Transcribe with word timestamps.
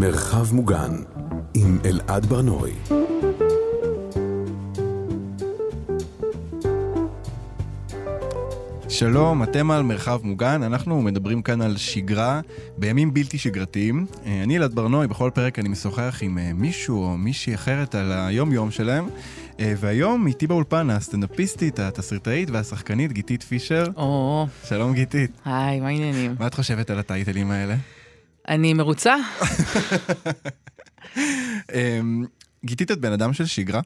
מרחב 0.00 0.54
מוגן 0.54 0.96
עם 1.54 1.78
אלעד 1.84 2.26
ברנועי. 2.26 2.72
שלום, 8.88 9.42
אתם 9.42 9.70
על 9.70 9.82
מרחב 9.82 10.20
מוגן, 10.22 10.62
אנחנו 10.62 11.02
מדברים 11.02 11.42
כאן 11.42 11.62
על 11.62 11.76
שגרה 11.76 12.40
בימים 12.78 13.14
בלתי 13.14 13.38
שגרתיים. 13.38 14.06
אה, 14.26 14.42
אני 14.42 14.56
אלעד 14.56 14.74
ברנועי, 14.74 15.08
בכל 15.08 15.30
פרק 15.34 15.58
אני 15.58 15.68
משוחח 15.68 16.18
עם 16.22 16.38
אה, 16.38 16.52
מישהו 16.54 17.02
או 17.02 17.16
מישהי 17.16 17.54
אחרת 17.54 17.94
על 17.94 18.12
היום-יום 18.12 18.70
שלהם. 18.70 19.08
אה, 19.60 19.74
והיום 19.76 20.26
איתי 20.26 20.46
באולפן 20.46 20.90
הסטנדאפיסטית, 20.90 21.78
התסריטאית 21.78 22.50
והשחקנית 22.50 23.12
גיתית 23.12 23.42
פישר. 23.42 23.86
או, 23.96 24.46
שלום 24.64 24.94
גיתית. 24.94 25.30
היי, 25.44 25.80
מה 25.80 25.88
העניינים? 25.88 26.34
מה 26.38 26.46
את 26.46 26.54
חושבת 26.54 26.90
על 26.90 26.98
הטייטלים 26.98 27.50
האלה? 27.50 27.74
אני 28.50 28.74
מרוצה? 28.74 29.16
אמ, 31.74 32.24
גיתית 32.64 32.90
את 32.90 32.98
בן 33.00 33.12
אדם 33.12 33.32
של 33.32 33.46
שגרה? 33.46 33.80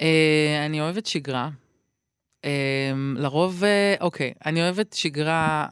אה, 0.00 0.66
אני 0.66 0.80
אוהבת 0.80 1.06
שגרה. 1.06 1.50
אה, 2.44 2.92
לרוב, 3.16 3.64
אה, 3.64 3.94
אוקיי, 4.00 4.32
אני 4.46 4.62
אוהבת 4.62 4.92
שגרה 4.92 5.66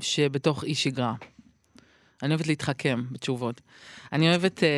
שבתוך 0.00 0.64
אי 0.64 0.74
שגרה. 0.74 1.14
אני 2.22 2.30
אוהבת 2.34 2.46
להתחכם 2.46 3.04
בתשובות. 3.10 3.60
אני 4.12 4.30
אוהבת 4.30 4.64
אה, 4.64 4.68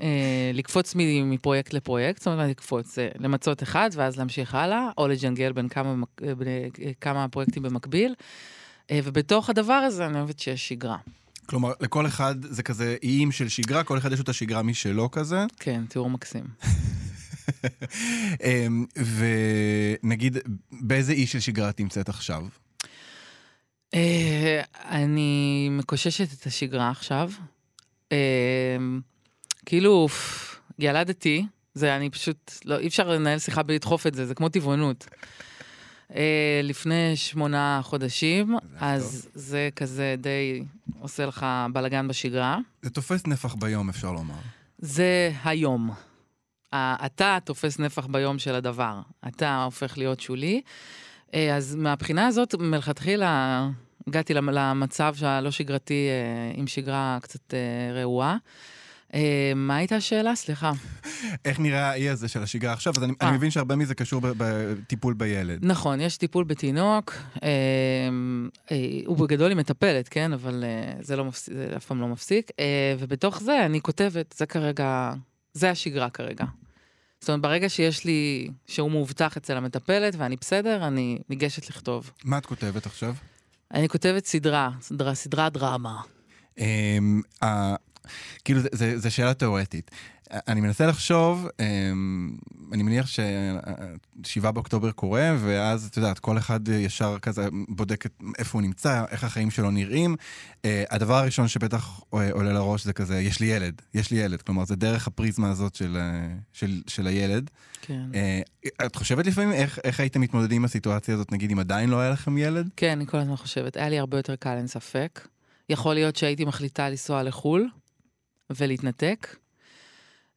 אה, 0.00 0.50
לקפוץ 0.54 0.94
מפרויקט 0.96 1.72
לפרויקט, 1.72 2.18
זאת 2.18 2.26
אומרת, 2.26 2.50
לקפוץ, 2.50 2.98
אה, 2.98 3.08
למצות 3.18 3.62
אחד 3.62 3.90
ואז 3.92 4.18
להמשיך 4.18 4.54
הלאה, 4.54 4.90
או 4.98 5.08
לג'נגל 5.08 5.52
בין 5.52 5.68
כמה, 5.68 5.94
אה, 6.24 6.34
בין, 6.34 6.48
אה, 6.48 6.90
כמה 7.00 7.28
פרויקטים 7.28 7.62
במקביל. 7.62 8.14
אה, 8.90 9.00
ובתוך 9.04 9.50
הדבר 9.50 9.72
הזה 9.72 10.06
אני 10.06 10.18
אוהבת 10.18 10.38
שיש 10.38 10.68
שגרה. 10.68 10.96
כלומר, 11.50 11.72
לכל 11.80 12.06
אחד 12.06 12.34
זה 12.44 12.62
כזה 12.62 12.96
איים 13.02 13.32
של 13.32 13.48
שגרה, 13.48 13.84
כל 13.84 13.98
אחד 13.98 14.12
יש 14.12 14.18
לו 14.18 14.22
את 14.22 14.28
השגרה 14.28 14.62
משלו 14.62 15.10
כזה. 15.10 15.44
כן, 15.58 15.84
תיאור 15.88 16.10
מקסים. 16.10 16.44
אמ, 18.44 18.84
ונגיד, 20.02 20.38
באיזה 20.72 21.12
אי 21.12 21.26
של 21.26 21.40
שגרה 21.40 21.70
את 21.70 21.80
נמצאת 21.80 22.08
עכשיו? 22.08 22.46
אה, 23.94 24.62
אני 24.74 25.68
מקוששת 25.70 26.28
את 26.40 26.46
השגרה 26.46 26.90
עכשיו. 26.90 27.30
אה, 28.12 28.76
כאילו, 29.66 30.08
ילדתי, 30.78 31.46
זה 31.74 31.96
אני 31.96 32.10
פשוט, 32.10 32.52
לא, 32.64 32.78
אי 32.78 32.86
אפשר 32.86 33.08
לנהל 33.08 33.38
שיחה 33.38 33.62
בלי 33.62 33.74
לדחוף 33.74 34.06
את 34.06 34.14
זה, 34.14 34.26
זה 34.26 34.34
כמו 34.34 34.48
טבעונות. 34.48 35.06
אה, 36.14 36.22
לפני 36.62 37.16
שמונה 37.16 37.80
חודשים, 37.82 38.56
אז 38.80 39.28
זה 39.34 39.68
כזה 39.76 40.14
די 40.18 40.64
עושה 41.00 41.26
לך 41.26 41.46
בלאגן 41.72 42.08
בשגרה. 42.08 42.58
זה 42.82 42.90
תופס 42.90 43.26
נפח 43.26 43.54
ביום, 43.54 43.88
אפשר 43.88 44.12
לומר. 44.12 44.34
זה 44.78 45.32
היום. 45.44 45.90
אתה 46.74 47.38
תופס 47.44 47.78
נפח 47.78 48.06
ביום 48.06 48.38
של 48.38 48.54
הדבר, 48.54 49.00
אתה 49.28 49.62
הופך 49.64 49.98
להיות 49.98 50.20
שולי. 50.20 50.60
אה, 51.34 51.56
אז 51.56 51.74
מהבחינה 51.74 52.26
הזאת, 52.26 52.54
מלכתחילה 52.54 53.68
הגעתי 54.06 54.34
למ- 54.34 54.50
למצב 54.50 55.14
הלא 55.22 55.50
שגרתי 55.50 56.08
אה, 56.08 56.58
עם 56.60 56.66
שגרה 56.66 57.18
קצת 57.22 57.54
אה, 57.54 57.58
רעועה. 58.00 58.36
אה, 59.14 59.52
מה 59.56 59.76
הייתה 59.76 59.96
השאלה? 59.96 60.34
סליחה. 60.34 60.72
איך 61.44 61.60
נראה 61.60 61.90
האי 61.90 62.08
הזה 62.08 62.28
של 62.28 62.42
השגרה 62.42 62.72
עכשיו? 62.72 62.92
אז 62.96 63.04
אני, 63.04 63.12
אה. 63.22 63.28
אני 63.28 63.36
מבין 63.36 63.50
שהרבה 63.50 63.76
מזה 63.76 63.94
קשור 63.94 64.20
בטיפול 64.22 65.14
בילד. 65.14 65.58
נכון, 65.62 66.00
יש 66.00 66.16
טיפול 66.16 66.44
בתינוק, 66.44 67.14
אה, 67.42 67.48
אה, 68.70 68.76
הוא 69.06 69.16
בגדול 69.16 69.48
היא 69.48 69.56
מטפלת, 69.56 70.08
כן? 70.08 70.32
אבל 70.32 70.64
אה, 70.64 70.92
זה, 71.02 71.16
לא 71.16 71.24
מפסיק, 71.24 71.54
זה 71.54 71.76
אף 71.76 71.86
פעם 71.86 72.00
לא 72.00 72.08
מפסיק. 72.08 72.50
אה, 72.60 72.94
ובתוך 72.98 73.42
זה 73.42 73.66
אני 73.66 73.80
כותבת, 73.80 74.34
זה 74.38 74.46
כרגע, 74.46 75.12
זה 75.52 75.70
השגרה 75.70 76.10
כרגע. 76.10 76.44
זאת 77.20 77.28
אומרת, 77.28 77.42
ברגע 77.42 77.68
שיש 77.68 78.04
לי, 78.04 78.50
שהוא 78.66 78.90
מאובטח 78.90 79.36
אצל 79.36 79.56
המטפלת 79.56 80.14
ואני 80.18 80.36
בסדר, 80.40 80.86
אני 80.86 81.18
ניגשת 81.28 81.70
לכתוב. 81.70 82.10
מה 82.24 82.38
את 82.38 82.46
כותבת 82.46 82.86
עכשיו? 82.86 83.14
אני 83.74 83.88
כותבת 83.88 84.26
סדרה, 84.26 84.70
סדרה, 84.80 85.14
סדרה 85.14 85.48
דרמה. 85.48 86.00
כאילו, 88.44 88.60
זו 88.96 89.10
שאלה 89.10 89.34
תיאורטית. 89.34 89.90
אני 90.32 90.60
מנסה 90.60 90.86
לחשוב, 90.86 91.48
אמ, 91.60 92.36
אני 92.72 92.82
מניח 92.82 93.06
ש-7 93.06 94.50
באוקטובר 94.50 94.92
קורה, 94.92 95.36
ואז, 95.38 95.86
את 95.86 95.96
יודעת, 95.96 96.18
כל 96.18 96.38
אחד 96.38 96.68
ישר 96.68 97.18
כזה 97.18 97.48
בודק 97.68 98.04
איפה 98.38 98.58
הוא 98.58 98.62
נמצא, 98.62 99.04
איך 99.10 99.24
החיים 99.24 99.50
שלו 99.50 99.70
נראים. 99.70 100.16
אה, 100.64 100.84
הדבר 100.90 101.14
הראשון 101.14 101.48
שבטח 101.48 102.00
עולה 102.10 102.52
לראש 102.52 102.84
זה 102.84 102.92
כזה, 102.92 103.20
יש 103.20 103.40
לי 103.40 103.46
ילד, 103.46 103.82
יש 103.94 104.10
לי 104.10 104.16
ילד. 104.18 104.42
כלומר, 104.42 104.64
זה 104.64 104.76
דרך 104.76 105.06
הפריזמה 105.06 105.50
הזאת 105.50 105.74
של, 105.74 105.96
אה, 106.00 106.28
של, 106.52 106.82
של 106.86 107.06
הילד. 107.06 107.50
כן. 107.82 108.02
אה, 108.14 108.40
את 108.86 108.96
חושבת 108.96 109.26
לפעמים 109.26 109.52
איך, 109.52 109.78
איך 109.84 110.00
הייתם 110.00 110.20
מתמודדים 110.20 110.56
עם 110.56 110.64
הסיטואציה 110.64 111.14
הזאת, 111.14 111.32
נגיד, 111.32 111.50
אם 111.50 111.58
עדיין 111.58 111.90
לא 111.90 112.00
היה 112.00 112.10
לכם 112.10 112.38
ילד? 112.38 112.68
כן, 112.76 112.90
אני 112.90 113.06
כל 113.06 113.18
הזמן 113.18 113.36
חושבת. 113.36 113.76
היה 113.76 113.88
לי 113.88 113.98
הרבה 113.98 114.16
יותר 114.16 114.36
קל, 114.36 114.56
אין 114.56 114.66
ספק. 114.66 115.28
יכול 115.68 115.94
להיות 115.94 116.16
שהייתי 116.16 116.44
מחליטה 116.44 116.88
לנסוע 116.88 117.22
לחו"ל 117.22 117.68
ולהתנתק. 118.56 119.36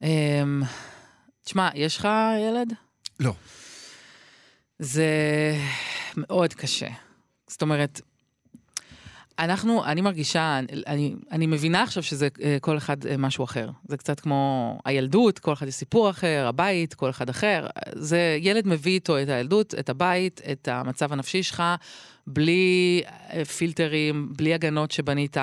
אמ, 0.02 0.62
תשמע, 1.44 1.70
יש 1.76 1.98
לך 1.98 2.08
ילד? 2.50 2.74
לא. 3.20 3.34
זה 4.80 5.08
מאוד 6.18 6.54
קשה. 6.54 6.90
זאת 7.48 7.62
אומרת, 7.62 8.02
אנחנו, 9.40 9.86
אני 9.86 10.02
מרגישה, 10.02 10.60
אני, 10.88 11.16
אני 11.32 11.48
מבינה 11.48 11.84
עכשיו 11.84 12.04
שזה 12.04 12.28
אה, 12.44 12.58
כל 12.62 12.78
אחד 12.78 13.06
אה, 13.06 13.18
משהו 13.18 13.44
אחר. 13.44 13.70
זה 13.88 13.98
קצת 13.98 14.20
כמו 14.20 14.80
הילדות, 14.86 15.40
כל 15.40 15.54
אחד 15.54 15.68
יש 15.68 15.76
סיפור 15.76 16.10
אחר, 16.10 16.46
הבית, 16.48 16.94
כל 16.94 17.10
אחד 17.10 17.30
אחר. 17.30 17.68
זה, 17.96 18.38
ילד 18.42 18.68
מביא 18.68 18.94
איתו 18.94 19.22
את 19.22 19.30
הילדות, 19.30 19.76
את 19.80 19.90
הבית, 19.90 20.42
את 20.52 20.68
המצב 20.68 21.14
הנפשי 21.14 21.44
שלך, 21.44 21.64
בלי 22.28 23.02
אה, 23.34 23.46
פילטרים, 23.46 24.34
בלי 24.38 24.54
הגנות 24.54 24.92
שבנית, 24.92 25.38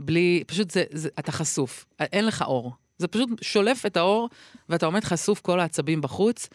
בלי, 0.00 0.44
פשוט 0.46 0.70
זה, 0.70 0.84
זה, 0.92 1.08
אתה 1.18 1.32
חשוף, 1.32 1.86
אין 2.00 2.26
לך 2.26 2.42
אור. 2.42 2.72
זה 2.98 3.08
פשוט 3.08 3.28
שולף 3.42 3.86
את 3.86 3.96
האור, 3.96 4.28
ואתה 4.68 4.86
עומד 4.86 5.04
חשוף 5.04 5.40
כל 5.40 5.60
העצבים 5.60 6.00
בחוץ, 6.00 6.48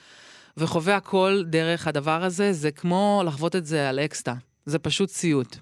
וחווה 0.58 0.96
הכל 0.96 1.44
דרך 1.48 1.88
הדבר 1.88 2.24
הזה, 2.24 2.54
זה 2.54 2.72
כמו 2.72 3.22
לחוות 3.26 3.56
את 3.56 3.66
זה 3.66 3.90
על 3.90 4.00
אקסטה. 4.00 4.34
זה 4.66 4.80
פשוט 4.80 5.10
סיוט. 5.10 5.58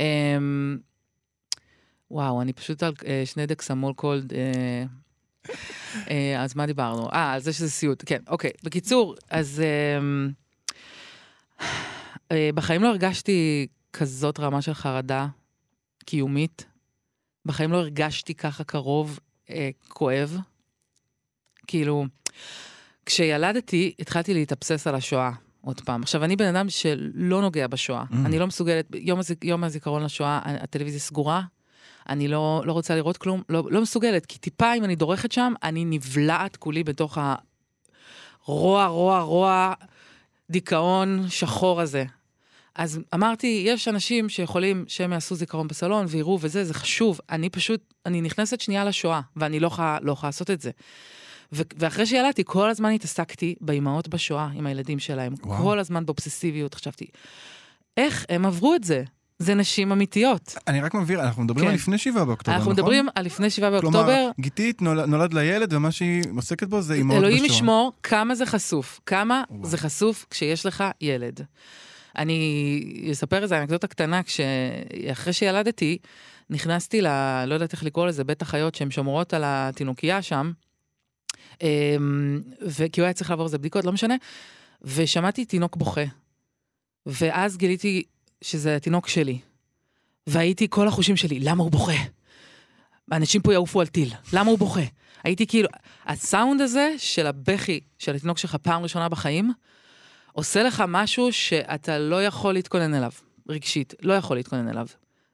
אמ, 0.00 0.78
וואו, 2.10 2.42
אני 2.42 2.52
פשוט 2.52 2.82
על 2.82 2.92
אה, 3.06 3.22
שני 3.24 3.46
דקסמול 3.46 3.92
קולד. 3.92 4.32
אה, 4.32 4.84
אה, 6.10 6.42
אז 6.42 6.56
מה 6.56 6.66
דיברנו? 6.66 7.10
אה, 7.10 7.32
על 7.32 7.40
זה 7.40 7.52
שזה 7.52 7.70
סיוט. 7.70 8.02
כן, 8.06 8.22
אוקיי. 8.28 8.50
בקיצור, 8.62 9.14
אז 9.30 9.62
אה, 12.30 12.50
בחיים 12.54 12.82
לא 12.82 12.88
הרגשתי 12.88 13.66
כזאת 13.92 14.40
רמה 14.40 14.62
של 14.62 14.74
חרדה 14.74 15.26
קיומית. 16.04 16.66
בחיים 17.46 17.72
לא 17.72 17.76
הרגשתי 17.76 18.34
ככה 18.34 18.64
קרוב, 18.64 19.18
אה, 19.50 19.70
כואב. 19.88 20.36
כאילו, 21.66 22.04
כשילדתי, 23.06 23.94
התחלתי 23.98 24.34
להתאבסס 24.34 24.86
על 24.86 24.94
השואה. 24.94 25.30
עוד 25.60 25.80
פעם. 25.80 26.02
עכשיו, 26.02 26.24
אני 26.24 26.36
בן 26.36 26.56
אדם 26.56 26.68
שלא 26.68 27.40
נוגע 27.40 27.66
בשואה. 27.66 28.04
Mm. 28.10 28.14
אני 28.24 28.38
לא 28.38 28.46
מסוגלת, 28.46 28.86
יום, 28.94 29.18
הזיק, 29.18 29.44
יום 29.44 29.64
הזיכרון 29.64 30.02
לשואה, 30.02 30.40
הטלוויזיה 30.44 31.00
סגורה, 31.00 31.42
אני 32.08 32.28
לא, 32.28 32.62
לא 32.64 32.72
רוצה 32.72 32.94
לראות 32.94 33.16
כלום, 33.16 33.42
לא, 33.48 33.64
לא 33.70 33.82
מסוגלת, 33.82 34.26
כי 34.26 34.38
טיפה 34.38 34.74
אם 34.74 34.84
אני 34.84 34.96
דורכת 34.96 35.32
שם, 35.32 35.52
אני 35.62 35.84
נבלעת 35.84 36.56
כולי 36.56 36.84
בתוך 36.84 37.18
הרוע, 38.46 38.86
רוע, 38.86 39.20
רוע, 39.20 39.72
דיכאון 40.50 41.24
שחור 41.28 41.80
הזה. 41.80 42.04
אז 42.76 43.00
אמרתי, 43.14 43.62
יש 43.66 43.88
אנשים 43.88 44.28
שיכולים 44.28 44.84
שהם 44.88 45.12
יעשו 45.12 45.34
זיכרון 45.34 45.68
בסלון 45.68 46.06
ויראו 46.08 46.38
וזה, 46.40 46.64
זה 46.64 46.74
חשוב. 46.74 47.20
אני 47.30 47.50
פשוט, 47.50 47.94
אני 48.06 48.20
נכנסת 48.20 48.60
שנייה 48.60 48.84
לשואה, 48.84 49.20
ואני 49.36 49.60
לא 49.60 49.66
יכולה 49.66 49.98
לא 50.02 50.16
לעשות 50.22 50.50
את 50.50 50.60
זה. 50.60 50.70
ו- 51.52 51.62
ואחרי 51.78 52.06
שילדתי, 52.06 52.42
כל 52.46 52.70
הזמן 52.70 52.90
התעסקתי 52.90 53.54
באימהות 53.60 54.08
בשואה, 54.08 54.48
עם 54.54 54.66
הילדים 54.66 54.98
שלהם. 54.98 55.34
וואו. 55.42 55.62
כל 55.62 55.78
הזמן 55.78 56.06
באובססיביות, 56.06 56.74
חשבתי, 56.74 57.06
איך 57.96 58.26
הם 58.28 58.46
עברו 58.46 58.74
את 58.74 58.84
זה? 58.84 59.04
זה 59.38 59.54
נשים 59.54 59.92
אמיתיות. 59.92 60.54
אני 60.68 60.80
רק 60.80 60.94
מבהיר, 60.94 61.20
אנחנו 61.20 61.42
מדברים 61.42 61.64
כן. 61.64 61.70
על 61.70 61.74
לפני 61.74 61.98
7 61.98 62.24
באוקטובר, 62.24 62.56
אנחנו 62.56 62.70
נכון? 62.72 62.82
מדברים 62.82 63.08
על 63.14 63.24
לפני 63.24 63.50
שבעה 63.50 63.70
באוקטובר, 63.70 64.04
כלומר, 64.04 64.30
גיתית 64.40 64.82
נולד, 64.82 65.08
נולד 65.08 65.34
לילד, 65.34 65.72
ומה 65.72 65.92
שהיא 65.92 66.22
עוסקת 66.36 66.68
בו 66.68 66.82
זה 66.82 66.94
אימהות 66.94 67.18
בשואה. 67.18 67.28
אלוהים 67.28 67.44
ישמור 67.44 67.92
כמה 68.02 68.34
זה 68.34 68.46
חשוף, 68.46 69.00
כמה 69.06 69.42
וואו. 69.50 69.66
זה 69.68 69.78
חשוף 69.78 70.26
כשיש 70.30 70.66
לך 70.66 70.84
ילד. 71.00 71.40
אני 72.18 73.08
אספר 73.12 73.42
איזה 73.42 73.58
אנקדוטה 73.58 73.86
קטנה, 73.86 74.22
כשאחרי 74.22 75.32
שילדתי, 75.32 75.98
נכנסתי 76.50 77.02
ל... 77.02 77.06
לא 77.46 77.54
יודעת 77.54 77.72
איך 77.72 77.84
לקרוא 77.84 78.06
לזה, 78.06 78.24
בית 78.24 78.42
החיות 78.42 78.74
שהן 78.74 78.90
שומרות 78.90 79.34
על 79.34 79.42
התינוקייה 79.46 80.22
שם, 80.22 80.52
אמ, 81.62 82.40
וכי 82.60 83.00
הוא 83.00 83.04
היה 83.04 83.12
צריך 83.12 83.30
לעבור 83.30 83.46
איזה 83.46 83.58
בדיקות, 83.58 83.84
לא 83.84 83.92
משנה, 83.92 84.14
ושמעתי 84.82 85.44
תינוק 85.44 85.76
בוכה. 85.76 86.04
ואז 87.06 87.56
גיליתי 87.56 88.02
שזה 88.42 88.76
התינוק 88.76 89.08
שלי. 89.08 89.38
והייתי, 90.26 90.66
כל 90.70 90.88
החושים 90.88 91.16
שלי, 91.16 91.40
למה 91.40 91.62
הוא 91.62 91.70
בוכה? 91.70 91.92
אנשים 93.12 93.42
פה 93.42 93.52
יעופו 93.52 93.80
על 93.80 93.86
טיל, 93.86 94.12
למה 94.32 94.50
הוא 94.50 94.58
בוכה? 94.58 94.80
הייתי 95.24 95.46
כאילו, 95.46 95.68
הסאונד 96.06 96.60
הזה 96.60 96.94
של 96.98 97.26
הבכי 97.26 97.80
של 97.98 98.14
התינוק 98.14 98.38
שלך 98.38 98.54
פעם 98.54 98.82
ראשונה 98.82 99.08
בחיים, 99.08 99.52
עושה 100.36 100.62
לך 100.62 100.84
משהו 100.88 101.32
שאתה 101.32 101.98
לא 101.98 102.24
יכול 102.24 102.54
להתכונן 102.54 102.94
אליו, 102.94 103.10
רגשית, 103.48 103.94
לא 104.02 104.12
יכול 104.12 104.36
להתכונן 104.36 104.68
אליו. 104.68 104.86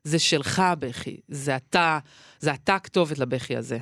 זה 0.05 0.19
שלך 0.19 0.59
הבכי, 0.59 1.21
זה 1.29 1.57
אתה, 1.57 1.99
זה 2.41 2.55
אתה 2.55 2.75
הכתובת 2.75 3.19
לבכי 3.19 3.57
הזה. 3.57 3.79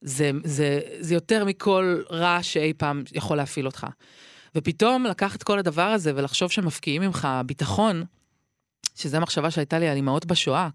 זה, 0.00 0.30
זה, 0.44 0.80
זה 1.00 1.14
יותר 1.14 1.44
מכל 1.44 2.02
רע 2.10 2.38
שאי 2.42 2.72
פעם 2.72 3.02
יכול 3.12 3.36
להפעיל 3.36 3.66
אותך. 3.66 3.86
ופתאום 4.54 5.04
לקחת 5.04 5.42
כל 5.42 5.58
הדבר 5.58 5.82
הזה 5.88 6.12
ולחשוב 6.16 6.50
שמפקיעים 6.50 7.02
ממך 7.02 7.28
ביטחון, 7.46 8.04
שזו 8.94 9.20
מחשבה 9.20 9.50
שהייתה 9.50 9.78
לי 9.78 9.88
על 9.88 9.96
אימהות 9.96 10.26
בשואה, 10.26 10.68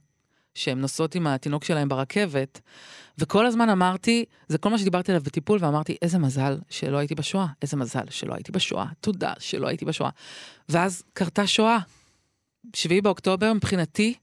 שהן 0.57 0.81
נוסעות 0.81 1.15
עם 1.15 1.27
התינוק 1.27 1.63
שלהן 1.63 1.87
ברכבת, 1.87 2.61
וכל 3.17 3.45
הזמן 3.45 3.69
אמרתי, 3.69 4.25
זה 4.47 4.57
כל 4.57 4.69
מה 4.69 4.77
שדיברתי 4.77 5.11
עליו 5.11 5.23
בטיפול, 5.23 5.59
ואמרתי, 5.61 5.97
איזה 6.01 6.17
מזל 6.19 6.57
שלא 6.69 6.97
הייתי 6.97 7.15
בשואה, 7.15 7.47
איזה 7.61 7.77
מזל 7.77 8.09
שלא 8.09 8.33
הייתי 8.33 8.51
בשואה, 8.51 8.85
תודה 9.01 9.33
שלא 9.39 9.67
הייתי 9.67 9.85
בשואה. 9.85 10.09
ואז 10.69 11.03
קרתה 11.13 11.47
שואה. 11.47 11.77
7 12.75 13.01
באוקטובר 13.01 13.53
מבחינתי, 13.53 14.13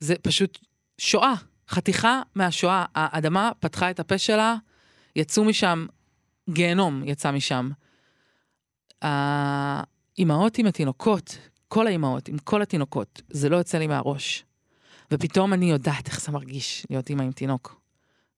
זה 0.00 0.14
פשוט 0.22 0.58
שואה, 0.98 1.34
חתיכה 1.68 2.22
מהשואה. 2.34 2.84
האדמה 2.94 3.50
פתחה 3.60 3.90
את 3.90 4.00
הפה 4.00 4.18
שלה, 4.18 4.56
יצאו 5.16 5.44
משם, 5.44 5.86
גיהנום 6.50 7.02
יצא 7.04 7.30
משם. 7.30 7.70
האימהות 9.02 10.58
עם 10.58 10.66
התינוקות, 10.66 11.38
כל 11.68 11.86
האימהות 11.86 12.28
עם 12.28 12.38
כל 12.38 12.62
התינוקות, 12.62 13.22
זה 13.30 13.48
לא 13.48 13.56
יוצא 13.56 13.78
לי 13.78 13.86
מהראש. 13.86 14.44
ופתאום 15.10 15.52
אני 15.52 15.70
יודעת 15.70 16.08
איך 16.08 16.20
זה 16.20 16.32
מרגיש 16.32 16.86
להיות 16.90 17.10
אימא 17.10 17.22
עם 17.22 17.32
תינוק. 17.32 17.80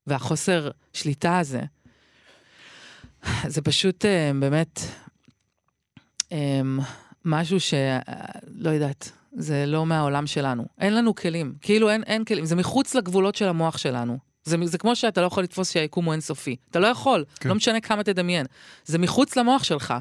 והחוסר 0.06 0.70
שליטה 0.92 1.38
הזה, 1.38 1.62
זה 3.46 3.62
פשוט 3.62 4.04
אה, 4.04 4.30
באמת 4.40 4.80
אה, 6.32 6.60
משהו 7.24 7.60
שלא 7.60 8.70
יודעת, 8.70 9.12
זה 9.32 9.66
לא 9.66 9.86
מהעולם 9.86 10.26
שלנו. 10.26 10.66
אין 10.78 10.94
לנו 10.94 11.14
כלים, 11.14 11.54
כאילו 11.60 11.90
אין, 11.90 12.02
אין 12.02 12.24
כלים, 12.24 12.44
זה 12.44 12.56
מחוץ 12.56 12.94
לגבולות 12.94 13.34
של 13.34 13.48
המוח 13.48 13.78
שלנו. 13.78 14.18
זה, 14.44 14.56
זה 14.64 14.78
כמו 14.78 14.96
שאתה 14.96 15.20
לא 15.20 15.26
יכול 15.26 15.42
לתפוס 15.42 15.72
שהיקום 15.72 16.04
הוא 16.04 16.12
אינסופי. 16.12 16.56
אתה 16.70 16.78
לא 16.78 16.86
יכול, 16.86 17.24
כן. 17.40 17.48
לא 17.48 17.54
משנה 17.54 17.80
כמה 17.80 18.02
תדמיין. 18.02 18.46
זה 18.84 18.98
מחוץ 18.98 19.36
למוח 19.36 19.64
שלך. 19.64 19.94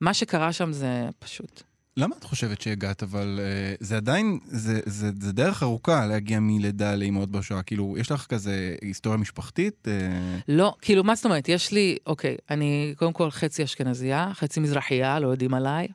מה 0.00 0.14
שקרה 0.14 0.52
שם 0.52 0.72
זה 0.72 1.08
פשוט. 1.18 1.62
למה 1.96 2.16
את 2.18 2.24
חושבת 2.24 2.60
שהגעת, 2.62 3.02
אבל 3.02 3.40
אה, 3.40 3.76
זה 3.80 3.96
עדיין, 3.96 4.38
זה, 4.44 4.80
זה, 4.86 5.10
זה 5.20 5.32
דרך 5.32 5.62
ארוכה 5.62 6.06
להגיע 6.06 6.40
מלידה 6.40 6.94
לאימהות 6.94 7.30
בשואה. 7.30 7.62
כאילו, 7.62 7.94
יש 7.98 8.10
לך 8.10 8.26
כזה 8.26 8.74
היסטוריה 8.82 9.18
משפחתית? 9.18 9.86
אה... 9.86 10.42
לא, 10.48 10.74
כאילו, 10.80 11.04
מה 11.04 11.14
זאת 11.14 11.24
אומרת? 11.24 11.48
יש 11.48 11.72
לי, 11.72 11.96
אוקיי, 12.06 12.36
אני 12.50 12.94
קודם 12.96 13.12
כל 13.12 13.30
חצי 13.30 13.64
אשכנזייה, 13.64 14.30
חצי 14.34 14.60
מזרחייה, 14.60 15.20
לא 15.20 15.28
יודעים 15.28 15.54
עליי. 15.54 15.88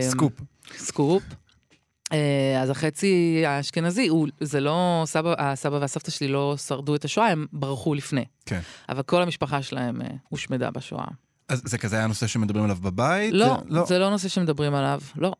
סקופ. 0.00 0.32
סקופ. 0.76 1.22
אז 2.62 2.70
החצי 2.70 3.42
האשכנזי, 3.46 4.08
הוא, 4.08 4.28
זה 4.40 4.60
לא, 4.60 5.02
סבא, 5.06 5.34
הסבא 5.38 5.76
והסבתא 5.76 6.10
שלי 6.10 6.28
לא 6.28 6.54
שרדו 6.56 6.94
את 6.94 7.04
השואה, 7.04 7.28
הם 7.28 7.46
ברחו 7.52 7.94
לפני. 7.94 8.24
כן. 8.46 8.60
אבל 8.88 9.02
כל 9.02 9.22
המשפחה 9.22 9.62
שלהם 9.62 10.00
הושמדה 10.28 10.70
בשואה. 10.70 11.06
אז 11.48 11.62
זה 11.64 11.78
כזה 11.78 11.96
היה 11.96 12.06
נושא 12.06 12.26
שמדברים 12.26 12.64
עליו 12.64 12.76
בבית? 12.76 13.32
לא, 13.34 13.46
זה 13.46 13.74
לא, 13.74 13.86
זה 13.86 13.98
לא 13.98 14.10
נושא 14.10 14.28
שמדברים 14.28 14.74
עליו, 14.74 15.00
לא. 15.16 15.32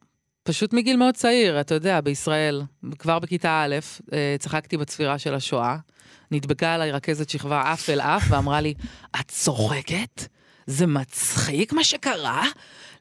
פשוט 0.43 0.73
מגיל 0.73 0.97
מאוד 0.97 1.15
צעיר, 1.15 1.61
אתה 1.61 1.75
יודע, 1.75 2.01
בישראל, 2.01 2.63
כבר 2.99 3.19
בכיתה 3.19 3.65
א', 3.65 3.77
צחקתי 4.39 4.77
בצפירה 4.77 5.19
של 5.19 5.35
השואה, 5.35 5.77
נדבקה 6.31 6.75
עליי 6.75 6.93
רכזת 6.93 7.29
שכבה 7.29 7.73
אף 7.73 7.91
אל 7.91 8.01
אף 8.01 8.23
ואמרה 8.29 8.61
לי, 8.61 8.75
את 9.21 9.29
צוחקת? 9.29 10.25
זה 10.67 10.87
מצחיק 10.87 11.73
מה 11.73 11.85
שקרה? 11.85 12.45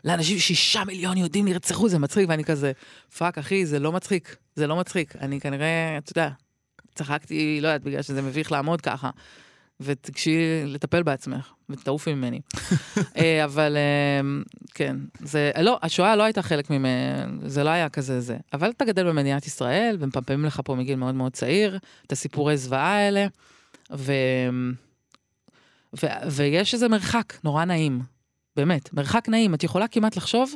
לאנשים, 0.04 0.40
שישה 0.40 0.84
מיליון 0.86 1.18
יהודים 1.18 1.46
נרצחו, 1.46 1.90
זה 1.90 2.00
מצחיק, 2.00 2.30
ואני 2.30 2.44
כזה, 2.44 2.72
fuck, 3.18 3.38
אחי, 3.38 3.66
זה 3.66 3.80
לא 3.80 3.92
מצחיק, 3.92 4.36
זה 4.56 4.68
לא 4.68 4.76
מצחיק. 4.76 5.16
אני 5.16 5.40
כנראה, 5.40 5.98
אתה 5.98 6.12
יודע, 6.12 6.30
צחקתי, 6.96 7.60
לא 7.62 7.68
יודעת, 7.68 7.84
בגלל 7.84 8.02
שזה 8.02 8.22
מביך 8.22 8.52
לעמוד 8.52 8.82
ככה. 8.82 9.10
ותגשי 9.80 10.38
לטפל 10.66 11.04
בעצמך, 11.04 11.54
ותעופי 11.70 12.14
ממני. 12.14 12.42
אה, 13.18 13.46
אבל 13.46 13.78
אה, 13.78 14.44
כן, 14.74 14.96
זה, 15.20 15.52
לא, 15.62 15.80
השואה 15.82 16.16
לא 16.16 16.24
הייתה 16.24 16.42
חלק 16.42 16.70
ממנו, 16.70 17.50
זה 17.50 17.64
לא 17.64 17.70
היה 17.70 17.90
כזה 17.90 18.22
זה. 18.22 18.38
אבל 18.54 18.70
אתה 18.70 18.86
גדל 18.86 19.10
במדינת 19.10 19.48
ישראל, 19.48 19.98
ומפמפמים 20.00 20.46
לך 20.46 20.62
פה 20.66 20.76
מגיל 20.76 20.96
מאוד 20.96 21.16
מאוד 21.16 21.34
צעיר, 21.34 21.80
את 22.08 22.12
הסיפורי 22.12 22.58
זוועה 22.58 22.96
האלה, 22.96 23.28
ו, 23.92 24.14
ו, 26.04 26.08
ויש 26.32 26.74
איזה 26.74 26.88
מרחק 26.88 27.34
נורא 27.44 27.66
נעים, 27.66 28.02
באמת, 28.56 28.94
מרחק 28.94 29.30
נעים. 29.30 29.54
את 29.54 29.64
יכולה 29.64 29.88
כמעט 29.88 30.16
לחשוב 30.18 30.54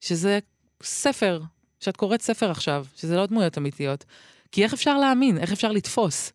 שזה 0.00 0.38
ספר, 0.82 1.40
שאת 1.80 1.96
קוראת 1.96 2.22
ספר 2.22 2.50
עכשיו, 2.50 2.86
שזה 2.96 3.16
לא 3.16 3.26
דמויות 3.26 3.58
אמיתיות. 3.58 4.04
כי 4.52 4.64
איך 4.64 4.72
אפשר 4.72 4.98
להאמין? 4.98 5.38
איך 5.38 5.52
אפשר 5.52 5.72
לתפוס? 5.72 6.32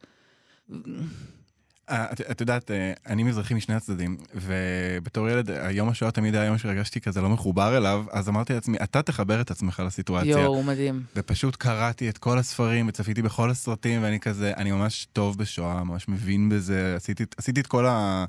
אה, 1.89 2.05
את, 2.11 2.21
את 2.31 2.41
יודעת, 2.41 2.71
אה, 2.71 2.93
אני 3.07 3.23
מזרחי 3.23 3.53
משני 3.53 3.75
הצדדים, 3.75 4.17
ובתור 4.35 5.29
ילד, 5.29 5.51
היום 5.51 5.89
השואה 5.89 6.11
תמיד 6.11 6.35
היה 6.35 6.45
יום 6.45 6.57
שהרגשתי 6.57 7.01
כזה 7.01 7.21
לא 7.21 7.29
מחובר 7.29 7.77
אליו, 7.77 8.05
אז 8.11 8.29
אמרתי 8.29 8.53
לעצמי, 8.53 8.77
אתה 8.83 9.01
תחבר 9.01 9.41
את 9.41 9.51
עצמך 9.51 9.83
לסיטואציה. 9.85 10.31
יואו, 10.31 10.63
מדהים. 10.63 11.03
ופשוט 11.15 11.55
קראתי 11.55 12.09
את 12.09 12.17
כל 12.17 12.37
הספרים, 12.37 12.87
וצפיתי 12.87 13.21
בכל 13.21 13.49
הסרטים, 13.49 14.03
ואני 14.03 14.19
כזה, 14.19 14.53
אני 14.57 14.71
ממש 14.71 15.07
טוב 15.13 15.37
בשואה, 15.37 15.83
ממש 15.83 16.07
מבין 16.07 16.49
בזה, 16.49 16.93
עשיתי, 16.95 17.23
עשיתי 17.37 17.61
את 17.61 17.67
כל 17.67 17.85
ה... 17.85 18.25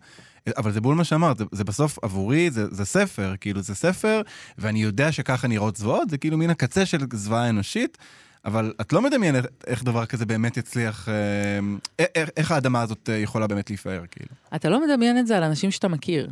אבל 0.57 0.73
זה 0.73 0.81
בול 0.81 0.95
מה 0.95 1.05
שאמרת, 1.05 1.39
זה, 1.39 1.45
זה 1.53 1.65
בסוף 1.65 1.99
עבורי, 2.03 2.51
זה, 2.51 2.75
זה 2.75 2.85
ספר, 2.85 3.35
כאילו 3.41 3.63
זה 3.63 3.75
ספר, 3.75 4.23
ואני 4.59 4.83
יודע 4.83 5.13
שככה 5.13 5.49
נראות 5.49 5.77
זוועות, 5.77 6.11
זה 6.11 6.19
כאילו 6.19 6.39
מן 6.39 6.51
הקצה 6.51 6.87
של 6.87 6.99
זוועה 7.13 7.49
אנושית. 7.49 7.99
אבל 8.47 8.73
את 8.81 8.93
לא 8.93 9.03
מדמיינת 9.03 9.45
איך 9.67 9.85
דבר 9.85 10.07
כזה 10.07 10.27
באמת 10.27 10.57
יצליח, 10.57 11.09
אה, 11.09 12.05
איך 12.37 12.51
האדמה 12.51 12.83
הזאת 12.83 13.11
אה, 13.11 13.17
יכולה 13.17 13.47
באמת 13.47 13.71
להיפאר, 13.71 14.03
כאילו. 14.11 14.31
אתה 14.55 14.69
לא 14.69 14.87
מדמיין 14.87 15.19
את 15.19 15.27
זה 15.27 15.37
על 15.37 15.43
אנשים 15.43 15.71
שאתה 15.71 15.89
מכיר. 15.89 16.31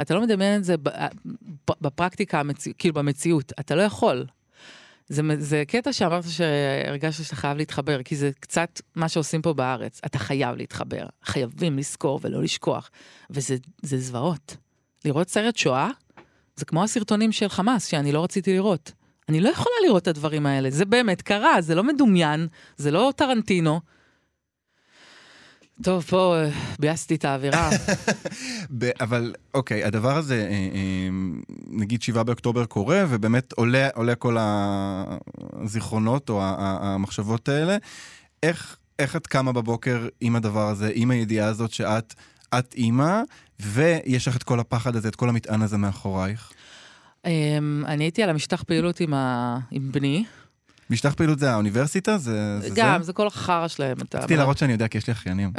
אתה 0.00 0.14
לא 0.14 0.22
מדמיין 0.22 0.60
את 0.60 0.64
זה 0.64 0.74
אה, 0.86 1.08
בפרקטיקה, 1.80 2.42
כאילו 2.78 2.94
במציאות. 2.94 3.52
אתה 3.60 3.74
לא 3.74 3.82
יכול. 3.82 4.26
זה, 5.08 5.22
זה 5.38 5.62
קטע 5.68 5.92
שאמרת 5.92 6.24
שהרגשת 6.28 7.24
שאתה 7.24 7.36
חייב 7.36 7.56
להתחבר, 7.56 8.02
כי 8.02 8.16
זה 8.16 8.30
קצת 8.40 8.80
מה 8.96 9.08
שעושים 9.08 9.42
פה 9.42 9.52
בארץ. 9.52 10.00
אתה 10.06 10.18
חייב 10.18 10.56
להתחבר, 10.56 11.06
חייבים 11.24 11.78
לזכור 11.78 12.20
ולא 12.22 12.42
לשכוח. 12.42 12.90
וזה 13.30 13.56
זוועות. 13.82 14.56
לראות 15.04 15.28
סרט 15.28 15.56
שואה, 15.56 15.88
זה 16.56 16.64
כמו 16.64 16.84
הסרטונים 16.84 17.32
של 17.32 17.48
חמאס, 17.48 17.86
שאני 17.86 18.12
לא 18.12 18.24
רציתי 18.24 18.54
לראות. 18.54 18.92
אני 19.30 19.40
לא 19.40 19.48
יכולה 19.48 19.74
לראות 19.86 20.02
את 20.02 20.08
הדברים 20.08 20.46
האלה, 20.46 20.70
זה 20.70 20.84
באמת 20.84 21.22
קרה, 21.22 21.60
זה 21.60 21.74
לא 21.74 21.84
מדומיין, 21.84 22.46
זה 22.76 22.90
לא 22.90 23.12
טרנטינו. 23.16 23.80
טוב, 25.82 26.02
פה 26.02 26.36
אה, 26.36 26.50
ביאסתי 26.78 27.14
את 27.14 27.24
האווירה. 27.24 27.70
אבל 29.00 29.34
אוקיי, 29.54 29.84
הדבר 29.84 30.16
הזה, 30.16 30.34
אה, 30.34 30.50
אה, 30.50 31.08
נגיד 31.66 32.02
7 32.02 32.22
באוקטובר 32.22 32.66
קורה, 32.66 33.04
ובאמת 33.08 33.52
עולה, 33.52 33.88
עולה 33.94 34.14
כל 34.14 34.36
הזיכרונות 35.52 36.28
או 36.28 36.40
המחשבות 36.58 37.48
האלה. 37.48 37.76
איך, 38.42 38.76
איך 38.98 39.16
את 39.16 39.26
קמה 39.26 39.52
בבוקר 39.52 40.08
עם 40.20 40.36
הדבר 40.36 40.68
הזה, 40.68 40.90
עם 40.94 41.10
הידיעה 41.10 41.48
הזאת 41.48 41.72
שאת 41.72 42.14
את 42.58 42.74
אימא, 42.74 43.20
ויש 43.60 44.28
לך 44.28 44.36
את 44.36 44.42
כל 44.42 44.60
הפחד 44.60 44.96
הזה, 44.96 45.08
את 45.08 45.16
כל 45.16 45.28
המטען 45.28 45.62
הזה 45.62 45.76
מאחורייך? 45.76 46.52
Um, 47.26 47.86
אני 47.86 48.04
הייתי 48.04 48.22
על 48.22 48.30
המשטח 48.30 48.62
פעילות 48.62 49.00
עם, 49.00 49.14
ה... 49.14 49.58
עם 49.70 49.92
בני. 49.92 50.24
משטח 50.90 51.14
פעילות 51.14 51.38
זה 51.38 51.50
האוניברסיטה? 51.50 52.18
זה, 52.18 52.60
זה 52.60 52.68
גם, 52.74 53.00
זה, 53.00 53.06
זה 53.06 53.12
כל 53.12 53.26
החרא 53.26 53.68
שלהם. 53.68 53.96
רציתי 54.14 54.36
להראות 54.36 54.58
שאני 54.58 54.72
יודע 54.72 54.88
כי 54.88 54.98
יש 54.98 55.06
לי 55.06 55.12
אחיינים. 55.12 55.52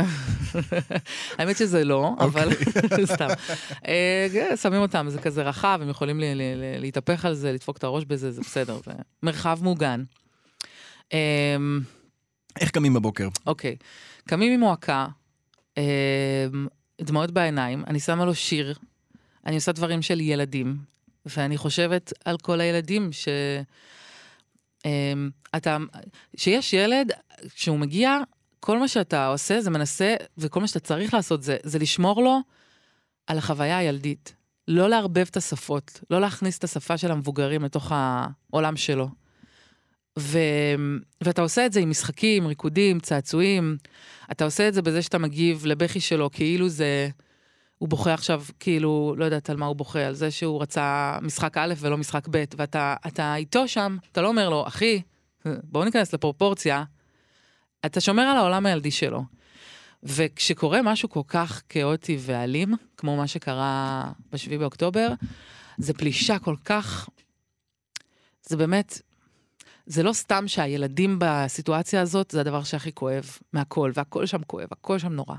האמת 1.37 1.57
שזה 1.57 1.83
לא, 1.83 2.15
אבל 2.19 2.49
סתם. 3.13 3.27
אה, 3.87 4.57
שמים 4.61 4.81
אותם, 4.81 5.05
זה 5.09 5.21
כזה 5.21 5.43
רחב, 5.43 5.79
הם 5.81 5.89
יכולים 5.89 6.19
להתהפך 6.79 7.25
על 7.25 7.33
זה, 7.33 7.51
לדפוק 7.51 7.77
את 7.77 7.83
הראש 7.83 8.05
בזה, 8.05 8.31
זה 8.31 8.41
בסדר, 8.41 8.79
זה 8.85 8.91
מרחב 9.23 9.59
מוגן. 9.61 10.03
אמ, 11.13 11.81
איך 12.59 12.71
קמים 12.71 12.93
בבוקר? 12.93 13.27
אוקיי, 13.47 13.75
קמים 14.27 14.53
עם 14.53 14.59
מועקה, 14.59 15.07
אמ, 15.77 15.83
דמעות 17.01 17.31
בעיניים, 17.31 17.83
אני 17.87 17.99
שמה 17.99 18.25
לו 18.25 18.35
שיר, 18.35 18.75
אני 19.45 19.55
עושה 19.55 19.71
דברים 19.71 20.01
של 20.01 20.19
ילדים. 20.19 20.77
ואני 21.25 21.57
חושבת 21.57 22.13
על 22.25 22.37
כל 22.37 22.61
הילדים 22.61 23.11
ש... 23.11 23.27
אמ, 24.85 25.29
אתה, 25.55 25.77
שיש 26.37 26.73
ילד, 26.73 27.11
כשהוא 27.55 27.79
מגיע, 27.79 28.17
כל 28.59 28.79
מה 28.79 28.87
שאתה 28.87 29.27
עושה 29.27 29.61
זה 29.61 29.69
מנסה, 29.69 30.15
וכל 30.37 30.59
מה 30.59 30.67
שאתה 30.67 30.79
צריך 30.79 31.13
לעשות 31.13 31.43
זה, 31.43 31.57
זה 31.63 31.79
לשמור 31.79 32.23
לו 32.23 32.39
על 33.27 33.37
החוויה 33.37 33.77
הילדית. 33.77 34.35
לא 34.67 34.89
לערבב 34.89 35.25
את 35.29 35.37
השפות, 35.37 36.01
לא 36.09 36.21
להכניס 36.21 36.57
את 36.57 36.63
השפה 36.63 36.97
של 36.97 37.11
המבוגרים 37.11 37.63
לתוך 37.63 37.91
העולם 37.95 38.77
שלו. 38.77 39.09
ו... 40.19 40.39
ואתה 41.23 41.41
עושה 41.41 41.65
את 41.65 41.73
זה 41.73 41.79
עם 41.79 41.89
משחקים, 41.89 42.47
ריקודים, 42.47 42.99
צעצועים. 42.99 43.77
אתה 44.31 44.45
עושה 44.45 44.67
את 44.67 44.73
זה 44.73 44.81
בזה 44.81 45.01
שאתה 45.01 45.17
מגיב 45.17 45.65
לבכי 45.65 45.99
שלו, 45.99 46.29
כאילו 46.31 46.69
זה... 46.69 47.09
הוא 47.81 47.89
בוכה 47.89 48.13
עכשיו, 48.13 48.43
כאילו, 48.59 49.15
לא 49.17 49.25
יודעת 49.25 49.49
על 49.49 49.57
מה 49.57 49.65
הוא 49.65 49.75
בוכה, 49.75 50.05
על 50.05 50.13
זה 50.13 50.31
שהוא 50.31 50.61
רצה 50.61 51.17
משחק 51.21 51.57
א' 51.57 51.73
ולא 51.77 51.97
משחק 51.97 52.27
ב', 52.31 52.43
ואתה 52.57 52.95
אתה 53.07 53.35
איתו 53.35 53.67
שם, 53.67 53.97
אתה 54.11 54.21
לא 54.21 54.27
אומר 54.27 54.49
לו, 54.49 54.67
אחי, 54.67 55.01
בואו 55.45 55.85
ניכנס 55.85 56.13
לפרופורציה, 56.13 56.83
אתה 57.85 58.01
שומר 58.01 58.23
על 58.23 58.37
העולם 58.37 58.65
הילדי 58.65 58.91
שלו. 58.91 59.23
וכשקורה 60.03 60.81
משהו 60.81 61.09
כל 61.09 61.21
כך 61.27 61.61
כאוטי 61.69 62.17
ואלים, 62.19 62.73
כמו 62.97 63.17
מה 63.17 63.27
שקרה 63.27 64.11
ב-7 64.31 64.57
באוקטובר, 64.59 65.13
זה 65.77 65.93
פלישה 65.93 66.39
כל 66.39 66.55
כך... 66.65 67.09
זה 68.43 68.57
באמת... 68.57 69.01
זה 69.85 70.03
לא 70.03 70.13
סתם 70.13 70.47
שהילדים 70.47 71.17
בסיטואציה 71.19 72.01
הזאת 72.01 72.31
זה 72.31 72.41
הדבר 72.41 72.63
שהכי 72.63 72.91
כואב 72.91 73.25
מהכל, 73.53 73.91
והכל 73.95 74.25
שם 74.25 74.41
כואב, 74.47 74.67
הכל 74.71 74.99
שם 74.99 75.13
נורא. 75.13 75.35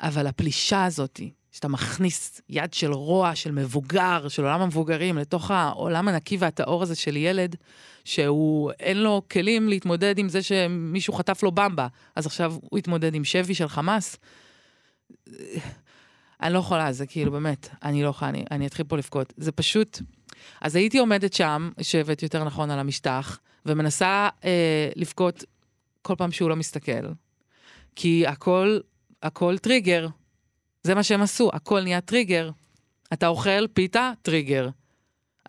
אבל 0.00 0.26
הפלישה 0.26 0.84
הזאתי, 0.84 1.30
שאתה 1.58 1.68
מכניס 1.68 2.40
יד 2.48 2.74
של 2.74 2.92
רוע, 2.92 3.34
של 3.34 3.52
מבוגר, 3.52 4.28
של 4.28 4.42
עולם 4.42 4.60
המבוגרים, 4.60 5.18
לתוך 5.18 5.50
העולם 5.50 6.08
הנקי 6.08 6.36
והטהור 6.36 6.82
הזה 6.82 6.94
של 6.94 7.16
ילד, 7.16 7.56
שהוא, 8.04 8.70
אין 8.80 9.02
לו 9.02 9.22
כלים 9.30 9.68
להתמודד 9.68 10.18
עם 10.18 10.28
זה 10.28 10.42
שמישהו 10.42 11.12
חטף 11.12 11.42
לו 11.42 11.52
במבה, 11.52 11.86
אז 12.16 12.26
עכשיו 12.26 12.54
הוא 12.60 12.78
יתמודד 12.78 13.14
עם 13.14 13.24
שבי 13.24 13.54
של 13.54 13.68
חמאס. 13.68 14.16
אני 16.42 16.52
לא 16.52 16.58
יכולה, 16.58 16.92
זה 16.92 17.06
כאילו, 17.06 17.32
באמת, 17.32 17.68
אני 17.82 18.02
לא 18.02 18.08
יכולה, 18.08 18.28
אני, 18.28 18.44
אני 18.50 18.66
אתחיל 18.66 18.86
פה 18.86 18.96
לבכות. 18.96 19.32
זה 19.36 19.52
פשוט... 19.52 20.00
אז 20.60 20.76
הייתי 20.76 20.98
עומדת 20.98 21.32
שם, 21.32 21.70
יושבת 21.78 22.22
יותר 22.22 22.44
נכון 22.44 22.70
על 22.70 22.78
המשטח, 22.78 23.38
ומנסה 23.66 24.28
אה, 24.44 24.88
לבכות 24.96 25.44
כל 26.02 26.14
פעם 26.18 26.32
שהוא 26.32 26.50
לא 26.50 26.56
מסתכל. 26.56 27.08
כי 27.96 28.26
הכל, 28.26 28.78
הכל 29.22 29.58
טריגר. 29.58 30.08
זה 30.82 30.94
מה 30.94 31.02
שהם 31.02 31.22
עשו, 31.22 31.50
הכל 31.52 31.82
נהיה 31.82 32.00
טריגר. 32.00 32.50
אתה 33.12 33.26
אוכל 33.26 33.66
פיתה, 33.66 34.12
טריגר. 34.22 34.68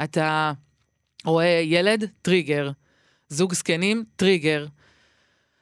אתה 0.04 0.52
רואה 1.26 1.62
ילד, 1.64 2.06
טריגר. 2.22 2.72
זוג 3.30 3.54
זקנים, 3.54 4.04
טריגר. 4.16 4.66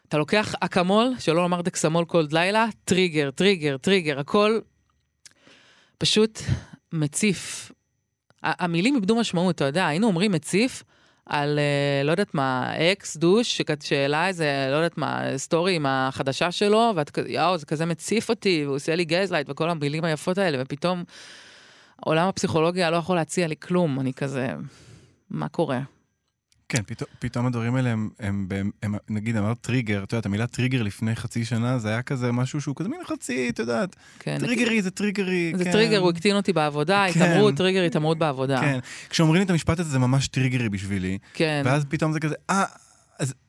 אתה 0.08 0.18
לוקח 0.18 0.56
אקמול, 0.60 1.14
שלא 1.20 1.36
לומר 1.36 1.62
דקסמול 1.62 2.06
כל 2.06 2.26
לילה, 2.32 2.66
טריגר, 2.84 3.32
טריגר, 3.32 3.78
טריגר, 3.78 4.20
הכל 4.20 4.60
פשוט 5.98 6.40
מציף. 6.94 7.72
המילים 8.44 8.96
איבדו 8.96 9.16
משמעות, 9.16 9.56
אתה 9.56 9.66
יודע, 9.66 9.88
היינו 9.88 10.08
אומרים 10.08 10.32
מציף 10.32 10.84
על, 11.30 11.60
אה, 11.60 12.04
לא 12.04 12.12
יודעת 12.12 12.34
מה, 12.34 12.74
אקס 12.78 13.18
douche, 13.18 13.62
שהעלה 13.80 14.28
איזה, 14.28 14.68
לא 14.72 14.76
יודעת 14.76 14.98
מה, 14.98 15.22
סטורי 15.38 15.76
עם 15.76 15.86
החדשה 15.86 16.52
שלו, 16.52 16.94
ואת 16.96 17.10
כזה, 17.10 17.30
יואו, 17.30 17.58
זה 17.58 17.66
כזה 17.66 17.86
מציף 17.86 18.30
אותי, 18.30 18.62
והוא 18.66 18.76
עושה 18.76 18.96
לי 18.96 19.06
gaslight 19.06 19.50
וכל 19.50 19.70
המילים 19.70 20.04
היפות 20.04 20.38
האלה, 20.38 20.58
ופתאום 20.62 21.04
עולם 22.02 22.28
הפסיכולוגיה 22.28 22.92
לא 22.92 22.98
יכול 22.98 23.16
להציע 23.16 23.48
לי 23.48 23.56
כלום, 23.60 24.00
אני 24.00 24.14
כזה, 24.14 24.48
מה 25.30 25.48
קורה? 25.48 25.80
כן, 26.70 26.82
פתאום, 26.86 27.10
פתאום 27.20 27.46
הדברים 27.46 27.76
האלה 27.76 27.90
הם, 27.90 28.10
הם, 28.20 28.48
הם, 28.52 28.72
הם, 28.84 28.96
נגיד 29.10 29.38
אמרת 29.38 29.58
טריגר, 29.62 30.04
את 30.04 30.14
יודעת, 30.14 30.26
המילה 30.26 30.48
טריגר 30.48 30.84
לפני 30.84 31.16
חצי 31.16 31.46
שנה 31.46 31.78
זה 31.80 31.90
היה 31.90 32.02
כזה 32.02 32.32
משהו 32.32 32.62
שהוא 32.62 32.76
כזה 32.76 32.90
מין 32.90 33.00
חצי, 33.06 33.50
את 33.50 33.60
יודעת, 33.60 33.96
כן, 34.20 34.38
טריגרי 34.40 34.82
זה 34.82 34.92
טריגרי, 34.92 35.54
זה 35.56 35.64
כן. 35.64 35.72
טריגר, 35.72 36.00
הוא 36.00 36.10
הקטין 36.10 36.36
אותי 36.36 36.54
בעבודה, 36.54 37.06
כן, 37.14 37.22
התעמרות, 37.22 37.56
טריגר, 37.56 37.84
התעמרות 37.84 38.18
בעבודה. 38.18 38.62
כן, 38.62 38.80
כשאומרים 39.10 39.40
לי 39.40 39.46
את 39.46 39.50
המשפט 39.50 39.80
הזה 39.80 39.90
זה 39.90 40.00
ממש 40.00 40.28
טריגרי 40.28 40.70
בשבילי, 40.70 41.18
כן. 41.34 41.62
ואז 41.66 41.86
פתאום 41.90 42.14
זה 42.14 42.20
כזה, 42.20 42.36
אה... 42.50 42.87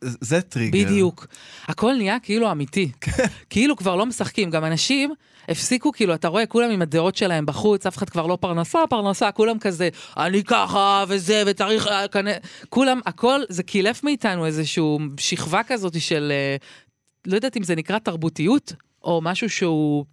זה 0.01 0.41
טריגר. 0.41 0.85
בדיוק. 0.85 1.27
הכל 1.69 1.95
נהיה 1.95 2.21
כאילו 2.21 2.53
אמיתי. 2.53 2.91
כאילו 3.51 3.77
כבר 3.77 3.97
לא 3.97 4.07
משחקים. 4.07 4.51
גם 4.51 4.65
אנשים 4.65 5.15
הפסיקו, 5.49 5.93
כאילו, 5.93 6.15
אתה 6.15 6.29
רואה, 6.29 6.47
כולם 6.47 6.71
עם 6.71 6.83
הדעות 6.83 7.17
שלהם 7.17 7.47
בחוץ, 7.47 7.87
אף 7.87 7.97
אחד 7.97 8.11
כבר 8.11 8.27
לא 8.27 8.39
פרנסה, 8.41 8.79
פרנסה, 8.91 9.33
כולם 9.33 9.59
כזה, 9.59 9.89
אני 10.17 10.45
ככה, 10.45 11.05
וזה, 11.09 11.43
וצריך... 11.47 11.87
אה, 11.87 12.05
כולם, 12.69 13.01
הכל, 13.07 13.41
זה 13.49 13.63
קילף 13.63 14.05
מאיתנו 14.05 14.47
איזושהי 14.47 14.83
שכבה 15.17 15.63
כזאת 15.63 16.01
של, 16.01 16.33
אה, 16.35 16.57
לא 17.27 17.35
יודעת 17.35 17.57
אם 17.57 17.63
זה 17.63 17.75
נקרא 17.75 17.99
תרבותיות, 17.99 18.73
או 19.05 19.21
משהו 19.23 19.51
שהוא 19.51 20.05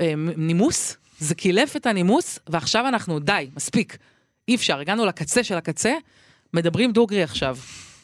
אה, 0.00 0.12
נימוס. 0.36 0.96
זה 1.20 1.34
קילף 1.34 1.76
את 1.76 1.86
הנימוס, 1.86 2.38
ועכשיו 2.48 2.88
אנחנו, 2.88 3.18
די, 3.18 3.48
מספיק. 3.56 3.96
אי 4.48 4.54
אפשר, 4.54 4.78
הגענו 4.78 5.06
לקצה 5.06 5.44
של 5.44 5.56
הקצה, 5.56 5.92
מדברים 6.54 6.92
דוגרי 6.92 7.22
עכשיו. 7.22 7.56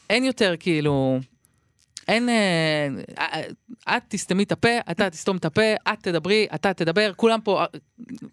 אין 0.09 0.23
יותר 0.23 0.55
כאילו... 0.59 1.19
אין... 2.07 2.29
אה, 2.29 2.87
אה, 3.17 3.97
את 3.97 4.03
תסתמי 4.07 4.43
את 4.43 4.51
הפה, 4.51 4.77
אתה 4.91 5.09
תסתום 5.09 5.37
את 5.37 5.45
הפה, 5.45 5.73
את 5.93 5.97
תדברי, 6.01 6.47
אתה 6.55 6.73
תדבר, 6.73 7.11
כולם 7.15 7.41
פה... 7.41 7.63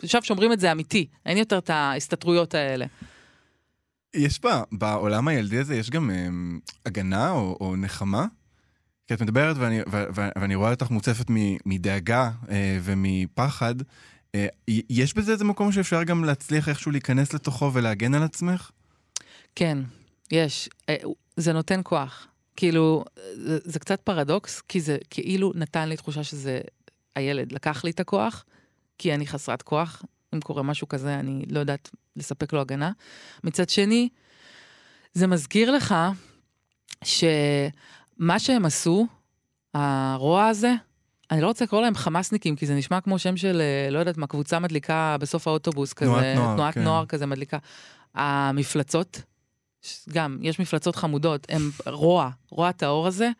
עכשיו 0.02 0.23
שאומרים 0.23 0.52
את 0.52 0.61
זה 0.61 0.73
אמיתי, 0.73 1.07
אין 1.26 1.37
יותר 1.37 1.59
את 1.59 1.71
ההסתתרויות 1.71 2.55
האלה. 2.55 2.87
יש 4.14 4.41
בה, 4.41 4.62
בעולם 4.73 5.29
הילדי 5.29 5.59
הזה, 5.59 5.76
יש 5.76 5.91
גם 5.91 6.11
אה, 6.11 6.29
הגנה 6.87 7.31
או, 7.31 7.57
או 7.61 7.76
נחמה? 7.76 8.26
כי 9.07 9.14
את 9.14 9.23
מדברת 9.23 9.57
ואני, 9.59 9.81
ו, 9.81 10.05
ו, 10.14 10.29
ואני 10.38 10.55
רואה 10.55 10.71
אותך 10.71 10.91
מוצפת 10.91 11.26
מדאגה 11.67 12.31
אה, 12.50 12.79
ומפחד. 12.83 13.75
אה, 14.35 14.47
יש 14.69 15.14
בזה 15.14 15.33
איזה 15.33 15.45
מקום 15.45 15.73
שאפשר 15.73 16.02
גם 16.02 16.25
להצליח 16.25 16.69
איכשהו 16.69 16.91
להיכנס 16.93 17.33
לתוכו 17.33 17.71
ולהגן 17.73 18.14
על 18.14 18.23
עצמך? 18.23 18.71
כן, 19.55 19.79
יש. 20.33 20.69
אה, 20.89 20.97
זה 21.37 21.53
נותן 21.53 21.81
כוח. 21.85 22.27
כאילו, 22.57 23.05
זה, 23.35 23.59
זה 23.65 23.79
קצת 23.79 24.01
פרדוקס, 24.01 24.61
כי 24.61 24.81
זה 24.81 24.99
כאילו 25.11 25.53
נתן 25.55 25.89
לי 25.89 25.97
תחושה 25.97 26.25
שזה 26.25 26.61
הילד 27.17 27.53
לקח 27.53 27.85
לי 27.85 27.91
את 27.91 28.01
הכוח, 28.01 28.45
כי 28.99 29.15
אני 29.15 29.27
חסרת 29.27 29.62
כוח. 29.62 30.03
אם 30.35 30.41
קורה 30.41 30.62
משהו 30.62 30.89
כזה, 30.89 31.15
אני 31.15 31.45
לא 31.51 31.61
יודעת 31.61 31.91
לספק 32.17 32.53
לו 32.53 32.61
הגנה. 32.61 32.93
מצד 33.45 33.69
שני, 33.69 34.09
זה 35.12 35.27
מזכיר 35.27 35.71
לך 35.71 35.95
שמה 37.05 38.39
שהם 38.39 38.65
עשו, 38.65 39.07
הרוע 39.75 40.47
הזה, 40.47 40.75
אני 41.31 41.41
לא 41.41 41.47
רוצה 41.47 41.65
לקרוא 41.65 41.81
להם 41.81 41.95
חמאסניקים, 41.95 42.57
כי 42.57 42.67
זה 42.67 42.75
נשמע 42.75 43.01
כמו 43.01 43.19
שם 43.19 43.37
של, 43.37 43.61
אה, 43.61 43.91
לא 43.91 43.99
יודעת 43.99 44.17
מה, 44.17 44.27
קבוצה 44.27 44.59
מדליקה 44.59 45.17
בסוף 45.21 45.49
האוטובוס, 45.49 45.93
כזה, 45.93 46.11
תנועת 46.11 46.37
נוער, 46.37 46.55
תנועת 46.55 46.75
כן. 46.75 46.83
נוער 46.83 47.07
כזה 47.07 47.27
מדליקה. 47.27 47.59
המפלצות, 48.15 49.23
גם, 50.09 50.39
יש 50.43 50.61
מפלצות 50.61 50.97
חמודות, 50.97 51.47
הם 51.49 51.71
רוע, 51.87 52.31
רוע 52.51 52.73
טהור 52.73 53.07
הזה. 53.07 53.31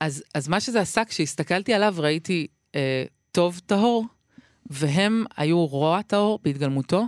אז, 0.00 0.24
אז 0.34 0.48
מה 0.48 0.60
שזה 0.60 0.80
עשה, 0.80 1.04
כשהסתכלתי 1.04 1.74
עליו 1.74 1.94
ראיתי 1.98 2.46
אה, 2.74 3.04
טוב 3.32 3.60
טהור, 3.66 4.06
והם 4.70 5.24
היו 5.36 5.66
רוע 5.66 6.02
טהור 6.02 6.38
בהתגלמותו, 6.42 7.04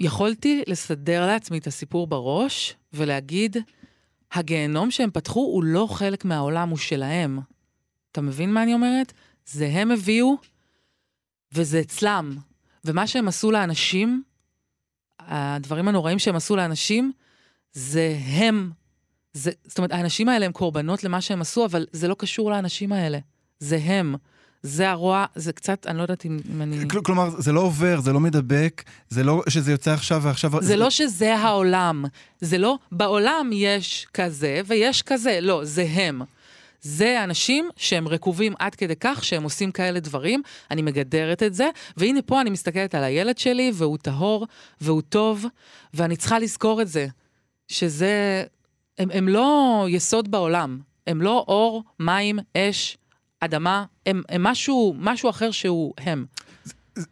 ויכולתי 0.00 0.62
לסדר 0.66 1.26
לעצמי 1.26 1.58
את 1.58 1.66
הסיפור 1.66 2.06
בראש 2.06 2.74
ולהגיד, 2.92 3.56
הגיהנום 4.32 4.90
שהם 4.90 5.10
פתחו 5.10 5.40
הוא 5.40 5.64
לא 5.64 5.86
חלק 5.90 6.24
מהעולם, 6.24 6.68
הוא 6.68 6.78
שלהם. 6.78 7.38
אתה 8.12 8.20
מבין 8.20 8.52
מה 8.52 8.62
אני 8.62 8.74
אומרת? 8.74 9.12
זה 9.46 9.66
הם 9.66 9.90
הביאו, 9.90 10.36
וזה 11.52 11.80
אצלם. 11.80 12.36
ומה 12.84 13.06
שהם 13.06 13.28
עשו 13.28 13.50
לאנשים, 13.50 14.22
הדברים 15.32 15.88
הנוראים 15.88 16.18
שהם 16.18 16.36
עשו 16.36 16.56
לאנשים, 16.56 17.12
זה 17.72 18.16
הם. 18.26 18.70
זה, 19.32 19.50
זאת 19.64 19.78
אומרת, 19.78 19.92
האנשים 19.92 20.28
האלה 20.28 20.46
הם 20.46 20.52
קורבנות 20.52 21.04
למה 21.04 21.20
שהם 21.20 21.40
עשו, 21.40 21.64
אבל 21.64 21.86
זה 21.92 22.08
לא 22.08 22.14
קשור 22.18 22.50
לאנשים 22.50 22.92
האלה. 22.92 23.18
זה 23.58 23.78
הם. 23.82 24.14
זה 24.62 24.90
הרוע, 24.90 25.24
זה 25.34 25.52
קצת, 25.52 25.86
אני 25.86 25.98
לא 25.98 26.02
יודעת 26.02 26.26
אם, 26.26 26.38
אני... 26.60 26.88
כל, 26.88 27.00
כלומר, 27.04 27.30
זה 27.30 27.52
לא 27.52 27.60
עובר, 27.60 28.00
זה 28.00 28.12
לא 28.12 28.20
מדבק, 28.20 28.82
זה 29.08 29.24
לא 29.24 29.42
שזה 29.48 29.72
יוצא 29.72 29.90
עכשיו 29.90 30.22
ועכשיו... 30.22 30.50
זה, 30.50 30.66
זה 30.66 30.76
לא 30.76 30.90
שזה 30.90 31.36
העולם. 31.36 32.04
זה 32.40 32.58
לא, 32.58 32.78
בעולם 32.92 33.50
יש 33.52 34.06
כזה 34.14 34.60
ויש 34.66 35.02
כזה, 35.02 35.38
לא, 35.42 35.60
זה 35.64 35.86
הם. 35.92 36.22
זה 36.82 37.24
אנשים 37.24 37.68
שהם 37.76 38.08
רקובים 38.08 38.52
עד 38.58 38.74
כדי 38.74 38.94
כך 39.00 39.24
שהם 39.24 39.42
עושים 39.42 39.72
כאלה 39.72 40.00
דברים, 40.00 40.42
אני 40.70 40.82
מגדרת 40.82 41.42
את 41.42 41.54
זה, 41.54 41.68
והנה 41.96 42.22
פה 42.22 42.40
אני 42.40 42.50
מסתכלת 42.50 42.94
על 42.94 43.04
הילד 43.04 43.38
שלי, 43.38 43.70
והוא 43.74 43.98
טהור, 43.98 44.46
והוא 44.80 45.02
טוב, 45.02 45.46
ואני 45.94 46.16
צריכה 46.16 46.38
לזכור 46.38 46.82
את 46.82 46.88
זה, 46.88 47.06
שזה, 47.68 48.44
הם, 48.98 49.08
הם 49.12 49.28
לא 49.28 49.86
יסוד 49.88 50.30
בעולם, 50.30 50.80
הם 51.06 51.22
לא 51.22 51.44
אור, 51.48 51.84
מים, 52.00 52.38
אש, 52.56 52.96
אדמה, 53.40 53.84
הם, 54.06 54.22
הם 54.28 54.42
משהו, 54.42 54.94
משהו 54.98 55.30
אחר 55.30 55.50
שהוא 55.50 55.94
הם. 55.98 56.24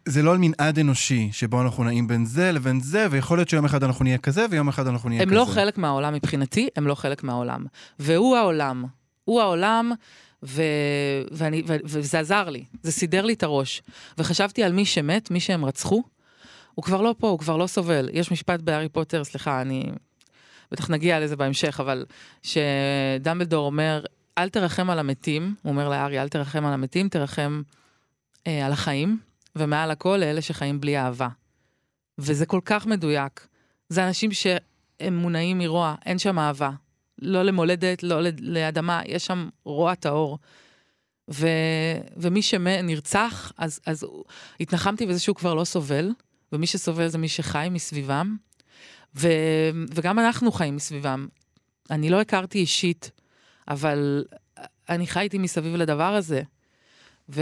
זה 0.05 0.23
לא 0.23 0.31
על 0.31 0.37
מנעד 0.37 0.79
אנושי, 0.79 1.29
שבו 1.31 1.61
אנחנו 1.61 1.83
נעים 1.83 2.07
בין 2.07 2.25
זה 2.25 2.51
לבין 2.51 2.79
זה, 2.79 3.07
ויכול 3.11 3.37
להיות 3.37 3.49
שיום 3.49 3.65
אחד 3.65 3.83
אנחנו 3.83 4.03
נהיה 4.03 4.17
כזה, 4.17 4.45
ויום 4.49 4.67
אחד 4.67 4.87
אנחנו 4.87 5.09
נהיה 5.09 5.21
הם 5.21 5.29
כזה. 5.29 5.39
הם 5.39 5.47
לא 5.47 5.53
חלק 5.53 5.77
מהעולם 5.77 6.13
מבחינתי, 6.13 6.67
הם 6.75 6.87
לא 6.87 6.95
חלק 6.95 7.23
מהעולם. 7.23 7.65
והוא 7.99 8.37
העולם. 8.37 8.85
הוא 9.25 9.41
העולם, 9.41 9.91
ו... 10.43 10.63
ואני... 11.31 11.63
ו... 11.67 11.75
וזה 11.83 12.19
עזר 12.19 12.49
לי, 12.49 12.65
זה 12.83 12.91
סידר 12.91 13.25
לי 13.25 13.33
את 13.33 13.43
הראש. 13.43 13.81
וחשבתי 14.17 14.63
על 14.63 14.73
מי 14.73 14.85
שמת, 14.85 15.31
מי 15.31 15.39
שהם 15.39 15.65
רצחו, 15.65 16.03
הוא 16.75 16.83
כבר 16.83 17.01
לא 17.01 17.15
פה, 17.17 17.29
הוא 17.29 17.39
כבר 17.39 17.57
לא 17.57 17.67
סובל. 17.67 18.09
יש 18.13 18.31
משפט 18.31 18.59
בהארי 18.59 18.89
פוטר, 18.89 19.23
סליחה, 19.23 19.61
אני... 19.61 19.91
בטח 20.71 20.89
נגיע 20.89 21.19
לזה 21.19 21.35
בהמשך, 21.35 21.79
אבל 21.79 22.05
שדמבלדור 22.43 23.65
אומר, 23.65 24.03
אל 24.37 24.49
תרחם 24.49 24.89
על 24.89 24.99
המתים, 24.99 25.55
הוא 25.61 25.71
אומר 25.71 25.89
לארי, 25.89 26.21
אל 26.21 26.29
תרחם 26.29 26.65
על 26.65 26.73
המתים, 26.73 27.09
תרחם 27.09 27.61
אה, 28.47 28.65
על 28.65 28.71
החיים, 28.71 29.19
ומעל 29.55 29.91
הכל 29.91 30.17
לאלה 30.19 30.41
שחיים 30.41 30.81
בלי 30.81 30.97
אהבה. 30.97 31.27
וזה 32.17 32.45
כל 32.45 32.59
כך 32.65 32.85
מדויק. 32.85 33.47
זה 33.89 34.07
אנשים 34.07 34.31
שהם 34.31 35.17
מונעים 35.17 35.57
מרוע, 35.57 35.95
אין 36.05 36.19
שם 36.19 36.39
אהבה. 36.39 36.71
לא 37.21 37.43
למולדת, 37.43 38.03
לא 38.03 38.21
לאדמה, 38.39 39.01
יש 39.05 39.25
שם 39.25 39.49
רוע 39.63 39.95
טהור. 39.95 40.37
ו, 41.31 41.47
ומי 42.17 42.41
שנרצח, 42.41 43.51
אז, 43.57 43.79
אז 43.85 44.05
התנחמתי 44.59 45.05
בזה 45.05 45.19
שהוא 45.19 45.35
כבר 45.35 45.53
לא 45.53 45.63
סובל, 45.63 46.11
ומי 46.51 46.67
שסובל 46.67 47.07
זה 47.07 47.17
מי 47.17 47.27
שחי 47.27 47.67
מסביבם, 47.71 48.35
ו, 49.15 49.27
וגם 49.95 50.19
אנחנו 50.19 50.51
חיים 50.51 50.75
מסביבם. 50.75 51.27
אני 51.89 52.09
לא 52.09 52.21
הכרתי 52.21 52.57
אישית, 52.57 53.11
אבל 53.67 54.25
אני 54.89 55.07
חייתי 55.07 55.37
מסביב 55.37 55.75
לדבר 55.75 56.13
הזה, 56.13 56.41
ו, 57.29 57.41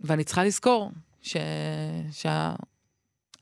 ואני 0.00 0.24
צריכה 0.24 0.44
לזכור 0.44 0.90
ש, 1.22 1.36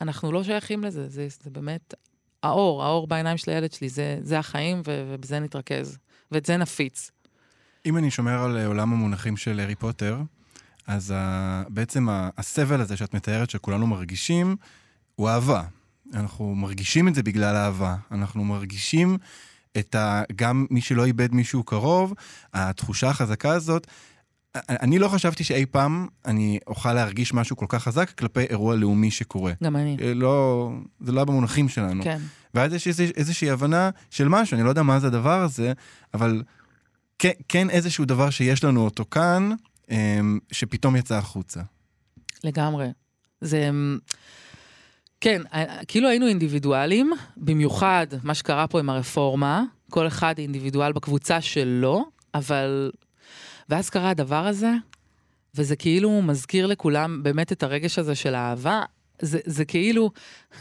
שאנחנו 0.01 0.33
לא 0.33 0.45
שייכים 0.45 0.85
לזה, 0.85 1.09
זה, 1.09 1.29
זה 1.29 1.51
באמת 1.51 1.95
האור, 2.43 2.85
האור 2.85 3.07
בעיניים 3.07 3.37
של 3.37 3.51
הילד 3.51 3.73
שלי, 3.73 3.89
זה, 3.89 4.19
זה 4.23 4.39
החיים, 4.39 4.83
ו, 4.87 5.05
ובזה 5.09 5.41
נתרכז, 5.41 5.99
ואת 6.33 6.47
זה 6.47 6.57
נפיץ. 6.57 7.11
אם 7.87 7.97
אני 7.97 8.11
שומר 8.11 8.43
על 8.43 8.57
אה, 8.57 8.67
עולם 8.67 8.93
המונחים 8.93 9.37
של 9.37 9.61
הארי 9.61 9.75
פוטר, 9.75 10.19
אז 10.87 11.13
ה... 11.17 11.63
בעצם 11.69 12.09
הסבל 12.11 12.81
הזה 12.81 12.97
שאת 12.97 13.15
מתארת 13.15 13.51
שכולנו 13.51 13.87
מרגישים, 13.87 14.57
הוא 15.15 15.29
אהבה. 15.29 15.63
אנחנו 16.15 16.55
מרגישים 16.55 17.09
את 17.09 17.15
זה 17.15 17.23
בגלל 17.23 17.57
אהבה. 17.57 17.97
אנחנו 18.11 18.45
מרגישים 18.45 19.19
את 19.79 19.95
ה... 19.95 20.23
גם 20.37 20.67
מי 20.71 20.81
שלא 20.81 21.05
איבד 21.05 21.35
מישהו 21.35 21.63
קרוב, 21.63 22.15
התחושה 22.55 23.11
החזקה 23.11 23.51
הזאת. 23.51 23.87
אני 24.57 24.99
לא 24.99 25.09
חשבתי 25.09 25.45
שאי 25.45 25.67
פעם 25.67 26.07
אני 26.25 26.59
אוכל 26.67 26.93
להרגיש 26.93 27.35
משהו 27.35 27.57
כל 27.57 27.67
כך 27.69 27.83
חזק 27.83 28.11
כלפי 28.11 28.41
אירוע 28.41 28.77
לאומי 28.77 29.11
שקורה. 29.11 29.53
גם 29.65 29.77
אני. 29.77 29.97
אה, 30.01 30.15
לא, 30.15 30.71
זה 31.01 31.13
לא 31.13 31.21
היה 31.21 31.25
במונחים 31.25 31.69
שלנו. 31.69 32.05
כן. 32.05 32.19
ואז 32.55 32.75
יש 32.75 32.87
איזושהי 33.17 33.51
הבנה 33.51 33.91
של 34.11 34.29
משהו, 34.29 34.55
אני 34.55 34.65
לא 34.65 34.69
יודע 34.69 34.83
מה 34.83 35.01
זה 35.01 35.07
הדבר 35.07 35.41
הזה, 35.41 35.73
אבל 36.15 36.43
כן, 37.19 37.33
כן 37.49 37.71
איזשהו 37.71 38.05
דבר 38.05 38.31
שיש 38.31 38.65
לנו 38.65 38.85
אותו 38.85 39.05
כאן, 39.11 39.51
אמ, 39.91 40.39
שפתאום 40.53 40.97
יצא 40.97 41.17
החוצה. 41.17 41.61
לגמרי. 42.45 42.89
זה... 43.41 43.69
אמ, 43.69 43.99
כן, 45.21 45.43
כאילו 45.89 46.09
היינו 46.09 46.27
אינדיבידואלים, 46.27 47.13
במיוחד 47.37 48.07
מה 48.23 48.35
שקרה 48.35 48.67
פה 48.67 48.79
עם 48.79 48.91
הרפורמה, 48.91 49.65
כל 49.91 50.07
אחד 50.07 50.35
אינדיבידואל 50.39 50.93
בקבוצה 50.93 51.41
שלו, 51.41 52.05
אבל... 52.35 52.91
ואז 53.69 53.90
קרה 53.90 54.11
הדבר 54.11 54.47
הזה, 54.47 54.73
וזה 55.54 55.76
כאילו 55.76 56.23
מזכיר 56.23 56.66
לכולם 56.66 57.23
באמת 57.23 57.52
את 57.52 57.62
הרגש 57.62 57.99
הזה 57.99 58.14
של 58.14 58.35
האהבה. 58.35 58.83
זה, 59.19 59.38
זה 59.45 59.64
כאילו, 59.64 60.11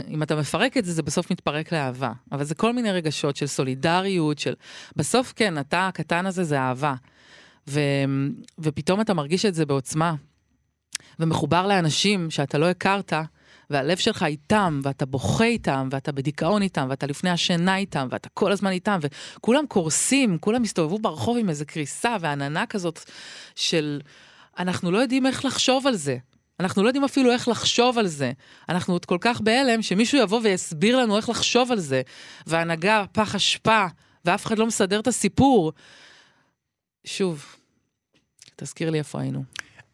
אם 0.10 0.24
אתה 0.24 0.36
מפרק 0.36 0.78
את 0.78 0.86
זה, 0.86 0.94
זה 0.94 1.04
בסוף 1.04 1.32
מתפרק 1.32 1.74
לאהבה. 1.74 2.12
אבל 2.32 2.44
זה 2.44 2.56
כל 2.56 2.74
מיני 2.74 2.92
רגשות 2.92 3.36
של 3.36 3.48
סולידריות, 3.48 4.40
של... 4.40 4.54
בסוף 4.96 5.34
כן, 5.36 5.58
אתה 5.58 5.88
הקטן 5.88 6.26
הזה 6.26 6.44
זה 6.44 6.60
אהבה. 6.60 6.94
ו, 7.68 7.80
ופתאום 8.60 9.02
אתה 9.02 9.14
מרגיש 9.14 9.46
את 9.46 9.54
זה 9.54 9.66
בעוצמה. 9.66 10.16
ומחובר 11.20 11.68
לאנשים 11.68 12.30
שאתה 12.30 12.58
לא 12.58 12.70
הכרת, 12.70 13.14
והלב 13.72 13.98
שלך 13.98 14.24
איתם, 14.24 14.80
ואתה 14.84 15.06
בוכה 15.06 15.44
איתם, 15.44 15.90
ואתה 15.92 16.12
בדיכאון 16.12 16.62
איתם, 16.62 16.88
ואתה 16.90 17.08
לפני 17.08 17.30
השינה 17.30 17.78
איתם, 17.78 18.08
ואתה 18.12 18.30
כל 18.30 18.52
הזמן 18.52 18.72
איתם, 18.72 19.00
וכולם 19.02 19.66
קורסים, 19.68 20.38
כולם 20.38 20.64
הסתובבו 20.64 21.00
ברחוב 21.00 21.38
עם 21.38 21.50
איזה 21.50 21.66
קריסה 21.66 22.18
ועננה 22.20 22.66
כזאת 22.66 23.00
של... 23.56 24.02
אנחנו 24.60 24.92
לא 24.92 24.98
יודעים 24.98 25.26
איך 25.26 25.46
לחשוב 25.46 25.88
על 25.88 25.96
זה. 25.96 26.18
אנחנו 26.60 26.84
לא 26.84 26.88
יודעים 26.88 27.04
אפילו 27.04 27.32
איך 27.32 27.48
לחשוב 27.48 27.98
על 27.98 28.08
זה. 28.08 28.32
אנחנו 28.70 28.94
עוד 28.94 29.06
כל 29.06 29.18
כך 29.22 29.42
בהלם 29.42 29.82
שמישהו 29.82 30.20
יבוא 30.20 30.40
ויסביר 30.44 30.98
לנו 30.98 31.18
איך 31.18 31.30
לחשוב 31.30 31.72
על 31.72 31.80
זה. 31.80 32.02
והנהגה, 32.48 33.06
פח 33.12 33.36
אשפה, 33.36 33.86
ואף 34.26 34.46
אחד 34.46 34.60
לא 34.60 34.68
מסדר 34.68 35.00
את 35.00 35.08
הסיפור. 35.08 35.72
שוב, 37.06 37.46
תזכיר 38.56 38.90
לי 38.90 39.00
איפה 39.00 39.22
היינו. 39.22 39.44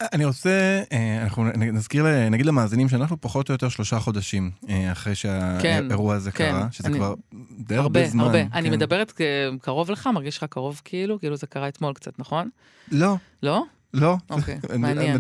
אני 0.02 0.26
רוצה, 0.26 0.82
אה, 0.92 1.24
אנחנו 1.24 1.44
נזכיר, 1.58 2.06
נגיד 2.32 2.46
למאזינים 2.46 2.90
שאנחנו 2.90 3.22
פחות 3.22 3.50
או 3.50 3.54
יותר 3.54 3.70
שלושה 3.70 4.00
חודשים 4.00 4.52
אה, 4.70 4.92
אחרי 4.92 5.16
שהאירוע 5.16 6.14
כן, 6.14 6.18
הזה 6.18 6.32
כן, 6.32 6.52
קרה, 6.52 6.68
שזה 6.72 6.88
אני, 6.88 6.98
כבר 6.98 7.14
די 7.60 7.76
הרבה, 7.76 8.00
הרבה 8.00 8.10
זמן. 8.10 8.24
הרבה, 8.24 8.44
כן. 8.44 8.50
אני 8.54 8.70
מדברת 8.70 9.22
קרוב 9.62 9.92
לך, 9.92 10.10
מרגיש 10.14 10.38
לך 10.38 10.44
קרוב 10.44 10.82
כאילו? 10.86 11.20
כאילו 11.20 11.36
זה 11.36 11.48
קרה 11.48 11.68
אתמול 11.68 11.94
קצת, 11.94 12.20
נכון? 12.20 12.50
לא. 12.92 13.16
לא? 13.44 13.64
לא. 13.94 14.18
אוקיי, 14.30 14.58
מעניין. 14.80 15.18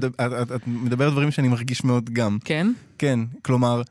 את 0.55 0.67
מדברת 0.67 1.11
דברים 1.11 1.31
שאני 1.31 1.47
מרגיש 1.47 1.83
מאוד 1.83 2.09
גם. 2.09 2.37
כן? 2.45 2.67
כן, 2.97 3.19
כלומר, 3.41 3.81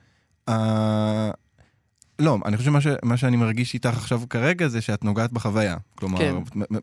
לא, 2.18 2.38
אני 2.44 2.56
חושב 2.56 2.72
שמה 2.80 3.16
שאני 3.16 3.36
מרגיש 3.36 3.74
איתך 3.74 3.96
עכשיו 3.96 4.22
כרגע 4.30 4.68
זה 4.68 4.80
שאת 4.80 5.04
נוגעת 5.04 5.32
בחוויה. 5.32 5.76
כלומר, 5.94 6.18
כן. 6.18 6.34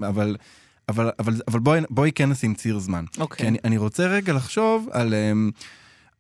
אבל... 0.08 0.36
אבל, 0.90 1.12
אבל, 1.20 1.34
אבל 1.48 1.60
בואי, 1.60 1.82
בואי 1.90 2.12
כן 2.12 2.30
נשים 2.30 2.54
ציר 2.54 2.80
זמן. 2.80 3.06
אוקיי. 3.18 3.38
כי 3.38 3.48
אני, 3.48 3.58
אני 3.64 3.78
רוצה 3.78 4.08
רגע 4.08 4.34
לחשוב 4.34 4.90
על... 4.92 5.14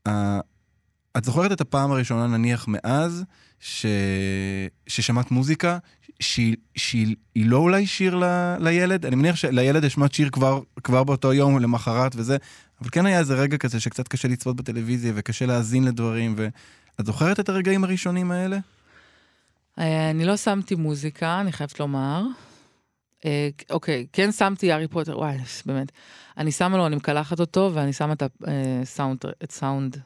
Uh, 0.07 0.11
את 1.17 1.25
זוכרת 1.25 1.51
את 1.51 1.61
הפעם 1.61 1.91
הראשונה, 1.91 2.27
נניח, 2.27 2.65
מאז, 2.67 3.23
ש... 3.59 3.85
ששמעת 4.87 5.31
מוזיקה, 5.31 5.77
שהיא, 6.19 6.55
שהיא 6.75 7.15
לא 7.35 7.57
אולי 7.57 7.87
שיר 7.87 8.15
ל... 8.15 8.55
לילד? 8.59 9.05
אני 9.05 9.15
מניח 9.15 9.35
שלילד 9.35 9.85
השמעת 9.85 10.13
שיר 10.13 10.29
כבר, 10.29 10.61
כבר 10.83 11.03
באותו 11.03 11.33
יום, 11.33 11.59
למחרת 11.59 12.15
וזה, 12.15 12.37
אבל 12.81 12.89
כן 12.89 13.05
היה 13.05 13.19
איזה 13.19 13.35
רגע 13.35 13.57
כזה 13.57 13.79
שקצת 13.79 14.07
קשה 14.07 14.27
לצפות 14.27 14.55
בטלוויזיה 14.55 15.11
וקשה 15.15 15.45
להאזין 15.45 15.83
לדברים, 15.83 16.35
ואת 16.37 17.05
זוכרת 17.05 17.39
את 17.39 17.49
הרגעים 17.49 17.83
הראשונים 17.83 18.31
האלה? 18.31 18.57
אה, 19.79 20.09
אני 20.09 20.25
לא 20.25 20.37
שמתי 20.37 20.75
מוזיקה, 20.75 21.39
אני 21.41 21.51
חייבת 21.51 21.79
לומר. 21.79 22.23
אה, 23.25 23.49
אוקיי, 23.69 24.05
כן 24.13 24.31
שמתי 24.31 24.71
הארי 24.71 24.87
פוטר, 24.87 25.17
וואי, 25.17 25.37
באמת. 25.65 25.91
אני 26.37 26.51
שמה 26.51 26.77
לו, 26.77 26.87
אני 26.87 26.95
מקלחת 26.95 27.39
אותו, 27.39 27.71
ואני 27.73 27.93
שמה 27.93 28.13
את 28.13 28.23
הסאונד, 28.81 29.25
אה, 29.25 29.31
את 29.43 29.51
סאונד, 29.51 29.97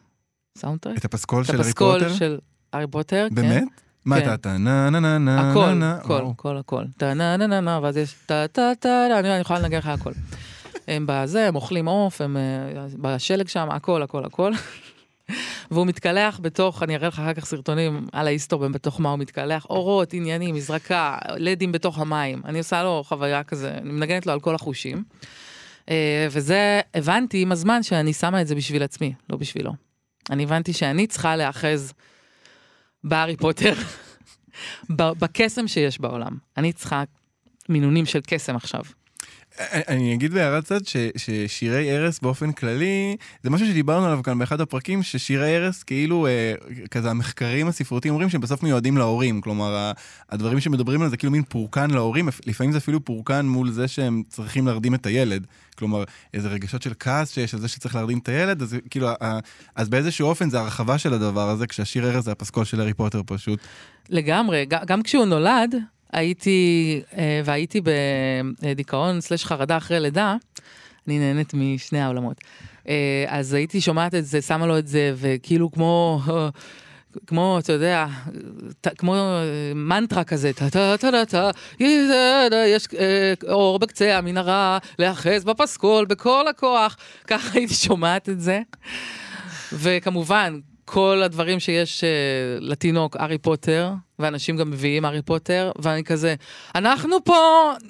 סאונדטרק? 0.57 0.97
את 0.97 1.05
הפסקול 1.05 1.43
של 1.43 1.61
הארי 1.61 1.73
פוטר? 1.73 1.97
את 1.97 2.01
הפסקול 2.01 2.17
של 2.17 2.39
הארי 2.73 2.87
פוטר, 2.87 3.27
כן. 3.29 3.35
באמת? 3.35 3.63
מה 4.05 4.17
אתה, 4.17 4.33
אתה 4.33 4.57
נה 4.57 4.89
נה 4.89 4.99
נה 4.99 5.17
נה 5.17 5.51
הכל, 5.51 5.81
הכל, 5.83 6.27
הכל, 6.31 6.57
הכל. 6.57 6.83
טה 6.97 7.13
נה 7.13 7.37
נה 7.37 7.47
נה 7.47 7.61
נה, 7.61 7.79
ואז 7.83 7.97
יש 7.97 8.15
טה 8.25 8.45
טה 8.51 8.71
טה, 8.79 9.19
אני 9.19 9.27
יכולה 9.27 9.59
לנגן 9.59 9.77
לך 9.77 9.87
הכל. 9.87 10.11
הם 10.87 11.05
בזה, 11.07 11.47
הם 11.47 11.55
אוכלים 11.55 11.85
עוף, 11.85 12.21
הם 12.21 12.37
בשלג 13.01 13.47
שם, 13.47 13.67
הכל, 13.71 14.03
הכל, 14.03 14.25
הכל. 14.25 14.51
והוא 15.71 15.87
מתקלח 15.87 16.39
בתוך, 16.41 16.83
אני 16.83 16.95
אראה 16.95 17.07
לך 17.07 17.19
אחר 17.19 17.33
כך 17.33 17.45
סרטונים 17.45 18.07
על 18.11 18.27
האיסטורבן 18.27 18.71
בתוך 18.71 18.99
מה 18.99 19.09
הוא 19.09 19.19
מתקלח, 19.19 19.65
אורות, 19.69 20.13
עניינים, 20.13 20.55
מזרקה, 20.55 21.17
לדים 21.37 21.71
בתוך 21.71 21.99
המים. 21.99 22.41
אני 22.45 22.57
עושה 22.57 22.83
לו 22.83 23.03
חוויה 23.05 23.43
כזה, 23.43 23.71
אני 23.71 23.91
מנגנת 23.91 24.25
לו 24.25 24.33
על 24.33 24.39
כל 24.39 24.55
החושים. 24.55 25.03
אה, 25.89 26.27
וזה, 26.31 26.81
הבנתי 26.93 27.41
עם 27.41 27.51
הזמן 27.51 27.83
שאני 27.83 28.13
שמה 28.13 28.41
את 28.41 28.47
זה 28.47 28.55
בשביל 28.55 28.83
עצמי, 28.83 29.13
לא 29.29 29.37
בשבילו. 29.37 29.73
אני 30.29 30.43
הבנתי 30.43 30.73
שאני 30.73 31.07
צריכה 31.07 31.35
להאחז 31.35 31.93
בהארי 33.03 33.37
פוטר, 33.37 33.73
בקסם 34.89 35.67
שיש 35.67 35.99
בעולם. 36.01 36.37
אני 36.57 36.73
צריכה 36.73 37.03
מינונים 37.69 38.05
של 38.05 38.19
קסם 38.27 38.55
עכשיו. 38.55 38.81
אני 39.87 40.13
אגיד 40.13 40.33
בהערת 40.33 40.63
צד 40.63 40.79
ששירי 41.17 41.91
ערש 41.91 42.19
באופן 42.21 42.51
כללי, 42.51 43.15
זה 43.43 43.49
משהו 43.49 43.67
שדיברנו 43.67 44.05
עליו 44.05 44.23
כאן 44.23 44.39
באחד 44.39 44.61
הפרקים, 44.61 45.03
ששירי 45.03 45.55
ערש 45.55 45.83
כאילו, 45.83 46.27
אה, 46.27 46.53
כזה 46.91 47.09
המחקרים 47.09 47.67
הספרותיים 47.67 48.13
אומרים 48.13 48.29
שהם 48.29 48.41
בסוף 48.41 48.63
מיועדים 48.63 48.97
להורים, 48.97 49.41
כלומר 49.41 49.91
הדברים 50.29 50.59
שמדברים 50.59 51.01
על 51.01 51.09
זה 51.09 51.17
כאילו 51.17 51.31
מין 51.31 51.43
פורקן 51.43 51.91
להורים, 51.91 52.29
לפעמים 52.45 52.71
זה 52.71 52.77
אפילו 52.77 53.05
פורקן 53.05 53.45
מול 53.45 53.71
זה 53.71 53.87
שהם 53.87 54.23
צריכים 54.29 54.67
להרדים 54.67 54.95
את 54.95 55.05
הילד. 55.05 55.47
כלומר, 55.77 56.03
איזה 56.33 56.47
רגשות 56.47 56.81
של 56.81 56.93
כעס 56.99 57.31
שיש 57.31 57.53
על 57.53 57.59
זה 57.59 57.67
שצריך 57.67 57.95
להרדים 57.95 58.17
את 58.17 58.29
הילד, 58.29 58.61
אז 58.61 58.75
כאילו, 58.89 59.07
אז 59.75 59.89
באיזשהו 59.89 60.27
אופן 60.27 60.49
זה 60.49 60.59
הרחבה 60.59 60.97
של 60.97 61.13
הדבר 61.13 61.49
הזה, 61.49 61.67
כשהשיר 61.67 62.05
ערש 62.05 62.23
זה 62.23 62.31
הפסקול 62.31 62.65
של 62.65 62.79
הארי 62.79 62.93
פוטר 62.93 63.21
פשוט. 63.25 63.59
לגמרי, 64.09 64.65
גם 64.65 65.03
כשהוא 65.03 65.25
נולד, 65.25 65.75
הייתי, 66.13 67.01
אה, 67.17 67.41
והייתי 67.45 67.81
בדיכאון 68.61 69.21
סלש 69.21 69.45
חרדה 69.45 69.77
אחרי 69.77 69.99
לידה, 69.99 70.35
אני 71.07 71.19
נהנית 71.19 71.53
משני 71.53 72.01
העולמות. 72.01 72.37
אה, 72.87 73.25
אז 73.27 73.53
הייתי 73.53 73.81
שומעת 73.81 74.15
את 74.15 74.25
זה, 74.25 74.41
שמה 74.41 74.67
לו 74.67 74.77
את 74.77 74.87
זה, 74.87 75.13
וכאילו 75.15 75.71
כמו, 75.71 76.21
כמו, 77.27 77.59
אתה 77.59 77.73
יודע, 77.73 78.05
כמו 78.97 79.15
מנטרה 79.75 80.23
כזה, 80.23 80.53
טה 80.53 80.69
טה 80.69 80.95
טה 80.97 81.11
טה 81.11 81.25
טה, 81.25 81.51
יש 82.67 82.87
אור 83.49 83.79
בקצה 83.79 84.17
המנהרה, 84.17 84.77
להאחז 84.99 85.43
בפסקול 85.43 86.05
בכל 86.05 86.47
הכוח. 86.47 86.97
ככה 87.27 87.49
הייתי 87.53 87.73
שומעת 87.73 88.29
את 88.29 88.39
זה. 88.39 88.61
וכמובן, 89.73 90.59
כל 90.85 91.21
הדברים 91.23 91.59
שיש 91.59 92.03
לתינוק, 92.59 93.17
הארי 93.17 93.37
פוטר, 93.37 93.93
ואנשים 94.19 94.57
גם 94.57 94.71
מביאים 94.71 95.05
הארי 95.05 95.21
פוטר, 95.21 95.71
ואני 95.79 96.03
כזה, 96.03 96.35
אנחנו 96.75 97.23
פה 97.23 97.35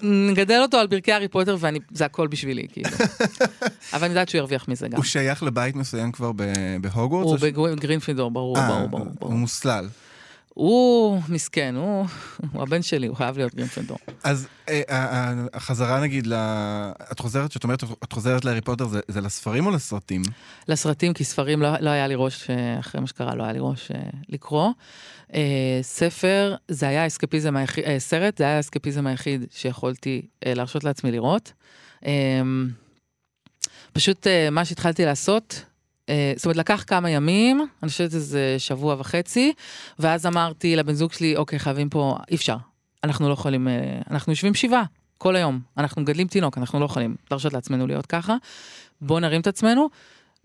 נגדל 0.01 0.59
אותו 0.61 0.77
על 0.77 0.87
ברכי 0.87 1.11
הארי 1.11 1.27
פוטר, 1.27 1.57
וזה 1.91 2.05
הכל 2.05 2.27
בשבילי, 2.27 2.67
כאילו. 2.71 2.89
אבל 3.93 4.03
אני 4.03 4.09
יודעת 4.09 4.29
שהוא 4.29 4.39
ירוויח 4.39 4.67
מזה 4.67 4.87
גם. 4.87 4.95
הוא 4.97 5.03
שייך 5.05 5.43
לבית 5.43 5.75
מסוים 5.75 6.11
כבר 6.11 6.31
בהוגוורטס? 6.81 7.25
הוא 7.27 7.33
או 7.33 7.37
ש- 7.37 7.41
בגרינפילדור, 7.77 8.31
ברור, 8.31 8.57
אה, 8.57 8.67
ברור, 8.67 8.87
ברור. 8.87 9.07
הוא. 9.19 9.33
מוסלל. 9.33 9.87
הוא 10.57 11.21
מסכן, 11.29 11.75
הוא 11.75 12.05
הוא 12.51 12.61
הבן 12.63 12.81
שלי, 12.81 13.07
הוא 13.07 13.15
חייב 13.15 13.37
להיות 13.37 13.55
גרינפילדור. 13.55 13.97
אז 14.23 14.47
אה, 14.69 14.81
אה, 14.89 15.05
אה, 15.05 15.33
החזרה 15.53 16.01
נגיד, 16.01 16.27
ל... 16.27 16.33
את 17.11 17.19
חוזרת, 17.19 17.51
שאת 17.51 17.63
אומרת, 17.63 17.83
את 18.03 18.13
חוזרת 18.13 18.45
להארי 18.45 18.61
פוטר, 18.61 18.87
זה, 18.87 18.99
זה 19.07 19.21
לספרים 19.21 19.65
או 19.65 19.71
לסרטים? 19.71 20.21
לסרטים, 20.67 21.13
כי 21.13 21.23
ספרים 21.23 21.61
לא, 21.61 21.69
לא 21.79 21.89
היה 21.89 22.07
לי 22.07 22.15
ראש, 22.17 22.47
אחרי 22.79 23.01
מה 23.01 23.07
שקרה, 23.07 23.35
לא 23.35 23.43
היה 23.43 23.53
לי 23.53 23.59
ראש 23.61 23.91
לקרוא. 24.29 24.71
ספר, 25.81 26.55
זה 26.67 26.87
היה 26.87 27.03
האסקפיזם 27.03 27.55
היחיד, 27.55 27.83
סרט, 27.97 28.37
זה 28.37 28.43
היה 28.43 28.57
האסקפיזם 28.57 29.07
היחיד 29.07 29.45
שיכולתי 29.51 30.21
להרשות 30.45 30.83
לעצמי 30.83 31.11
לראות. 31.11 31.53
אה, 32.05 32.11
פשוט 33.93 34.27
מה 34.51 34.65
שהתחלתי 34.65 35.05
לעשות, 35.05 35.63
זאת 36.35 36.45
אומרת, 36.45 36.57
לקח 36.57 36.83
כמה 36.87 37.09
ימים, 37.09 37.67
אני 37.83 37.89
חושבת 37.89 38.11
שזה 38.11 38.55
שבוע 38.57 38.95
וחצי, 38.99 39.53
ואז 39.99 40.25
אמרתי 40.25 40.75
לבן 40.75 40.93
זוג 40.93 41.13
שלי, 41.13 41.35
אוקיי, 41.35 41.59
חייבים 41.59 41.89
פה, 41.89 42.17
אי 42.31 42.35
אפשר, 42.35 42.57
אנחנו 43.03 43.27
לא 43.27 43.33
יכולים, 43.33 43.67
אה, 43.67 43.73
אנחנו 44.11 44.31
יושבים 44.31 44.53
שבעה 44.53 44.83
כל 45.17 45.35
היום, 45.35 45.59
אנחנו 45.77 46.01
מגדלים 46.01 46.27
תינוק, 46.27 46.57
אנחנו 46.57 46.79
לא 46.79 46.85
יכולים 46.85 47.15
להרשות 47.31 47.53
לעצמנו 47.53 47.87
להיות 47.87 48.05
ככה, 48.05 48.35
בואו 49.01 49.19
נרים 49.19 49.41
את 49.41 49.47
עצמנו, 49.47 49.89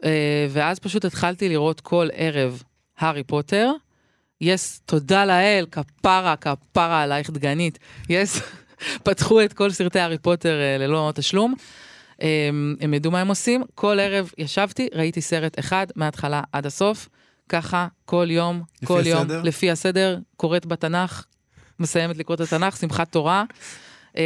אה, 0.05 0.46
ואז 0.51 0.79
פשוט 0.79 1.05
התחלתי 1.05 1.48
לראות 1.48 1.81
כל 1.81 2.09
ערב 2.12 2.62
הארי 2.98 3.22
פוטר. 3.22 3.72
יס, 4.40 4.81
תודה 4.87 5.25
לאל, 5.25 5.66
כפרה, 5.70 6.37
כפרה 6.37 7.03
עלייך 7.03 7.31
דגנית. 7.31 7.79
יס, 8.09 8.40
פתחו 9.05 9.44
את 9.44 9.53
כל 9.53 9.70
סרטי 9.70 9.98
הארי 9.98 10.18
פוטר 10.18 10.61
אה, 10.61 10.79
ללא 10.79 11.12
תשלום. 11.14 11.55
הם 12.80 12.94
ידעו 12.94 13.12
מה 13.12 13.20
הם 13.20 13.28
עושים. 13.28 13.62
כל 13.74 14.00
ערב 14.00 14.30
ישבתי, 14.38 14.88
ראיתי 14.94 15.20
סרט 15.20 15.58
אחד 15.58 15.87
מההתחלה 15.96 16.42
עד 16.52 16.66
הסוף. 16.66 17.08
ככה, 17.48 17.88
כל 18.04 18.26
יום, 18.30 18.62
כל 18.85 19.02
יום, 19.06 19.22
הסדר? 19.22 19.42
לפי 19.42 19.70
הסדר, 19.70 20.18
קוראת 20.37 20.66
בתנ"ך, 20.66 21.24
מסיימת 21.80 22.16
לקרוא 22.16 22.35
את 22.35 22.40
התנ"ך, 22.40 22.76
שמחת 22.76 23.12
תורה. 23.12 23.44
אה, 24.16 24.22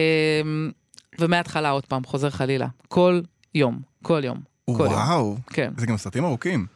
ומההתחלה 1.19 1.71
עוד 1.71 1.87
פעם, 1.87 2.05
חוזר 2.05 2.31
חלילה. 2.31 2.67
כל 2.89 3.21
יום, 3.55 3.81
כל 4.03 4.21
יום. 4.25 4.41
כל 4.65 4.73
יום. 4.73 4.93
וואו, 4.93 5.37
כן. 5.47 5.73
זה 5.77 5.87
גם 5.87 5.97
סרטים 5.97 6.25
ארוכים. 6.25 6.67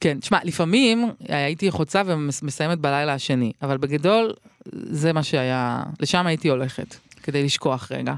כן, 0.00 0.20
תשמע, 0.20 0.38
לפעמים 0.44 1.10
הייתי 1.28 1.70
חוצה 1.70 2.02
ומסיימת 2.06 2.78
בלילה 2.78 3.14
השני, 3.14 3.52
אבל 3.62 3.76
בגדול, 3.76 4.32
זה 4.72 5.12
מה 5.12 5.22
שהיה, 5.22 5.82
לשם 6.00 6.26
הייתי 6.26 6.48
הולכת, 6.48 6.96
כדי 7.22 7.44
לשכוח 7.44 7.92
רגע. 7.92 8.14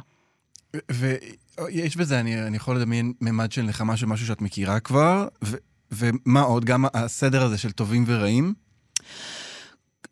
ויש 1.61 1.97
בזה, 1.97 2.21
אני, 2.21 2.43
אני 2.43 2.57
יכול 2.57 2.77
לדמיין 2.77 3.13
ממד 3.21 3.53
של 3.53 3.63
נחמה 3.63 3.97
של 3.97 4.07
משהו 4.07 4.27
שאת 4.27 4.41
מכירה 4.41 4.81
כבר, 4.81 5.29
ו, 5.45 5.57
ומה 5.93 6.41
עוד? 6.41 6.65
גם 6.65 6.85
הסדר 6.95 7.43
הזה 7.43 7.59
של 7.59 7.73
טובים 7.73 8.05
ורעים? 8.07 8.55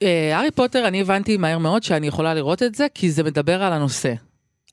אה, 0.02 0.36
הארי 0.36 0.50
פוטר, 0.50 0.88
אני 0.88 1.00
הבנתי 1.00 1.36
מהר 1.36 1.58
מאוד 1.58 1.82
שאני 1.82 2.06
יכולה 2.06 2.34
לראות 2.34 2.62
את 2.62 2.74
זה, 2.74 2.86
כי 2.94 3.10
זה 3.10 3.22
מדבר 3.22 3.62
על 3.62 3.72
הנושא. 3.72 4.14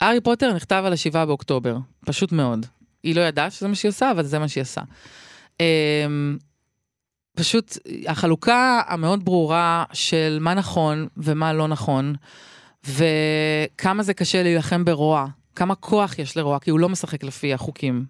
הארי 0.01 0.21
פוטר 0.21 0.53
נכתב 0.53 0.83
על 0.85 0.93
השבעה 0.93 1.25
באוקטובר, 1.25 1.77
פשוט 2.05 2.31
מאוד. 2.31 2.65
היא 3.03 3.15
לא 3.15 3.21
ידעה 3.21 3.49
שזה 3.49 3.67
מה 3.67 3.75
שהיא 3.75 3.89
עושה, 3.89 4.11
אבל 4.11 4.23
זה 4.23 4.39
מה 4.39 4.47
שהיא 4.47 4.61
עשה. 4.61 4.81
אה, 5.61 6.05
פשוט 7.35 7.77
החלוקה 8.07 8.81
המאוד 8.87 9.25
ברורה 9.25 9.83
של 9.93 10.37
מה 10.41 10.53
נכון 10.53 11.07
ומה 11.17 11.53
לא 11.53 11.67
נכון, 11.67 12.15
וכמה 12.87 14.03
זה 14.03 14.13
קשה 14.13 14.43
להילחם 14.43 14.85
ברוע, 14.85 15.27
כמה 15.55 15.75
כוח 15.75 16.19
יש 16.19 16.37
לרוע, 16.37 16.59
כי 16.59 16.69
הוא 16.69 16.79
לא 16.79 16.89
משחק 16.89 17.23
לפי 17.23 17.53
החוקים. 17.53 18.05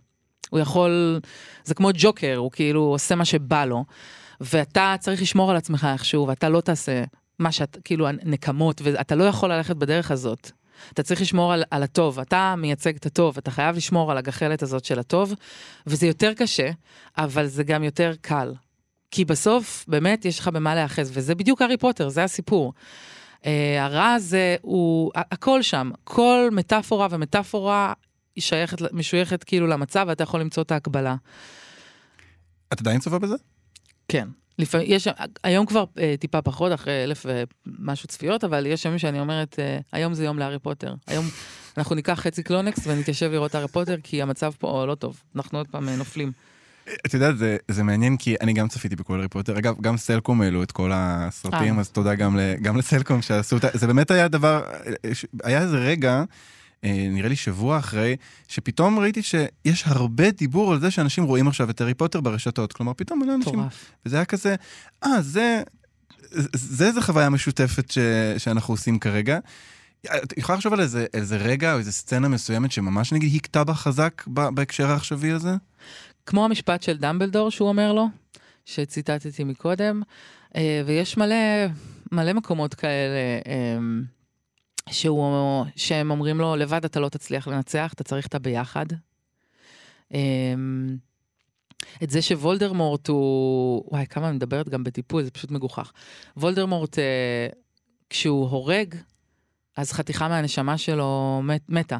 הוא 0.49 0.59
יכול, 0.59 1.19
זה 1.63 1.73
כמו 1.75 1.89
ג'וקר, 1.93 2.35
הוא 2.37 2.51
כאילו 2.51 2.81
עושה 2.81 3.15
מה 3.15 3.25
שבא 3.25 3.65
לו, 3.65 3.85
ואתה 4.41 4.95
צריך 4.99 5.21
לשמור 5.21 5.51
על 5.51 5.57
עצמך 5.57 5.87
איכשהו, 5.93 6.27
ואתה 6.27 6.49
לא 6.49 6.61
תעשה 6.61 7.03
מה 7.39 7.51
שאת, 7.51 7.77
כאילו, 7.83 8.07
נקמות, 8.23 8.81
ואתה 8.83 9.15
לא 9.15 9.23
יכול 9.23 9.53
ללכת 9.53 9.75
בדרך 9.75 10.11
הזאת. 10.11 10.51
אתה 10.93 11.03
צריך 11.03 11.21
לשמור 11.21 11.53
על, 11.53 11.63
על 11.71 11.83
הטוב, 11.83 12.19
אתה 12.19 12.55
מייצג 12.57 12.95
את 12.95 13.05
הטוב, 13.05 13.37
אתה 13.37 13.51
חייב 13.51 13.75
לשמור 13.75 14.11
על 14.11 14.17
הגחלת 14.17 14.63
הזאת 14.63 14.85
של 14.85 14.99
הטוב, 14.99 15.33
וזה 15.87 16.07
יותר 16.07 16.33
קשה, 16.33 16.69
אבל 17.17 17.47
זה 17.47 17.63
גם 17.63 17.83
יותר 17.83 18.13
קל. 18.21 18.53
כי 19.11 19.25
בסוף, 19.25 19.85
באמת, 19.87 20.25
יש 20.25 20.39
לך 20.39 20.47
במה 20.47 20.75
להיאחז, 20.75 21.11
וזה 21.13 21.35
בדיוק 21.35 21.61
הארי 21.61 21.77
פוטר, 21.77 22.09
זה 22.09 22.23
הסיפור. 22.23 22.73
אה, 23.41 23.47
הרע 23.79 24.13
הזה 24.13 24.55
הוא, 24.61 25.11
הכל 25.15 25.61
שם, 25.61 25.91
כל 26.03 26.49
מטאפורה 26.51 27.07
ומטאפורה 27.11 27.93
היא 28.35 28.41
שייכת, 28.41 28.93
משויכת 28.93 29.43
כאילו 29.43 29.67
למצב, 29.67 30.05
ואתה 30.07 30.23
יכול 30.23 30.39
למצוא 30.39 30.63
את 30.63 30.71
ההקבלה. 30.71 31.15
את 32.73 32.81
עדיין 32.81 32.99
צופה 32.99 33.19
בזה? 33.19 33.35
כן. 34.07 34.27
לפעמים, 34.59 34.87
יש, 34.89 35.07
היום 35.43 35.65
כבר 35.65 35.83
אה, 35.83 35.99
טיפה 36.19 36.41
פחות, 36.41 36.73
אחרי 36.73 37.03
אלף 37.03 37.25
ומשהו 37.25 38.07
צפיות, 38.07 38.43
אבל 38.43 38.65
יש 38.65 38.85
ימים 38.85 38.99
שאני 38.99 39.19
אומרת, 39.19 39.53
אה, 39.53 39.83
היום 39.91 40.13
זה 40.13 40.25
יום 40.25 40.39
להארי 40.39 40.59
פוטר. 40.59 40.93
היום 41.07 41.25
אנחנו 41.77 41.95
ניקח 41.95 42.19
חצי 42.19 42.43
קלונקס 42.43 42.87
ונתיישב 42.87 43.31
לראות 43.31 43.55
הארי 43.55 43.67
פוטר, 43.67 43.95
כי 44.03 44.21
המצב 44.21 44.51
פה 44.59 44.85
לא 44.85 44.95
טוב. 44.95 45.23
אנחנו 45.35 45.57
עוד 45.57 45.67
פעם 45.67 45.89
אה, 45.89 45.91
נופלים. 45.91 46.31
את 47.05 47.13
יודעת, 47.13 47.37
זה, 47.37 47.57
זה 47.67 47.83
מעניין 47.83 48.17
כי 48.17 48.35
אני 48.41 48.53
גם 48.53 48.67
צפיתי 48.67 48.95
בכל 48.95 49.15
הארי 49.15 49.27
פוטר. 49.27 49.57
אגב, 49.57 49.75
גם 49.81 49.97
סלקום 49.97 50.41
העלו 50.41 50.63
את 50.63 50.71
כל 50.71 50.91
הסרטים, 50.93 51.75
אה. 51.75 51.79
אז 51.79 51.89
תודה 51.89 52.15
גם, 52.15 52.37
ל, 52.37 52.55
גם 52.61 52.77
לסלקום 52.77 53.21
שעשו 53.21 53.57
את 53.57 53.63
ה... 53.63 53.67
זה 53.73 53.87
באמת 53.87 54.11
היה 54.11 54.27
דבר, 54.27 54.63
היה 55.43 55.61
איזה 55.61 55.77
רגע, 55.77 56.23
אה, 56.83 57.07
נראה 57.11 57.29
לי 57.29 57.35
שבוע 57.35 57.77
אחרי, 57.77 58.15
שפתאום 58.47 58.99
ראיתי 58.99 59.21
שיש 59.23 59.83
הרבה 59.85 60.31
דיבור 60.31 60.73
על 60.73 60.79
זה 60.79 60.91
שאנשים 60.91 61.23
רואים 61.23 61.47
עכשיו 61.47 61.69
את 61.69 61.81
הארי 61.81 61.93
פוטר 61.93 62.21
ברשתות. 62.21 62.73
כלומר, 62.73 62.93
פתאום 62.93 63.19
מלא 63.19 63.35
אנשים... 63.35 63.53
מטורף. 63.53 63.91
וזה 64.05 64.15
היה 64.15 64.25
כזה, 64.25 64.55
אה, 65.03 65.21
זה... 65.21 65.63
זה 66.53 66.87
איזה 66.87 67.01
חוויה 67.01 67.29
משותפת 67.29 67.91
ש, 67.91 67.97
שאנחנו 68.37 68.73
עושים 68.73 68.99
כרגע. 68.99 69.39
את 70.05 70.37
יכולה 70.37 70.55
לחשוב 70.55 70.73
על 70.73 70.81
איזה, 70.81 71.05
איזה 71.13 71.37
רגע 71.37 71.73
או 71.73 71.79
איזה 71.79 71.91
סצנה 71.91 72.27
מסוימת 72.27 72.71
שממש 72.71 73.13
נגיד 73.13 73.35
הכתה 73.35 73.63
בה 73.63 73.73
חזק 73.73 74.23
בהקשר 74.27 74.91
העכשווי 74.91 75.31
הזה? 75.31 75.55
כמו 76.25 76.45
המשפט 76.45 76.83
של 76.83 76.97
דמבלדור 76.97 77.51
שהוא 77.51 77.69
אומר 77.69 77.93
לו, 77.93 78.07
שציטטתי 78.65 79.43
מקודם, 79.43 80.01
אה, 80.55 80.81
ויש 80.85 81.17
מלא, 81.17 81.35
מלא 82.11 82.33
מקומות 82.33 82.73
כאלה 82.73 83.39
אה, 83.47 83.77
שהוא, 84.89 85.65
שהם 85.75 86.11
אומרים 86.11 86.37
לו, 86.37 86.55
לבד 86.55 86.85
אתה 86.85 86.99
לא 86.99 87.09
תצליח 87.09 87.47
לנצח, 87.47 87.93
אתה 87.93 88.03
צריך 88.03 88.27
את 88.27 88.35
הביחד. 88.35 88.85
אה, 90.13 90.53
את 92.03 92.09
זה 92.09 92.21
שוולדרמורט 92.21 93.07
הוא, 93.07 93.83
וואי, 93.91 94.05
כמה 94.09 94.27
אני 94.27 94.35
מדברת 94.35 94.69
גם 94.69 94.83
בטיפול, 94.83 95.23
זה 95.23 95.31
פשוט 95.31 95.51
מגוחך. 95.51 95.91
וולדרמורט, 96.37 96.97
כשהוא 98.09 98.49
הורג, 98.49 98.95
אז 99.77 99.91
חתיכה 99.91 100.27
מהנשמה 100.27 100.77
שלו 100.77 101.41
מת, 101.43 101.61
מתה. 101.69 101.97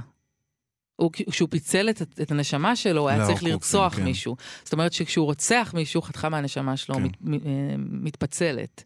הוא, 1.02 1.12
כשהוא 1.30 1.50
פיצל 1.52 1.90
את, 1.90 2.02
את 2.22 2.32
הנשמה 2.32 2.76
שלו, 2.76 3.02
הוא 3.02 3.10
היה 3.10 3.18
לא, 3.18 3.26
צריך 3.26 3.44
לרצוח 3.44 3.96
כן. 3.96 4.04
מישהו. 4.04 4.36
זאת 4.64 4.74
אומרת 4.74 4.94
שכשהוא 4.94 5.26
רוצח 5.26 5.72
מישהו, 5.76 6.02
חתיכה 6.02 6.30
מהנשמה 6.30 6.78
שלו 6.78 6.96
כן. 6.96 7.04
מת, 7.04 7.12
מת, 7.22 7.46
אה, 7.46 7.52
מתפצלת. 7.78 8.84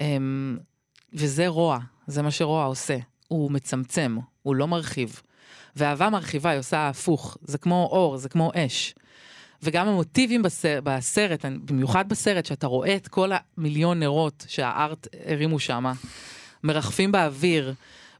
אמ, 0.00 0.58
וזה 1.12 1.48
רוע, 1.48 1.78
זה 2.06 2.22
מה 2.22 2.30
שרוע 2.30 2.64
עושה. 2.64 2.96
הוא 3.28 3.50
מצמצם, 3.50 4.16
הוא 4.42 4.54
לא 4.54 4.68
מרחיב. 4.68 5.20
ואהבה 5.76 6.10
מרחיבה, 6.10 6.50
היא 6.50 6.58
עושה 6.58 6.88
הפוך. 6.88 7.36
זה 7.42 7.58
כמו 7.58 7.88
אור, 7.92 8.16
זה 8.16 8.28
כמו 8.28 8.50
אש. 8.54 8.94
וגם 9.62 9.88
המוטיבים 9.88 10.42
בסרט, 10.42 10.82
בסרט, 10.84 11.44
במיוחד 11.44 12.08
בסרט, 12.08 12.46
שאתה 12.46 12.66
רואה 12.66 12.96
את 12.96 13.08
כל 13.08 13.30
המיליון 13.32 14.00
נרות 14.00 14.44
שהארט 14.48 15.06
הרימו 15.26 15.58
שם, 15.58 15.84
מרחפים 16.64 17.12
באוויר, 17.12 17.74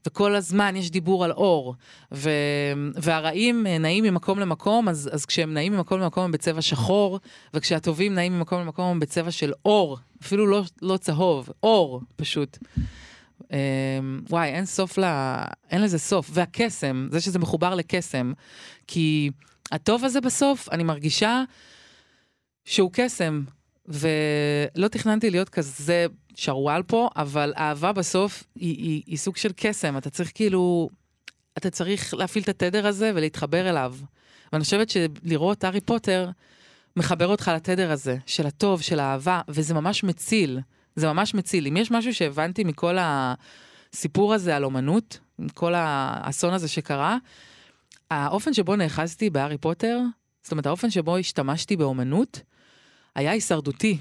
וכל 0.05 0.35
הזמן 0.35 0.75
יש 0.75 0.91
דיבור 0.91 1.23
על 1.23 1.31
אור, 1.31 1.75
ו... 2.11 2.29
והרעים 2.95 3.67
אה, 3.67 3.77
נעים 3.77 4.03
ממקום 4.03 4.39
למקום, 4.39 4.89
אז, 4.89 5.09
אז 5.13 5.25
כשהם 5.25 5.53
נעים 5.53 5.73
ממקום 5.73 5.99
למקום 5.99 6.23
הם 6.23 6.31
בצבע 6.31 6.61
שחור, 6.61 7.19
וכשהטובים 7.53 8.15
נעים 8.15 8.37
ממקום 8.37 8.61
למקום 8.61 8.85
הם 8.85 8.99
בצבע 8.99 9.31
של 9.31 9.53
אור, 9.65 9.97
אפילו 10.21 10.47
לא, 10.47 10.61
לא 10.81 10.97
צהוב, 10.97 11.49
אור 11.63 12.01
פשוט. 12.15 12.57
אה, 13.53 13.57
וואי, 14.29 14.49
אין 14.49 14.65
סוף 14.65 14.97
ל... 14.97 15.03
אין 15.71 15.81
לזה 15.81 15.99
סוף. 15.99 16.29
והקסם, 16.33 17.07
זה 17.11 17.21
שזה 17.21 17.39
מחובר 17.39 17.75
לקסם, 17.75 18.33
כי 18.87 19.31
הטוב 19.71 20.05
הזה 20.05 20.21
בסוף, 20.21 20.69
אני 20.71 20.83
מרגישה 20.83 21.43
שהוא 22.65 22.89
קסם, 22.93 23.43
ולא 23.87 24.87
תכננתי 24.87 25.29
להיות 25.29 25.49
כזה 25.49 26.05
שרוואל 26.35 26.83
פה, 26.83 27.09
אבל 27.15 27.53
אהבה 27.57 27.91
בסוף 27.91 28.43
היא, 28.55 28.77
היא, 28.77 29.03
היא 29.05 29.17
סוג 29.17 29.37
של 29.37 29.51
קסם, 29.55 29.97
אתה 29.97 30.09
צריך 30.09 30.31
כאילו, 30.35 30.89
אתה 31.57 31.69
צריך 31.69 32.13
להפעיל 32.13 32.43
את 32.43 32.49
התדר 32.49 32.87
הזה 32.87 33.11
ולהתחבר 33.15 33.69
אליו. 33.69 33.95
ואני 34.53 34.63
חושבת 34.63 34.89
שלראות 34.89 35.63
הארי 35.63 35.81
פוטר 35.81 36.29
מחבר 36.95 37.27
אותך 37.27 37.51
לתדר 37.55 37.91
הזה, 37.91 38.17
של 38.25 38.47
הטוב, 38.47 38.81
של 38.81 38.99
האהבה, 38.99 39.41
וזה 39.47 39.73
ממש 39.73 40.03
מציל. 40.03 40.59
זה 40.95 41.07
ממש 41.07 41.33
מציל. 41.33 41.67
אם 41.67 41.77
יש 41.77 41.91
משהו 41.91 42.13
שהבנתי 42.13 42.63
מכל 42.63 42.97
הסיפור 42.99 44.33
הזה 44.33 44.55
על 44.55 44.65
אומנות, 44.65 45.19
כל 45.53 45.73
האסון 45.75 46.53
הזה 46.53 46.67
שקרה, 46.67 47.17
האופן 48.11 48.53
שבו 48.53 48.75
נאחזתי 48.75 49.29
בהארי 49.29 49.57
פוטר, 49.57 49.99
זאת 50.43 50.51
אומרת, 50.51 50.65
האופן 50.65 50.89
שבו 50.89 51.17
השתמשתי 51.17 51.75
באומנות, 51.75 52.41
היה 53.17 53.31
הישרדותי. 53.31 53.97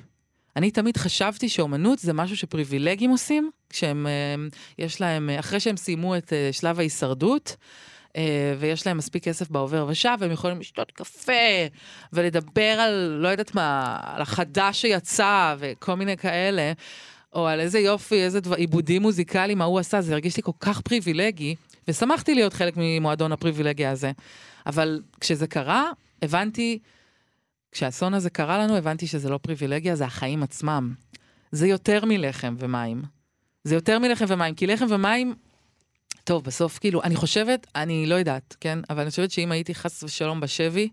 אני 0.56 0.70
תמיד 0.70 0.96
חשבתי 0.96 1.48
שאומנות 1.48 1.98
זה 1.98 2.12
משהו 2.12 2.36
שפריבילגים 2.36 3.10
עושים, 3.10 3.50
כשהם, 3.70 4.06
אה, 4.06 4.34
יש 4.78 5.00
להם, 5.00 5.30
אה, 5.30 5.38
אחרי 5.40 5.60
שהם 5.60 5.76
סיימו 5.76 6.16
את 6.16 6.32
אה, 6.32 6.48
שלב 6.52 6.78
ההישרדות, 6.78 7.56
ויש 8.58 8.86
להם 8.86 8.96
מספיק 8.96 9.24
כסף 9.24 9.50
בעובר 9.50 9.86
ושב, 9.88 10.16
והם 10.20 10.30
יכולים 10.30 10.60
לשתות 10.60 10.92
קפה, 10.92 11.32
ולדבר 12.12 12.62
על, 12.62 13.18
לא 13.20 13.28
יודעת 13.28 13.54
מה, 13.54 13.96
על 14.02 14.22
החדש 14.22 14.80
שיצא, 14.80 15.54
וכל 15.58 15.94
מיני 15.94 16.16
כאלה, 16.16 16.72
או 17.32 17.46
על 17.46 17.60
איזה 17.60 17.78
יופי, 17.78 18.22
איזה 18.22 18.40
דבר, 18.40 18.56
עיבודים 18.56 19.02
מוזיקליים, 19.02 19.58
מה 19.58 19.64
הוא 19.64 19.78
עשה, 19.78 20.00
זה 20.00 20.12
הרגיש 20.12 20.36
לי 20.36 20.42
כל 20.42 20.52
כך 20.60 20.80
פריבילגי, 20.80 21.54
ושמחתי 21.88 22.34
להיות 22.34 22.52
חלק 22.52 22.74
ממועדון 22.76 23.32
הפריבילגיה 23.32 23.90
הזה. 23.90 24.12
אבל 24.66 25.02
כשזה 25.20 25.46
קרה, 25.46 25.90
הבנתי, 26.22 26.78
כשהאסון 27.72 28.14
הזה 28.14 28.30
קרה 28.30 28.58
לנו, 28.58 28.76
הבנתי 28.76 29.06
שזה 29.06 29.28
לא 29.28 29.38
פריבילגיה, 29.38 29.96
זה 29.96 30.04
החיים 30.04 30.42
עצמם. 30.42 30.94
זה 31.52 31.66
יותר 31.66 32.04
מלחם 32.04 32.56
ומים. 32.58 33.02
זה 33.64 33.74
יותר 33.74 33.98
מלחם 33.98 34.24
ומים, 34.28 34.54
כי 34.54 34.66
לחם 34.66 34.86
ומים, 34.88 35.34
טוב, 36.24 36.44
בסוף, 36.44 36.78
כאילו, 36.78 37.02
אני 37.02 37.16
חושבת, 37.16 37.66
אני 37.74 38.06
לא 38.06 38.14
יודעת, 38.14 38.56
כן? 38.60 38.78
אבל 38.90 39.00
אני 39.00 39.10
חושבת 39.10 39.30
שאם 39.30 39.52
הייתי 39.52 39.74
חס 39.74 40.02
ושלום 40.02 40.40
בשבי, 40.40 40.88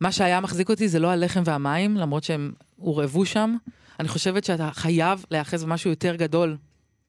מה 0.00 0.12
שהיה 0.12 0.40
מחזיק 0.40 0.70
אותי 0.70 0.88
זה 0.88 0.98
לא 0.98 1.10
הלחם 1.10 1.42
והמים, 1.44 1.96
למרות 1.96 2.24
שהם 2.24 2.52
הורעבו 2.76 3.26
שם. 3.26 3.56
אני 4.00 4.08
חושבת 4.08 4.44
שאתה 4.44 4.70
חייב 4.72 5.24
להיאחז 5.30 5.64
במשהו 5.64 5.90
יותר 5.90 6.14
גדול 6.14 6.56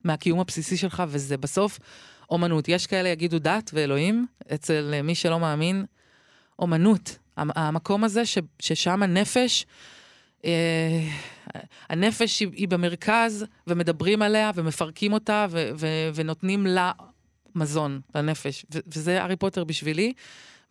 מהקיום 0.04 0.40
הבסיסי 0.40 0.78
שלך, 0.78 1.04
וזה 1.08 1.38
בסוף 1.38 1.80
אומנות. 2.30 2.68
יש 2.68 2.88
כאלה 2.88 3.10
יגידו 3.10 3.40
דת 3.40 3.72
ואלוהים, 3.74 4.26
אצל 4.54 5.02
מי 5.04 5.16
שלא 5.16 5.40
מאמין, 5.40 5.86
אומנות. 6.60 7.18
המקום 7.56 8.04
הזה 8.04 8.26
ש, 8.26 8.38
ששם 8.60 9.04
הנפש, 9.04 9.66
אה, 10.46 11.08
הנפש 11.90 12.40
היא, 12.40 12.50
היא 12.54 12.68
במרכז, 12.68 13.46
ומדברים 13.68 14.22
עליה, 14.22 14.52
ומפרקים 14.56 15.14
אותה, 15.14 15.48
ו, 15.50 15.70
ו, 15.76 15.88
ונותנים 16.16 16.66
לה 16.66 16.92
מזון, 17.56 18.02
לנפש. 18.16 18.66
ו, 18.74 18.80
וזה 18.88 19.22
הארי 19.22 19.36
פוטר 19.36 19.64
בשבילי, 19.64 20.14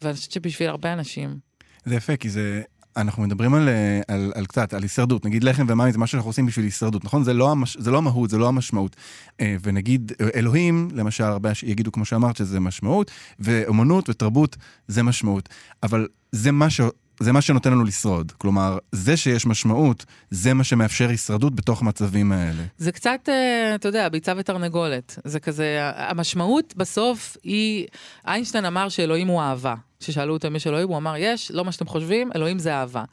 ואני 0.03 0.15
חושבת 0.15 0.33
שבשביל 0.33 0.69
הרבה 0.69 0.93
אנשים. 0.93 1.39
זה 1.85 1.95
יפה, 1.95 2.17
כי 2.17 2.31
זה 2.31 2.63
אנחנו 2.97 3.23
מדברים 3.23 3.55
על, 3.55 3.69
אה, 3.69 4.01
על, 4.09 4.33
על 4.35 4.47
קצת, 4.47 4.75
על 4.75 4.83
הישרדות. 4.83 5.25
נגיד 5.25 5.45
לחם 5.45 5.67
ומים 5.69 5.93
זה 5.93 5.99
משהו 5.99 6.13
שאנחנו 6.13 6.29
עושים 6.29 6.47
בשביל 6.47 6.65
הישרדות, 6.65 7.05
נכון? 7.05 7.25
זה 7.25 7.33
לא, 7.33 7.51
המש, 7.51 7.77
זה 7.77 7.91
לא 7.91 7.99
המהות, 7.99 8.31
זה 8.31 8.39
לא 8.39 8.49
המשמעות. 8.49 8.97
אה, 9.41 9.57
ונגיד 9.63 10.13
אלוהים, 10.35 10.89
למשל, 10.93 11.25
הרבה 11.25 11.51
יגידו, 11.63 11.93
כמו 11.93 12.05
שאמרת, 12.05 12.37
שזה 12.37 12.61
משמעות, 12.61 13.11
ואומנות 13.39 14.09
ותרבות 14.09 14.57
זה 14.89 15.03
משמעות. 15.03 15.49
אבל 15.83 16.09
זה 16.33 16.53
מה 16.53 16.71
ש... 16.71 16.81
זה 17.21 17.33
מה 17.33 17.41
שנותן 17.41 17.73
לנו 17.73 17.85
לשרוד. 17.85 18.33
כלומר, 18.39 18.79
זה 18.93 19.17
שיש 19.17 19.47
משמעות, 19.47 20.05
זה 20.31 20.55
מה 20.55 20.65
שמאפשר 20.65 21.09
הישרדות 21.09 21.55
בתוך 21.55 21.83
המצבים 21.83 22.33
האלה. 22.33 22.63
זה 22.79 22.93
קצת, 22.93 23.29
אה, 23.29 23.75
אתה 23.75 23.89
יודע, 23.89 24.09
ביצה 24.09 24.33
ותרנגולת. 24.37 25.19
זה 25.25 25.41
כזה, 25.41 25.79
המשמעות 25.95 26.75
בסוף 26.77 27.37
היא, 27.43 27.87
איינשטיין 28.27 28.65
אמר 28.65 28.89
שאלוהים 28.89 29.29
הוא 29.29 29.41
אהבה. 29.43 29.75
כששאלו 30.01 30.33
אותו 30.33 30.49
אם 30.49 30.57
יש 30.57 30.67
אלוהים, 30.67 30.89
הוא 30.89 30.97
אמר, 30.97 31.15
יש, 31.19 31.51
לא 31.51 31.65
מה 31.65 31.73
שאתם 31.73 31.87
חושבים, 31.87 32.31
אלוהים 32.37 32.59
זה 32.59 32.75
אהבה. 32.75 33.05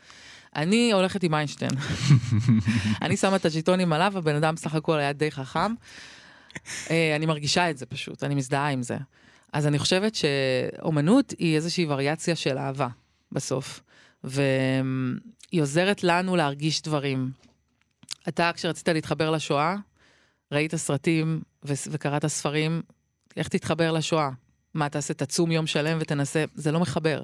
אני 0.56 0.91
הולכת 0.93 1.24
עם 1.24 1.34
איינשטיין. 1.34 1.72
אני 3.02 3.17
שמה 3.17 3.36
את 3.36 3.46
הג'יטונים 3.46 3.93
עליו, 3.93 4.17
הבן 4.17 4.36
אדם 4.36 4.58
סך 4.58 4.76
הכל 4.76 5.00
היה 5.00 5.13
די 5.13 5.32
חכם. 5.32 5.74
אה, 6.89 7.15
אני 7.15 7.26
מרגישה 7.26 7.70
את 7.70 7.78
זה 7.78 7.86
פשוט, 7.86 8.24
אני 8.24 8.36
מזדהה 8.36 8.70
עם 8.70 8.84
זה. 8.84 8.98
אז 9.54 9.67
אני 9.67 9.80
חושבת 9.80 10.15
שאומנות 10.15 11.34
היא 11.39 11.56
איזושהי 11.56 11.86
וריאציה 11.86 12.36
של 12.36 12.58
אהבה, 12.58 12.88
בסוף. 13.32 13.82
והיא 14.28 15.62
עוזרת 15.62 16.04
לנו 16.04 16.36
להרגיש 16.36 16.82
דברים. 16.82 17.32
אתה, 18.28 18.52
כשרצית 18.54 18.90
להתחבר 18.90 19.32
לשואה, 19.32 19.76
ראית 20.52 20.76
סרטים 20.76 21.42
ו- 21.66 21.74
וקראת 21.92 22.26
ספרים, 22.26 22.82
איך 23.38 23.48
תתחבר 23.48 23.92
לשואה? 23.92 24.30
מה, 24.74 24.90
תעשה, 24.90 25.13
תצום 25.13 25.52
יום 25.52 25.68
שלם 25.68 25.98
ותנסה, 26.02 26.46
זה 26.56 26.72
לא 26.72 26.80
מחבר. 26.80 27.24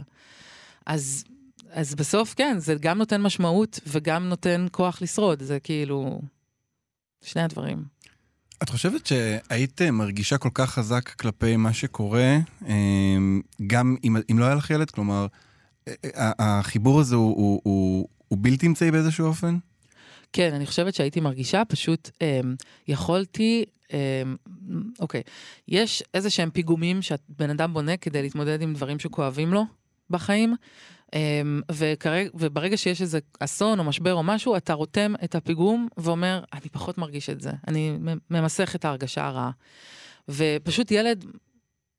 אז, 0.85 1.23
אז 1.71 1.95
בסוף, 1.95 2.33
כן, 2.33 2.55
זה 2.59 2.75
גם 2.79 2.97
נותן 2.97 3.21
משמעות 3.21 3.79
וגם 3.87 4.29
נותן 4.29 4.65
כוח 4.71 5.01
לשרוד, 5.01 5.43
זה 5.43 5.59
כאילו, 5.59 6.21
שני 7.21 7.41
הדברים. 7.41 7.83
את 8.63 8.69
חושבת 8.69 9.05
שהיית 9.05 9.81
מרגישה 9.81 10.37
כל 10.37 10.49
כך 10.53 10.69
חזק 10.69 11.09
כלפי 11.09 11.57
מה 11.57 11.73
שקורה, 11.73 12.37
אמ, 12.67 13.41
גם 13.67 13.95
אם, 14.03 14.17
אם 14.31 14.39
לא 14.39 14.45
היה 14.45 14.55
לך 14.55 14.69
ילד? 14.69 14.89
כלומר, 14.91 15.27
החיבור 16.39 16.99
הזה 16.99 17.15
הוא, 17.15 17.37
הוא, 17.37 17.61
הוא, 17.63 18.07
הוא 18.27 18.39
בלתי 18.41 18.67
אמצעי 18.67 18.91
באיזשהו 18.91 19.25
אופן? 19.25 19.57
כן, 20.33 20.53
אני 20.53 20.65
חושבת 20.65 20.95
שהייתי 20.95 21.19
מרגישה, 21.19 21.65
פשוט 21.65 22.09
אה, 22.21 22.41
יכולתי, 22.87 23.65
אה, 23.93 24.23
אוקיי, 24.99 25.21
יש 25.67 26.03
איזה 26.13 26.29
שהם 26.29 26.49
פיגומים 26.49 27.01
שבן 27.01 27.49
אדם 27.49 27.73
בונה 27.73 27.97
כדי 27.97 28.21
להתמודד 28.21 28.61
עם 28.61 28.73
דברים 28.73 28.99
שכואבים 28.99 29.53
לו 29.53 29.63
בחיים, 30.09 30.55
אה, 31.13 31.41
וכרג, 31.71 32.27
וברגע 32.33 32.77
שיש 32.77 33.01
איזה 33.01 33.19
אסון 33.39 33.79
או 33.79 33.83
משבר 33.83 34.13
או 34.13 34.23
משהו, 34.23 34.57
אתה 34.57 34.73
רותם 34.73 35.13
את 35.23 35.35
הפיגום 35.35 35.87
ואומר, 35.97 36.43
אני 36.53 36.69
פחות 36.71 36.97
מרגיש 36.97 37.29
את 37.29 37.41
זה, 37.41 37.51
אני 37.67 37.97
ממסך 38.29 38.75
את 38.75 38.85
ההרגשה 38.85 39.27
הרעה. 39.27 39.51
ופשוט 40.29 40.91
ילד 40.91 41.25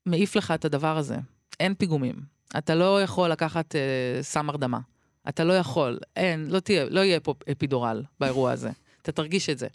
מעיף 0.07 0.37
לך 0.37 0.51
את 0.51 0.64
הדבר 0.64 0.97
הזה, 0.97 1.16
אין 1.61 1.75
פיגומים. 1.75 2.34
אתה 2.59 2.75
לא 2.75 3.03
יכול 3.03 3.31
לקחת 3.31 3.77
אה, 3.77 4.23
סם 4.23 4.51
הרדמה. 4.51 4.79
אתה 5.29 5.45
לא 5.45 5.53
יכול, 5.53 5.99
אין, 6.17 6.47
לא 6.51 6.61
תהיה, 6.61 6.85
לא 6.85 7.01
יהיה 7.01 7.21
פה 7.21 7.35
אפידורל 7.53 8.03
באירוע 8.21 8.53
הזה. 8.53 8.71
אתה 9.03 9.12
תרגיש 9.12 9.51
את 9.51 9.59
זה. 9.59 9.67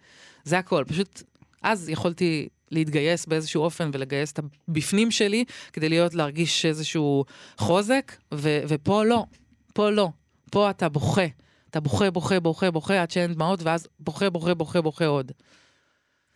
זה 0.44 0.58
הכל. 0.58 0.84
פשוט, 0.88 1.24
אז 1.62 1.90
יכולתי 1.90 2.50
להתגייס 2.72 3.26
באיזשהו 3.26 3.64
אופן 3.64 3.90
ולגייס 3.94 4.32
את 4.32 4.40
הבפנים 4.68 5.12
שלי 5.12 5.44
כדי 5.74 5.90
להיות, 5.90 6.14
להרגיש 6.14 6.66
איזשהו 6.66 7.26
חוזק, 7.58 8.16
ו- 8.34 8.62
ופה 8.68 9.04
לא. 9.04 9.26
פה 9.74 9.90
לא. 9.90 10.10
פה 10.52 10.70
אתה 10.70 10.90
בוכה. 10.90 11.26
אתה 11.70 11.80
בוכה, 11.80 12.12
בוכה, 12.12 12.40
בוכה, 12.40 12.72
בוכה 12.72 13.02
עד 13.02 13.12
שאין 13.12 13.34
דמעות, 13.34 13.64
ואז 13.64 13.88
בוכה, 14.00 14.30
בוכה, 14.30 14.54
בוכה, 14.54 14.82
בוכה 14.82 15.06
עוד. 15.06 15.32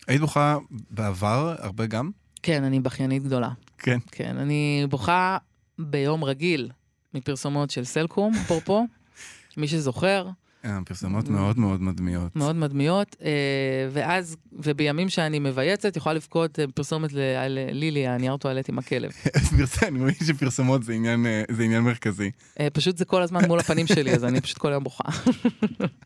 היית 0.08 0.22
בוכה 0.22 0.58
בעבר 0.90 1.56
הרבה 1.60 1.86
גם? 1.86 2.12
כן, 2.44 2.64
אני 2.64 2.80
בכיינית 2.80 3.24
גדולה. 3.24 3.50
כן. 3.78 3.98
כן, 4.12 4.38
אני 4.38 4.86
בוכה 4.90 5.38
ביום 5.80 6.24
רגיל 6.24 6.72
מפרסומות 7.14 7.70
של 7.70 7.84
סלקום, 7.84 8.34
אפרופו, 8.36 8.86
מי 9.58 9.68
שזוכר. 9.68 10.30
אה, 10.66 10.80
פרסומות 10.86 11.30
מאוד 11.30 11.60
מאוד 11.60 11.82
מדמיות. 11.82 12.36
מאוד 12.36 12.56
מדמיות, 12.56 13.16
אה, 13.22 13.30
ואז, 13.92 14.38
ובימים 14.54 15.10
שאני 15.10 15.40
מבייצת, 15.40 15.98
יכולה 15.98 16.16
לבכות 16.16 16.60
אה, 16.60 16.66
פרסומת 16.76 17.10
על 17.14 17.60
לילי, 17.72 18.08
הנייר 18.08 18.38
טואלט 18.38 18.70
עם 18.70 18.80
הכלב. 18.80 19.12
אני 19.88 20.00
מבין 20.00 20.16
שפרסומות 20.28 20.84
זה 20.84 20.94
עניין, 20.94 21.84
מרכזי. 21.84 22.32
פשוט 22.74 22.98
זה 22.98 23.06
כל 23.06 23.22
הזמן 23.22 23.46
מול 23.46 23.60
הפנים 23.60 23.88
שלי, 23.88 24.14
אז 24.14 24.26
אני 24.26 24.42
פשוט 24.42 24.58
כל 24.58 24.72
היום 24.72 24.84
בוכה. 24.84 25.04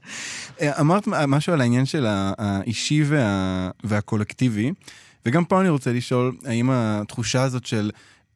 אמרת 0.81 1.07
משהו 1.07 1.53
על 1.53 1.61
העניין 1.61 1.85
של 1.85 2.05
האישי 2.07 3.03
וה, 3.03 3.69
והקולקטיבי, 3.83 4.71
וגם 5.25 5.45
פה 5.45 5.61
אני 5.61 5.69
רוצה 5.69 5.93
לשאול, 5.93 6.37
האם 6.45 6.69
התחושה 6.71 7.43
הזאת 7.43 7.65
של... 7.65 7.91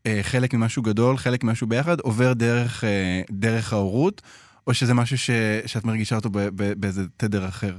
אה, 0.06 0.20
חלק 0.22 0.54
ממשהו 0.54 0.82
גדול, 0.84 1.18
חלק 1.18 1.44
ממשהו 1.44 1.68
ביחד, 1.68 2.00
עובר 2.00 2.34
דרך, 2.34 2.84
אה, 2.84 3.22
דרך 3.32 3.74
ההורות, 3.74 4.22
או 4.68 4.74
שזה 4.74 4.94
משהו 4.94 5.18
ש, 5.18 5.30
שאת 5.66 5.86
מרגישה 5.86 6.16
אותו 6.16 6.30
באיזה 6.78 7.04
תדר 7.18 7.48
אחר? 7.48 7.74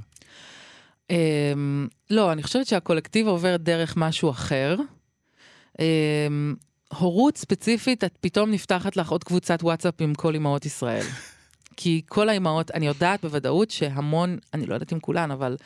Um, 1.12 1.14
לא, 2.10 2.32
אני 2.32 2.42
חושבת 2.42 2.66
שהקולקטיב 2.66 3.26
עובר 3.26 3.56
דרך 3.56 3.96
משהו 3.96 4.30
אחר. 4.30 4.76
Um, 5.72 5.82
הורות 6.98 7.36
ספציפית, 7.36 8.04
את 8.04 8.18
פתאום 8.20 8.50
נפתחת 8.50 8.96
לך 8.96 9.10
עוד 9.10 9.24
קבוצת 9.24 9.58
וואטסאפ 9.62 9.94
עם 10.00 10.14
כל 10.14 10.34
אמהות 10.34 10.66
ישראל. 10.66 11.04
כי 11.76 12.02
כל 12.08 12.28
האימהות, 12.28 12.70
אני 12.70 12.86
יודעת 12.86 13.22
בוודאות 13.22 13.70
שהמון, 13.70 14.38
אני 14.54 14.66
לא 14.66 14.74
יודעת 14.74 14.92
אם 14.92 15.00
כולן, 15.00 15.30
אבל 15.30 15.56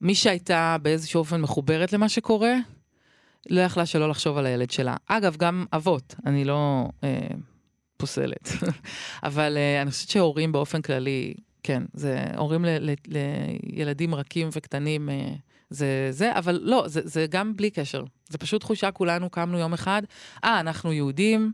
מי 0.00 0.14
שהייתה 0.14 0.76
באיזשהו 0.82 1.18
אופן 1.18 1.40
מחוברת 1.40 1.92
למה 1.92 2.08
שקורה, 2.08 2.54
לא 3.50 3.60
יכלה 3.60 3.86
שלא 3.86 4.08
לחשוב 4.08 4.38
על 4.38 4.46
הילד 4.46 4.70
שלה. 4.70 4.96
אגב, 5.06 5.36
גם 5.36 5.66
אבות, 5.72 6.14
אני 6.26 6.44
לא 6.44 6.88
אה, 7.04 7.18
פוסלת. 7.96 8.48
אבל 9.22 9.56
אה, 9.56 9.82
אני 9.82 9.90
חושבת 9.90 10.08
שהורים 10.08 10.52
באופן 10.52 10.82
כללי, 10.82 11.34
כן, 11.62 11.82
זה 11.94 12.24
הורים 12.36 12.64
ל, 12.64 12.68
ל, 12.68 12.94
לילדים 13.06 14.14
רכים 14.14 14.48
וקטנים, 14.52 15.10
אה, 15.10 15.32
זה 15.70 16.08
זה, 16.10 16.38
אבל 16.38 16.60
לא, 16.62 16.84
זה, 16.86 17.00
זה 17.04 17.26
גם 17.30 17.56
בלי 17.56 17.70
קשר. 17.70 18.04
זה 18.28 18.38
פשוט 18.38 18.60
תחושה, 18.60 18.90
כולנו 18.90 19.30
קמנו 19.30 19.58
יום 19.58 19.72
אחד, 19.72 20.02
אה, 20.44 20.60
אנחנו 20.60 20.92
יהודים, 20.92 21.52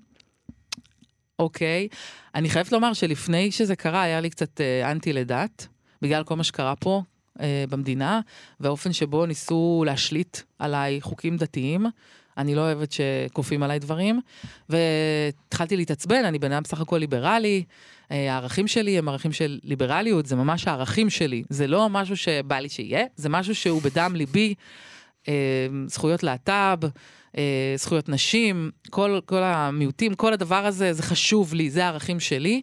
אוקיי. 1.38 1.88
אני 2.34 2.50
חייבת 2.50 2.72
לומר 2.72 2.92
שלפני 2.92 3.52
שזה 3.52 3.76
קרה, 3.76 4.02
היה 4.02 4.20
לי 4.20 4.30
קצת 4.30 4.60
אה, 4.60 4.90
אנטי 4.90 5.12
לדת, 5.12 5.66
בגלל 6.02 6.24
כל 6.24 6.36
מה 6.36 6.44
שקרה 6.44 6.76
פה, 6.76 7.02
אה, 7.40 7.64
במדינה, 7.70 8.20
והאופן 8.60 8.92
שבו 8.92 9.26
ניסו 9.26 9.84
להשליט 9.86 10.38
עליי 10.58 11.00
חוקים 11.00 11.36
דתיים. 11.36 11.86
אני 12.38 12.54
לא 12.54 12.60
אוהבת 12.60 12.92
שכופים 12.92 13.62
עליי 13.62 13.78
דברים, 13.78 14.20
והתחלתי 14.68 15.76
להתעצבן, 15.76 16.24
אני 16.24 16.38
בן 16.38 16.52
אדם 16.52 16.62
בסך 16.62 16.80
הכל 16.80 16.98
ליברלי, 16.98 17.64
אה, 18.10 18.32
הערכים 18.32 18.66
שלי 18.66 18.98
הם 18.98 19.08
ערכים 19.08 19.32
של 19.32 19.58
ליברליות, 19.62 20.26
זה 20.26 20.36
ממש 20.36 20.68
הערכים 20.68 21.10
שלי, 21.10 21.42
זה 21.48 21.66
לא 21.66 21.88
משהו 21.88 22.16
שבא 22.16 22.58
לי 22.58 22.68
שיהיה, 22.68 23.04
זה 23.16 23.28
משהו 23.28 23.54
שהוא 23.54 23.82
בדם 23.82 24.12
ליבי, 24.14 24.54
אה, 25.28 25.34
זכויות 25.86 26.22
להט"ב, 26.22 26.86
אה, 27.38 27.74
זכויות 27.76 28.08
נשים, 28.08 28.70
כל, 28.90 29.20
כל 29.26 29.42
המיעוטים, 29.42 30.14
כל 30.14 30.32
הדבר 30.32 30.66
הזה, 30.66 30.92
זה 30.92 31.02
חשוב 31.02 31.54
לי, 31.54 31.70
זה 31.70 31.84
הערכים 31.84 32.20
שלי. 32.20 32.62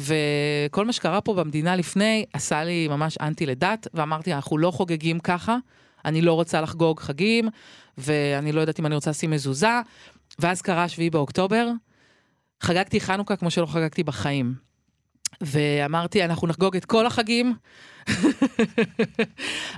וכל 0.00 0.84
מה 0.84 0.92
שקרה 0.92 1.20
פה 1.20 1.34
במדינה 1.34 1.76
לפני 1.76 2.24
עשה 2.32 2.64
לי 2.64 2.88
ממש 2.88 3.18
אנטי 3.20 3.46
לדת, 3.46 3.86
ואמרתי, 3.94 4.34
אנחנו 4.34 4.58
לא 4.58 4.70
חוגגים 4.70 5.18
ככה, 5.18 5.56
אני 6.04 6.22
לא 6.22 6.32
רוצה 6.32 6.60
לחגוג 6.60 7.00
חגים, 7.00 7.48
ואני 7.98 8.52
לא 8.52 8.60
יודעת 8.60 8.80
אם 8.80 8.86
אני 8.86 8.94
רוצה 8.94 9.10
לשים 9.10 9.30
מזוזה. 9.30 9.80
ואז 10.38 10.62
קרה 10.62 10.88
7 10.88 11.10
באוקטובר, 11.10 11.68
חגגתי 12.60 13.00
חנוכה 13.00 13.36
כמו 13.36 13.50
שלא 13.50 13.66
חגגתי 13.66 14.02
בחיים. 14.02 14.54
ואמרתי, 15.40 16.24
אנחנו 16.24 16.48
נחגוג 16.48 16.76
את 16.76 16.84
כל 16.84 17.06
החגים. 17.06 17.54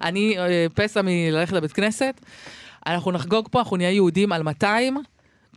אני 0.07 0.39
אה, 0.39 0.67
פסע 0.75 1.01
מללכת 1.05 1.53
לבית 1.53 1.73
כנסת. 1.73 2.21
אנחנו 2.87 3.13
נחגוג 3.13 3.49
פה, 3.51 3.59
אנחנו 3.59 3.77
נהיה 3.77 3.91
יהודים 3.91 4.33
על 4.33 4.43
200, 4.43 4.97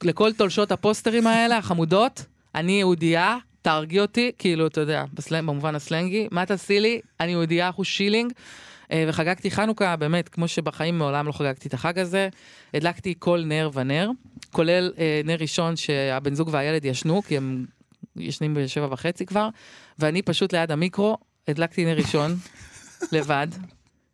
לכל 0.03 0.33
תולשות 0.33 0.71
הפוסטרים 0.71 1.27
האלה, 1.27 1.57
החמודות. 1.57 2.25
אני 2.55 2.71
יהודייה, 2.71 3.37
תהרגי 3.61 3.99
אותי, 3.99 4.31
כאילו, 4.37 4.67
אתה 4.67 4.81
יודע, 4.81 5.03
בסלנג, 5.13 5.47
במובן 5.47 5.75
הסלנגי, 5.75 6.27
מה 6.31 6.45
תעשי 6.45 6.79
לי? 6.79 7.01
אני 7.19 7.31
יהודייה, 7.31 7.69
אחוז 7.69 7.87
שילינג. 7.87 8.33
אה, 8.91 9.05
וחגגתי 9.07 9.51
חנוכה, 9.51 9.95
באמת, 9.95 10.29
כמו 10.29 10.47
שבחיים 10.47 10.97
מעולם 10.97 11.27
לא 11.27 11.31
חגגתי 11.31 11.67
את 11.67 11.73
החג 11.73 11.99
הזה. 11.99 12.29
הדלקתי 12.73 13.13
כל 13.19 13.43
נר 13.45 13.69
ונר, 13.73 14.09
כולל 14.51 14.93
אה, 14.97 15.21
נר 15.25 15.35
ראשון 15.39 15.75
שהבן 15.75 16.35
זוג 16.35 16.49
והילד 16.51 16.85
ישנו, 16.85 17.21
כי 17.23 17.37
הם 17.37 17.65
ישנים 18.15 18.53
בשבע 18.53 18.87
וחצי 18.91 19.25
כבר, 19.25 19.49
ואני 19.99 20.21
פשוט 20.21 20.53
ליד 20.53 20.71
המיקרו, 20.71 21.17
הדלקתי 21.47 21.85
נר 21.85 21.97
ראשון, 21.97 22.35
לבד, 23.11 23.47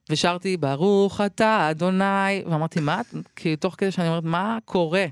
ושרתי, 0.10 0.58
ברוך 0.58 1.22
אתה, 1.22 1.68
אדוני, 1.72 2.44
ואמרתי, 2.46 2.80
מה, 2.80 3.02
כי 3.36 3.56
תוך 3.56 3.76
כדי 3.78 3.92
שאני 3.92 4.08
אומרת, 4.08 4.24
מה 4.24 4.58
קורה? 4.66 5.06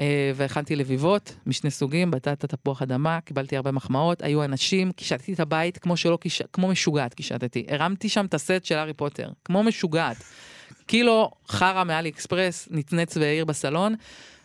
אה, 0.00 0.32
והכנתי 0.34 0.76
לביבות 0.76 1.36
משני 1.46 1.70
סוגים, 1.70 2.10
בטטה, 2.10 2.46
תפוח 2.46 2.82
אדמה, 2.82 3.20
קיבלתי 3.20 3.56
הרבה 3.56 3.72
מחמאות, 3.72 4.22
היו 4.22 4.44
אנשים, 4.44 4.92
קישטתי 4.92 5.32
את 5.32 5.40
הבית 5.40 5.78
כמו 5.78 5.96
שלא, 5.96 6.18
קיש... 6.20 6.42
כמו 6.52 6.68
משוגעת 6.68 7.14
קישטתי. 7.14 7.66
הרמתי 7.68 8.08
שם 8.08 8.24
את 8.24 8.34
הסט 8.34 8.64
של 8.64 8.74
הארי 8.74 8.92
פוטר, 8.92 9.30
כמו 9.44 9.62
משוגעת. 9.62 10.16
קילו 10.86 11.30
חרא 11.48 11.84
מאלי 11.84 12.08
אקספרס, 12.08 12.68
נצנץ 12.70 13.16
והעיר 13.16 13.44
בסלון, 13.44 13.94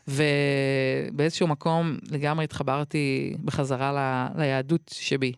ובאיזשהו 0.08 1.48
מקום 1.48 1.98
לגמרי 2.12 2.44
התחברתי 2.44 3.36
בחזרה 3.44 3.92
ל... 3.92 4.28
ליהדות 4.42 4.92
שבי. 4.94 5.32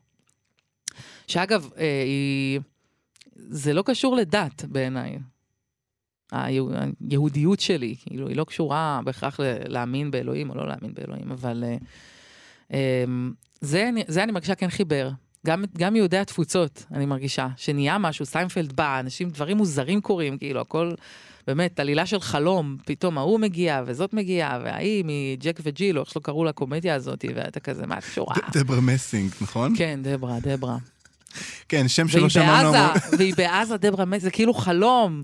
שאגב, 1.28 1.70
אה, 1.78 2.04
היא... 2.06 2.60
זה 3.36 3.74
לא 3.74 3.84
קשור 3.86 4.16
לדת 4.16 4.66
בעיניי. 4.66 5.18
היהודיות 6.32 7.60
שלי, 7.60 7.96
כאילו, 8.06 8.28
היא 8.28 8.38
לא 8.38 8.44
קשורה 8.44 9.00
בהכרח 9.04 9.40
להאמין 9.68 10.12
באלוהים 10.12 10.50
או 10.50 10.56
לא 10.56 10.68
להאמין 10.68 10.94
באלוהים, 10.94 11.32
אבל 11.32 11.64
אה, 11.64 12.72
אמ, 12.72 12.76
זה, 13.62 13.90
זה 14.08 14.24
אני 14.24 14.32
מרגישה 14.32 14.56
כן 14.56 14.70
חיבר. 14.70 15.10
גם, 15.46 15.64
גם 15.78 15.96
יהודי 15.96 16.18
התפוצות, 16.18 16.86
אני 16.92 17.06
מרגישה, 17.06 17.48
שנהיה 17.58 17.98
משהו, 17.98 18.26
סיינפלד 18.26 18.74
בא, 18.74 19.00
אנשים, 19.00 19.30
דברים 19.30 19.58
מוזרים 19.58 20.02
קורים, 20.02 20.38
כאילו, 20.38 20.62
הכל, 20.62 20.92
באמת, 21.48 21.80
עלילה 21.80 22.06
של 22.06 22.20
חלום, 22.20 22.78
פתאום 22.86 23.18
ההוא 23.18 23.40
מגיע, 23.40 23.84
וזאת 23.86 24.14
מגיעה, 24.14 24.60
וההיא 24.64 25.04
מג'ק 25.08 25.60
וג'יל, 25.64 25.98
או 25.98 26.04
איך 26.04 26.12
שלא 26.12 26.22
קראו 26.22 26.46
לקומדיה 26.46 26.96
הזאת, 26.96 27.26
ואתה 27.36 27.60
כזה, 27.60 27.88
מה 27.88 28.02
קשורה? 28.02 28.36
דברה 28.54 28.82
מסינג, 28.82 29.32
נכון? 29.42 29.74
כן, 29.78 30.00
דברה, 30.04 30.38
דברה. 30.42 30.78
כן, 31.70 31.88
שם 31.88 32.08
שלא 32.08 32.30
שמענו. 32.30 32.72
והיא 33.18 33.34
בעזה, 33.38 33.78
דברה 33.78 34.06
מסינג, 34.06 34.24
זה 34.24 34.32
כאילו 34.32 34.54
חלום. 34.54 35.24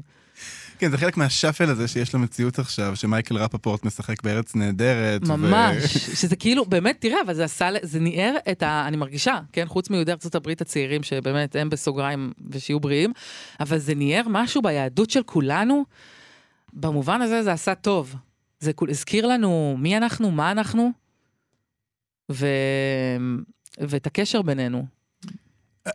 כן, 0.79 0.91
זה 0.91 0.97
חלק 0.97 1.17
מהשאפל 1.17 1.69
הזה 1.69 1.87
שיש 1.87 2.15
למציאות 2.15 2.59
עכשיו, 2.59 2.95
שמייקל 2.95 3.37
רפפורט 3.37 3.85
משחק 3.85 4.23
בארץ 4.23 4.55
נהדרת. 4.55 5.21
ממש, 5.27 5.95
ו... 5.95 6.15
שזה 6.15 6.35
כאילו, 6.35 6.65
באמת, 6.65 6.97
תראה, 6.99 7.21
אבל 7.25 7.33
זה 7.33 7.43
עשה, 7.43 7.69
זה 7.81 7.99
ניער 7.99 8.35
את 8.51 8.63
ה... 8.63 8.87
אני 8.87 8.97
מרגישה, 8.97 9.39
כן, 9.51 9.65
חוץ 9.67 9.89
מיהודי 9.89 10.11
ארצות 10.11 10.35
הברית 10.35 10.61
הצעירים, 10.61 11.03
שבאמת 11.03 11.55
הם 11.55 11.69
בסוגריים 11.69 12.33
ושיהיו 12.51 12.79
בריאים, 12.79 13.13
אבל 13.59 13.77
זה 13.77 13.95
ניער 13.95 14.23
משהו 14.29 14.61
ביהדות 14.61 15.09
של 15.09 15.23
כולנו, 15.23 15.85
במובן 16.73 17.21
הזה 17.21 17.43
זה 17.43 17.51
עשה 17.51 17.75
טוב. 17.75 18.15
זה 18.59 18.71
הזכיר 18.89 19.27
לנו 19.27 19.75
מי 19.79 19.97
אנחנו, 19.97 20.31
מה 20.31 20.51
אנחנו, 20.51 20.91
ו... 22.31 22.47
ואת 23.79 24.07
הקשר 24.07 24.41
בינינו. 24.41 24.96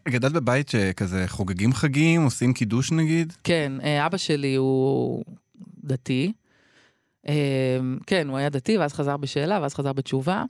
גדלת 0.09 0.33
בבית 0.33 0.69
שכזה 0.69 1.25
חוגגים 1.29 1.73
חגים, 1.73 2.23
עושים 2.23 2.53
קידוש 2.53 2.93
נגיד? 2.93 3.33
כן, 3.45 3.73
אה, 3.83 4.07
אבא 4.07 4.17
שלי 4.17 4.55
הוא 4.55 5.25
דתי. 5.85 6.33
אה, 7.29 7.79
כן, 8.07 8.29
הוא 8.29 8.39
היה 8.39 8.49
דתי, 8.49 8.79
ואז 8.79 8.93
חזר 8.93 9.17
בשאלה, 9.17 9.59
ואז 9.63 9.75
חזר 9.75 9.93
בתשובה. 9.93 10.45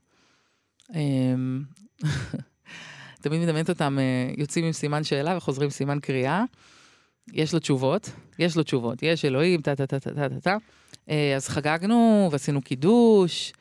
אה, 0.95 1.01
תמיד 3.23 3.41
מדמיינת 3.41 3.71
אותם 3.71 3.99
יוצאים 4.37 4.65
עם 4.65 4.73
סימן 4.73 5.05
שאלה 5.05 5.37
וחוזרים 5.37 5.67
עם 5.67 5.71
סימן 5.71 5.99
קריאה. 6.01 6.45
יש 7.33 7.55
לו 7.55 7.59
תשובות, 7.59 8.11
יש 8.39 8.57
לו 8.57 8.63
תשובות, 8.63 9.03
יש 9.03 9.25
אלוהים, 9.25 9.61
טה 9.61 9.77
טה 9.77 9.87
טה 9.87 10.01
טה 10.01 10.11
טה 10.15 10.41
טה. 10.41 10.57
אז 11.37 11.49
חגגנו 11.49 12.29
ועשינו 12.33 12.63
קידוש. 12.63 13.53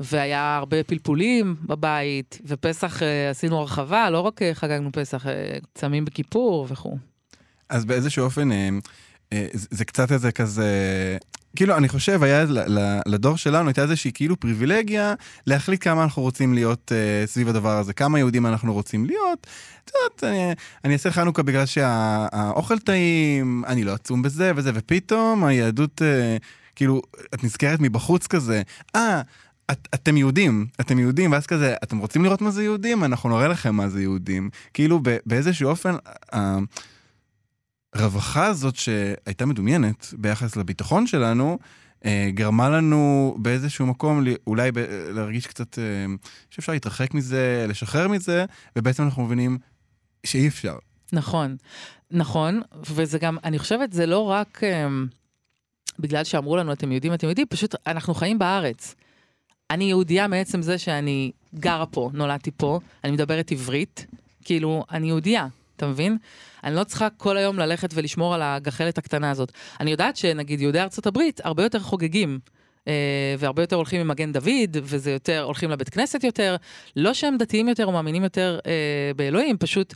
והיה 0.00 0.56
הרבה 0.56 0.84
פלפולים 0.84 1.56
בבית, 1.62 2.38
ופסח 2.46 3.02
אה, 3.02 3.30
עשינו 3.30 3.58
הרחבה, 3.58 4.10
לא 4.10 4.20
רק 4.20 4.42
אה, 4.42 4.54
חגגנו 4.54 4.90
פסח, 4.92 5.26
אה, 5.26 5.58
צמים 5.74 6.04
בכיפור 6.04 6.66
וכו'. 6.70 6.96
אז 7.68 7.84
באיזשהו 7.84 8.24
אופן, 8.24 8.48
זה 9.52 9.84
קצת 9.84 10.12
איזה 10.12 10.32
כזה, 10.32 10.66
כאילו, 11.56 11.76
אני 11.76 11.88
חושב, 11.88 12.22
היה 12.22 12.44
לדור 13.06 13.36
שלנו, 13.36 13.68
הייתה 13.68 13.82
איזושהי 13.82 14.10
כאילו 14.14 14.40
פריבילגיה 14.40 15.14
להחליט 15.46 15.84
כמה 15.84 16.02
אנחנו 16.02 16.22
רוצים 16.22 16.54
להיות 16.54 16.92
סביב 17.26 17.48
הדבר 17.48 17.78
הזה, 17.78 17.92
כמה 17.92 18.18
יהודים 18.18 18.46
אנחנו 18.46 18.72
רוצים 18.72 19.06
להיות. 19.06 19.46
את 19.84 19.90
יודעת, 19.94 20.24
אני, 20.24 20.54
אני 20.84 20.92
אעשה 20.92 21.10
חנוכה 21.10 21.42
בגלל 21.42 21.66
שהאוכל 21.66 22.78
טעים, 22.78 23.64
אני 23.66 23.84
לא 23.84 23.92
עצום 23.92 24.22
בזה 24.22 24.52
וזה, 24.56 24.70
ופתאום 24.74 25.44
היהדות, 25.44 26.02
כאילו, 26.76 27.02
את 27.34 27.44
נזכרת 27.44 27.80
מבחוץ 27.80 28.26
כזה, 28.26 28.62
אה, 28.96 29.22
את, 29.72 29.88
אתם 29.94 30.16
יהודים, 30.16 30.66
אתם 30.80 30.98
יהודים, 30.98 31.32
ואז 31.32 31.46
כזה, 31.46 31.74
אתם 31.82 31.98
רוצים 31.98 32.24
לראות 32.24 32.40
מה 32.40 32.50
זה 32.50 32.62
יהודים? 32.62 33.04
אנחנו 33.04 33.28
נראה 33.28 33.48
לכם 33.48 33.74
מה 33.74 33.88
זה 33.88 34.02
יהודים. 34.02 34.50
כאילו 34.74 35.00
באיזשהו 35.26 35.68
אופן, 35.68 35.94
הרווחה 37.92 38.46
הזאת 38.46 38.76
שהייתה 38.76 39.46
מדומיינת 39.46 40.14
ביחס 40.18 40.56
לביטחון 40.56 41.06
שלנו, 41.06 41.58
אה, 42.04 42.28
גרמה 42.34 42.68
לנו 42.68 43.34
באיזשהו 43.38 43.86
מקום 43.86 44.24
אולי 44.46 44.72
ב- 44.72 44.78
להרגיש 45.14 45.46
קצת 45.46 45.78
אה, 45.78 45.84
שאפשר 46.50 46.72
להתרחק 46.72 47.14
מזה, 47.14 47.66
לשחרר 47.68 48.08
מזה, 48.08 48.44
ובעצם 48.76 49.02
אנחנו 49.02 49.24
מבינים 49.24 49.58
שאי 50.26 50.48
אפשר. 50.48 50.76
נכון, 51.12 51.56
נכון, 52.10 52.60
וזה 52.90 53.18
גם, 53.18 53.36
אני 53.44 53.58
חושבת, 53.58 53.92
זה 53.92 54.06
לא 54.06 54.18
רק 54.18 54.60
אה, 54.64 54.88
בגלל 55.98 56.24
שאמרו 56.24 56.56
לנו, 56.56 56.72
אתם 56.72 56.92
יודעים, 56.92 57.14
אתם 57.14 57.28
יודעים, 57.28 57.46
פשוט 57.50 57.74
אנחנו 57.86 58.14
חיים 58.14 58.38
בארץ. 58.38 58.94
אני 59.70 59.84
יהודייה 59.84 60.26
מעצם 60.26 60.62
זה 60.62 60.78
שאני 60.78 61.30
גרה 61.54 61.86
פה, 61.86 62.10
נולדתי 62.12 62.50
פה, 62.56 62.80
אני 63.04 63.12
מדברת 63.12 63.52
עברית, 63.52 64.06
כאילו, 64.44 64.84
אני 64.90 65.06
יהודייה, 65.06 65.46
אתה 65.76 65.86
מבין? 65.86 66.16
אני 66.64 66.74
לא 66.74 66.84
צריכה 66.84 67.10
כל 67.10 67.36
היום 67.36 67.58
ללכת 67.58 67.90
ולשמור 67.94 68.34
על 68.34 68.42
הגחלת 68.42 68.98
הקטנה 68.98 69.30
הזאת. 69.30 69.52
אני 69.80 69.90
יודעת 69.90 70.16
שנגיד 70.16 70.60
יהודי 70.60 70.80
ארצות 70.80 71.06
הברית 71.06 71.40
הרבה 71.44 71.62
יותר 71.62 71.78
חוגגים. 71.78 72.38
אה, 72.88 73.34
והרבה 73.38 73.62
יותר 73.62 73.76
הולכים 73.76 74.00
עם 74.00 74.08
מגן 74.08 74.32
דוד, 74.32 74.76
וזה 74.82 75.10
יותר, 75.10 75.42
הולכים 75.42 75.70
לבית 75.70 75.88
כנסת 75.88 76.24
יותר. 76.24 76.56
לא 76.96 77.14
שהם 77.14 77.36
דתיים 77.38 77.68
יותר 77.68 77.86
או 77.86 77.92
מאמינים 77.92 78.24
יותר 78.24 78.58
אה, 78.66 79.10
באלוהים, 79.16 79.58
פשוט 79.58 79.94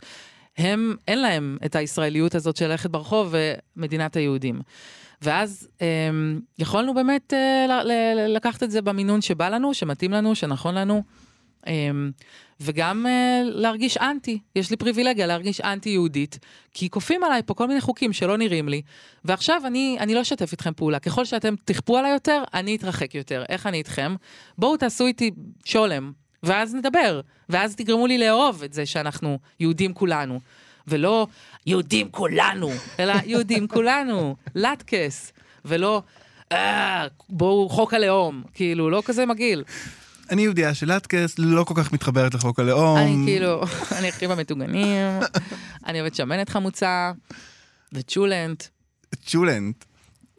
הם, 0.57 0.95
אין 1.07 1.21
להם 1.21 1.57
את 1.65 1.75
הישראליות 1.75 2.35
הזאת 2.35 2.57
של 2.57 2.67
ללכת 2.67 2.89
ברחוב 2.89 3.35
ומדינת 3.75 4.15
היהודים. 4.15 4.61
ואז 5.23 5.67
אה, 5.81 5.87
יכולנו 6.59 6.93
באמת 6.93 7.33
ל- 7.69 8.35
לקחת 8.35 8.63
את 8.63 8.71
זה 8.71 8.81
במינון 8.81 9.21
שבא 9.21 9.49
לנו, 9.49 9.73
שמתאים 9.73 10.11
לנו, 10.11 10.35
שנכון 10.35 10.75
לנו. 10.75 11.03
אה, 11.67 11.91
וגם 12.59 13.05
אה, 13.05 13.41
להרגיש 13.43 13.97
אנטי, 13.97 14.39
יש 14.55 14.69
לי 14.69 14.77
פריבילגיה 14.77 15.27
להרגיש 15.27 15.61
אנטי 15.61 15.89
יהודית, 15.89 16.39
כי 16.73 16.89
כופים 16.89 17.23
עליי 17.23 17.41
פה 17.45 17.53
כל 17.53 17.67
מיני 17.67 17.81
חוקים 17.81 18.13
שלא 18.13 18.37
נראים 18.37 18.69
לי, 18.69 18.81
ועכשיו 19.25 19.61
אני, 19.65 19.97
אני 19.99 20.13
לא 20.13 20.21
אשתף 20.21 20.51
איתכם 20.51 20.73
פעולה, 20.73 20.99
ככל 20.99 21.25
שאתם 21.25 21.53
תכפו 21.65 21.97
עליי 21.97 22.11
יותר, 22.11 22.43
אני 22.53 22.75
אתרחק 22.75 23.15
יותר, 23.15 23.43
איך 23.49 23.67
אני 23.67 23.77
איתכם? 23.77 24.15
בואו 24.57 24.77
תעשו 24.77 25.07
איתי 25.07 25.31
שולם, 25.65 26.11
ואז 26.43 26.75
נדבר, 26.75 27.21
ואז 27.49 27.75
תגרמו 27.75 28.07
לי 28.07 28.17
לאהוב 28.17 28.63
את 28.63 28.73
זה 28.73 28.85
שאנחנו 28.85 29.39
יהודים 29.59 29.93
כולנו. 29.93 30.39
ולא 30.87 31.27
יהודים 31.65 32.09
כולנו, 32.11 32.71
אלא 32.99 33.13
יהודים 33.25 33.67
כולנו, 33.67 34.35
לטקס, 34.55 35.31
ולא 35.65 36.01
אה, 36.51 37.07
בואו 37.29 37.69
חוק 37.69 37.93
הלאום, 37.93 38.43
כאילו, 38.53 38.89
לא 38.89 39.03
כזה 39.05 39.25
מגעיל. 39.25 39.63
אני 40.29 40.41
יהודייה 40.41 40.73
של 40.73 40.95
לטקס, 40.95 41.35
לא 41.39 41.63
כל 41.63 41.73
כך 41.77 41.93
מתחברת 41.93 42.33
לחוק 42.33 42.59
הלאום. 42.59 42.97
אני 42.97 43.25
כאילו, 43.25 43.61
אני 43.97 44.09
הכי 44.09 44.27
במטוגנים, 44.27 45.19
אני 45.85 45.99
אוהבת 46.01 46.15
שמנת 46.15 46.49
חמוצה, 46.49 47.11
וצ'ולנט, 47.93 48.63
צ'ולנט. 49.25 49.85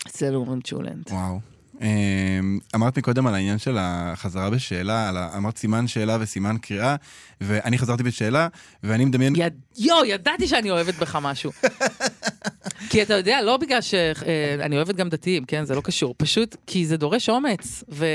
אצלנו 0.07 0.37
אומרים 0.37 0.61
צ'ולנט. 0.61 1.11
וואו. 1.11 1.54
אמ, 1.81 2.59
אמרת 2.75 2.99
מקודם 2.99 3.27
על 3.27 3.35
העניין 3.35 3.59
של 3.59 3.77
החזרה 3.81 4.51
בשאלה, 4.51 5.09
על 5.09 5.17
ה- 5.17 5.37
אמרת 5.37 5.59
סימן 5.59 5.87
שאלה 5.87 6.17
וסימן 6.21 6.57
קריאה, 6.63 6.97
ואני 7.41 7.79
חזרתי 7.79 8.03
בשאלה, 8.03 8.49
ואני 8.83 9.05
מדמיין... 9.05 9.33
יד... 9.37 9.55
יואו, 9.79 10.05
ידעתי 10.05 10.47
שאני 10.49 10.71
אוהבת 10.71 10.95
בך 10.95 11.19
משהו. 11.23 11.53
כי 12.91 13.03
אתה 13.03 13.15
יודע, 13.15 13.43
לא 13.43 13.57
בגלל 13.57 13.81
שאני 13.81 14.77
אוהבת 14.77 14.95
גם 14.95 15.09
דתיים, 15.09 15.45
כן? 15.45 15.65
זה 15.65 15.75
לא 15.75 15.81
קשור. 15.81 16.15
פשוט 16.19 16.57
כי 16.67 16.87
זה 16.87 16.97
דורש 16.97 17.29
אומץ, 17.29 17.85
ו... 17.89 18.07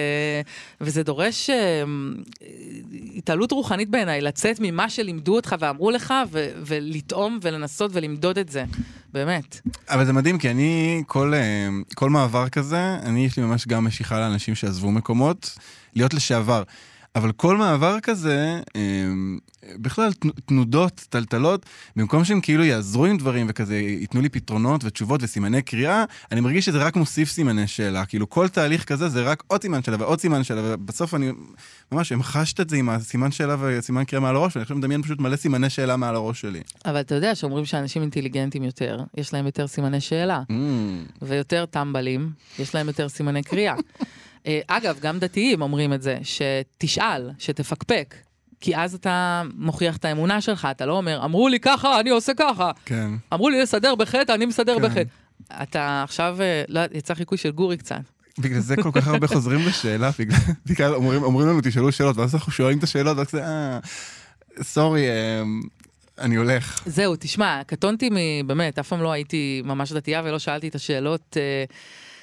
וזה 0.81 1.03
דורש 1.03 1.49
אה, 1.49 1.83
התעלות 3.15 3.51
רוחנית 3.51 3.89
בעיניי, 3.89 4.21
לצאת 4.21 4.57
ממה 4.59 4.89
שלימדו 4.89 5.35
אותך 5.35 5.55
ואמרו 5.59 5.91
לך, 5.91 6.13
ו... 6.31 6.49
ולטעום 6.65 7.39
ולנסות 7.41 7.91
ולמדוד 7.93 8.37
את 8.37 8.49
זה. 8.49 8.63
באמת. 9.13 9.59
אבל 9.89 10.05
זה 10.05 10.13
מדהים, 10.13 10.37
כי 10.37 10.49
אני, 10.49 11.03
כל, 11.07 11.33
אה, 11.33 11.67
כל 11.95 12.09
מעבר 12.09 12.49
כזה, 12.49 12.97
אני, 13.03 13.25
יש 13.25 13.37
לי 13.37 13.43
ממש 13.43 13.67
גם 13.67 13.85
משיכה 13.85 14.19
לאנשים 14.19 14.55
שעזבו 14.55 14.91
מקומות, 14.91 15.57
להיות 15.95 16.13
לשעבר. 16.13 16.63
אבל 17.15 17.31
כל 17.31 17.57
מעבר 17.57 17.99
כזה, 17.99 18.61
אה, 18.75 18.81
בכלל 19.75 20.13
תנו- 20.13 20.31
תנודות, 20.45 21.05
טלטלות, 21.09 21.65
במקום 21.95 22.23
שהם 22.25 22.41
כאילו 22.41 22.63
יעזרו 22.63 23.05
עם 23.05 23.17
דברים 23.17 23.45
וכזה 23.49 23.75
ייתנו 23.77 24.21
לי 24.21 24.29
פתרונות 24.29 24.83
ותשובות 24.83 25.23
וסימני 25.23 25.61
קריאה, 25.61 26.03
אני 26.31 26.41
מרגיש 26.41 26.65
שזה 26.65 26.77
רק 26.77 26.95
מוסיף 26.95 27.29
סימני 27.29 27.67
שאלה. 27.67 28.05
כאילו 28.05 28.29
כל 28.29 28.47
תהליך 28.47 28.83
כזה 28.83 29.09
זה 29.09 29.21
רק 29.23 29.43
עוד 29.47 29.61
סימן 29.61 29.83
שאלה 29.83 29.97
ועוד 29.99 30.19
סימן 30.19 30.43
שאלה, 30.43 30.61
ובסוף 30.63 31.13
אני 31.15 31.31
ממש 31.91 32.11
המחשת 32.11 32.59
את 32.59 32.69
זה 32.69 32.75
עם 32.75 32.89
הסימן 32.89 33.31
שאלה 33.31 33.55
וסימן 33.59 34.03
קריאה 34.03 34.21
מעל 34.21 34.35
הראש, 34.35 34.55
ואני 34.55 34.61
עכשיו 34.61 34.77
מדמיין 34.77 35.01
פשוט 35.01 35.19
מלא 35.19 35.35
סימני 35.35 35.69
שאלה 35.69 35.97
מעל 35.97 36.15
הראש 36.15 36.41
שלי. 36.41 36.61
אבל 36.85 36.99
אתה 36.99 37.15
יודע 37.15 37.35
שאומרים 37.35 37.65
שאנשים 37.65 38.01
אינטליגנטים 38.01 38.63
יותר, 38.63 38.99
יש 39.17 39.33
להם 39.33 39.45
יותר 39.45 39.67
סימני 39.67 40.01
שאלה. 40.01 40.41
Mm. 40.51 40.53
ויותר 41.21 41.65
טמבלים, 41.65 42.31
יש 42.59 42.75
להם 42.75 42.87
יותר 42.87 43.09
סימני 43.09 43.43
קריאה. 43.43 43.75
אה, 44.47 44.59
אגב, 44.67 44.99
גם 44.99 45.19
דתיים 45.19 45.61
אומרים 45.61 45.93
את 45.93 46.01
זה, 46.01 46.17
שתשאל, 46.23 47.31
שתפקפק. 47.39 48.15
כי 48.61 48.75
אז 48.75 48.93
אתה 48.93 49.43
מוכיח 49.55 49.97
את 49.97 50.05
האמונה 50.05 50.41
שלך, 50.41 50.67
אתה 50.71 50.85
לא 50.85 50.97
אומר, 50.97 51.25
אמרו 51.25 51.47
לי 51.47 51.59
ככה, 51.59 51.99
אני 51.99 52.09
עושה 52.09 52.33
ככה. 52.33 52.71
כן. 52.85 53.11
אמרו 53.33 53.49
לי 53.49 53.61
לסדר 53.61 53.95
בחטא, 53.95 54.31
אני 54.31 54.45
מסדר 54.45 54.75
כן. 54.79 54.81
בחטא. 54.81 55.09
אתה 55.63 56.03
עכשיו, 56.03 56.37
אה, 56.41 56.63
לא, 56.67 56.81
יצא 56.93 57.13
חיקוי 57.13 57.37
של 57.37 57.51
גורי 57.51 57.77
קצת. 57.77 58.01
בגלל 58.39 58.59
זה 58.59 58.75
כל 58.75 58.91
כך 58.93 59.07
הרבה 59.07 59.27
חוזרים 59.35 59.67
לשאלה, 59.67 60.11
בגלל, 60.19 60.37
בגלל 60.65 60.93
אומרים, 60.93 61.23
אומרים 61.23 61.47
לנו 61.47 61.59
תשאלו 61.63 61.91
שאלות, 61.91 62.17
ואז 62.17 62.35
אנחנו 62.35 62.51
שואלים 62.51 62.77
את 62.77 62.83
השאלות, 62.83 63.17
ואז 63.17 63.31
זה, 63.31 63.43
אה, 63.43 63.79
סורי, 64.61 65.09
אה, 65.09 65.43
אני 66.19 66.35
הולך. 66.35 66.83
זהו, 66.85 67.15
תשמע, 67.19 67.61
קטונתי 67.67 68.09
מ... 68.09 68.47
באמת, 68.47 68.79
אף 68.79 68.87
פעם 68.87 69.01
לא 69.01 69.11
הייתי 69.11 69.61
ממש 69.65 69.91
דתייה 69.91 70.21
ולא 70.25 70.39
שאלתי 70.39 70.67
את 70.67 70.75
השאלות. 70.75 71.37
אה, 71.37 71.63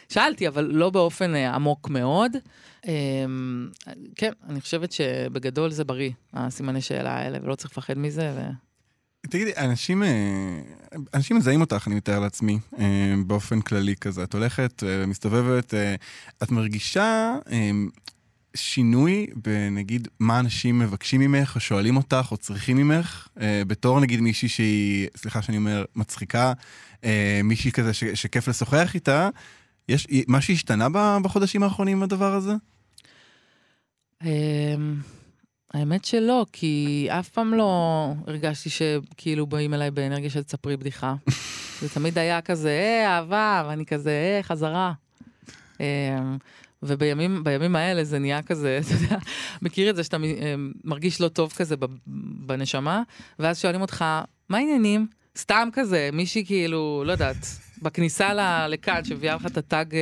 שאלתי, 0.08 0.48
אבל 0.48 0.64
לא 0.64 0.90
באופן 0.90 1.34
אה, 1.34 1.54
עמוק 1.54 1.88
מאוד. 1.88 2.32
אה, 2.88 2.92
כן, 4.14 4.32
אני 4.48 4.60
חושבת 4.60 4.92
שבגדול 4.92 5.70
זה 5.70 5.84
בריא, 5.84 6.10
הסימני 6.34 6.80
שאלה 6.80 7.14
האלה, 7.14 7.38
ולא 7.42 7.54
צריך 7.54 7.70
לפחד 7.70 7.98
מזה. 7.98 8.32
ו... 8.36 8.66
תגידי, 9.30 9.52
אנשים, 9.56 10.02
אה, 10.02 10.08
אנשים 11.14 11.36
מזהים 11.36 11.60
אותך, 11.60 11.84
אני 11.86 11.94
מתאר 11.94 12.20
לעצמי, 12.20 12.58
אה, 12.78 13.14
באופן 13.26 13.60
כללי 13.60 13.96
כזה. 13.96 14.22
את 14.22 14.34
הולכת, 14.34 14.82
מסתובבת, 15.06 15.74
אה, 15.74 15.94
את 16.42 16.50
מרגישה 16.50 17.34
שינוי 18.54 19.26
בנגיד 19.34 20.08
מה 20.20 20.40
אנשים 20.40 20.78
מבקשים 20.78 21.20
ממך, 21.20 21.54
או 21.54 21.60
שואלים 21.60 21.96
אותך, 21.96 22.28
או 22.30 22.36
צריכים 22.36 22.76
ממך, 22.76 23.28
בתור 23.66 24.00
נגיד 24.00 24.20
מישהי 24.20 24.48
שהיא, 24.48 25.08
סליחה 25.16 25.42
שאני 25.42 25.56
אומר, 25.56 25.84
מצחיקה, 25.96 26.52
מישהי 27.44 27.72
כזה 27.72 27.92
ש, 27.92 28.04
שכיף 28.04 28.48
לשוחח 28.48 28.94
איתה. 28.94 29.28
יש 29.88 30.06
משהו 30.28 30.54
השתנה 30.54 30.88
ב- 30.88 31.18
בחודשים 31.22 31.62
האחרונים 31.62 32.00
בדבר 32.00 32.34
הזה? 32.34 32.52
אמ, 34.24 34.96
האמת 35.74 36.04
שלא, 36.04 36.46
כי 36.52 37.06
אף 37.10 37.28
פעם 37.28 37.54
לא 37.54 38.12
הרגשתי 38.26 38.70
שכאילו 38.70 39.46
באים 39.46 39.74
אליי 39.74 39.90
באנרגיה 39.90 40.30
של 40.30 40.42
תספרי 40.42 40.76
בדיחה. 40.76 41.14
זה 41.80 41.88
תמיד 41.88 42.18
היה 42.18 42.40
כזה, 42.40 42.70
אה, 42.70 43.16
אהבה, 43.16 43.64
ואני 43.68 43.86
כזה, 43.86 44.10
אה, 44.10 44.42
חזרה. 44.42 44.92
אמ, 45.80 45.84
ובימים 46.82 47.44
בימים 47.44 47.76
האלה 47.76 48.04
זה 48.04 48.18
נהיה 48.18 48.42
כזה, 48.42 48.78
אתה 48.86 48.94
יודע, 48.94 49.18
מכיר 49.62 49.90
את 49.90 49.96
זה 49.96 50.04
שאתה 50.04 50.16
אמ, 50.16 50.72
מרגיש 50.84 51.20
לא 51.20 51.28
טוב 51.28 51.52
כזה 51.52 51.76
בנשמה, 52.46 53.02
ואז 53.38 53.58
שואלים 53.60 53.80
אותך, 53.80 54.04
מה 54.48 54.58
העניינים? 54.58 55.06
סתם 55.38 55.68
כזה, 55.72 56.10
מישהי 56.12 56.46
כאילו, 56.46 57.02
לא 57.06 57.12
יודעת, 57.12 57.46
בכניסה 57.82 58.66
לכאן, 58.68 59.04
שמביאה 59.04 59.34
לך 59.34 59.46
את 59.46 59.56
הטאג 59.56 59.94
אה, 59.94 60.00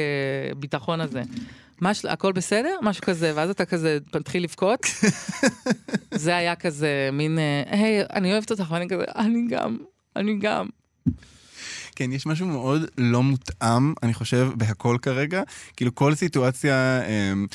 ביטחון 0.57 1.01
הזה. 1.01 1.23
מה 1.81 1.95
של... 1.95 2.09
הכל 2.09 2.33
בסדר? 2.33 2.77
משהו 2.83 3.03
כזה, 3.05 3.33
ואז 3.35 3.51
אתה 3.51 3.65
כזה 3.65 3.99
מתחיל 4.15 4.45
לבכות. 4.45 4.81
זה 6.25 6.37
היה 6.37 6.57
כזה 6.57 7.09
מין, 7.13 7.39
אה, 7.39 7.63
היי, 7.67 8.03
אני 8.13 8.33
אוהבת 8.33 8.51
אותך, 8.51 8.71
ואני 8.71 8.89
כזה, 8.89 9.05
אני 9.17 9.47
גם, 9.49 9.77
אני 10.17 10.39
גם. 10.39 10.67
כן, 11.97 12.13
יש 12.13 12.27
משהו 12.27 12.47
מאוד 12.47 12.83
לא 12.99 13.23
מותאם, 13.23 13.95
אני 14.03 14.15
חושב, 14.15 14.51
בהכל 14.57 14.97
כרגע. 15.03 15.43
כאילו, 15.77 15.95
כל 15.95 16.15
סיטואציה... 16.15 17.01
אמ, 17.07 17.47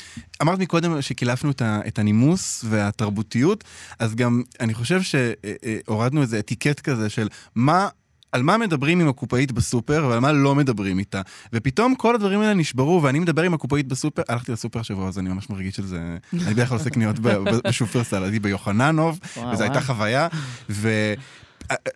אמרת 0.42 0.58
מקודם 0.58 1.02
שקילפנו 1.02 1.50
את, 1.60 1.98
הנימוס 1.98 2.64
והתרבותיות, 2.68 3.64
אז 3.98 4.14
גם 4.14 4.42
אני 4.60 4.74
חושב 4.74 5.00
שהורדנו 5.02 6.22
איזה 6.22 6.38
אתיקט 6.38 6.80
כזה 6.80 7.08
של 7.08 7.28
מה... 7.54 7.88
על 8.32 8.42
מה 8.42 8.58
מדברים 8.58 9.00
עם 9.00 9.08
הקופאית 9.08 9.52
בסופר 9.52 10.06
ועל 10.10 10.18
מה 10.18 10.32
לא 10.32 10.54
מדברים 10.54 10.98
איתה. 10.98 11.20
ופתאום 11.52 11.94
כל 11.94 12.14
הדברים 12.14 12.40
האלה 12.40 12.54
נשברו, 12.54 13.02
ואני 13.02 13.18
מדבר 13.18 13.42
עם 13.42 13.54
הקופאית 13.54 13.88
בסופר, 13.88 14.22
הלכתי 14.28 14.52
לסופר 14.52 14.80
השבוע, 14.80 15.08
אז 15.08 15.18
אני 15.18 15.28
ממש 15.28 15.50
מרגיש 15.50 15.78
על 15.78 15.86
זה, 15.86 16.00
אני 16.32 16.54
בדרך 16.54 16.68
כלל 16.68 16.78
עושה 16.78 16.90
קניות 16.90 17.18
בשופרסל, 17.64 18.22
הייתי 18.22 18.38
ביוחננוב, 18.38 19.20
וזו 19.52 19.62
הייתה. 19.62 19.80
חוויה, 19.80 20.28
ו... 20.70 21.14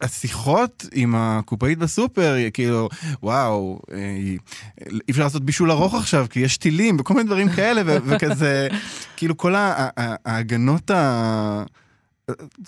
השיחות 0.01 0.87
עם 0.93 1.15
הקופאית 1.15 1.79
בסופר, 1.79 2.37
כאילו, 2.53 2.89
וואו, 3.23 3.81
אה, 3.93 3.99
אי 3.99 5.11
אפשר 5.11 5.23
לעשות 5.23 5.45
בישול 5.45 5.71
ארוך 5.71 5.95
עכשיו, 5.95 6.27
כי 6.31 6.41
יש 6.41 6.57
טילים 6.57 6.97
וכל 7.01 7.15
מיני 7.15 7.27
דברים 7.27 7.49
כאלה, 7.49 7.83
ו- 7.87 7.99
וכזה, 8.07 8.69
כאילו 9.17 9.37
כל 9.37 9.55
ההגנות 9.57 10.91
ה... 10.91 11.63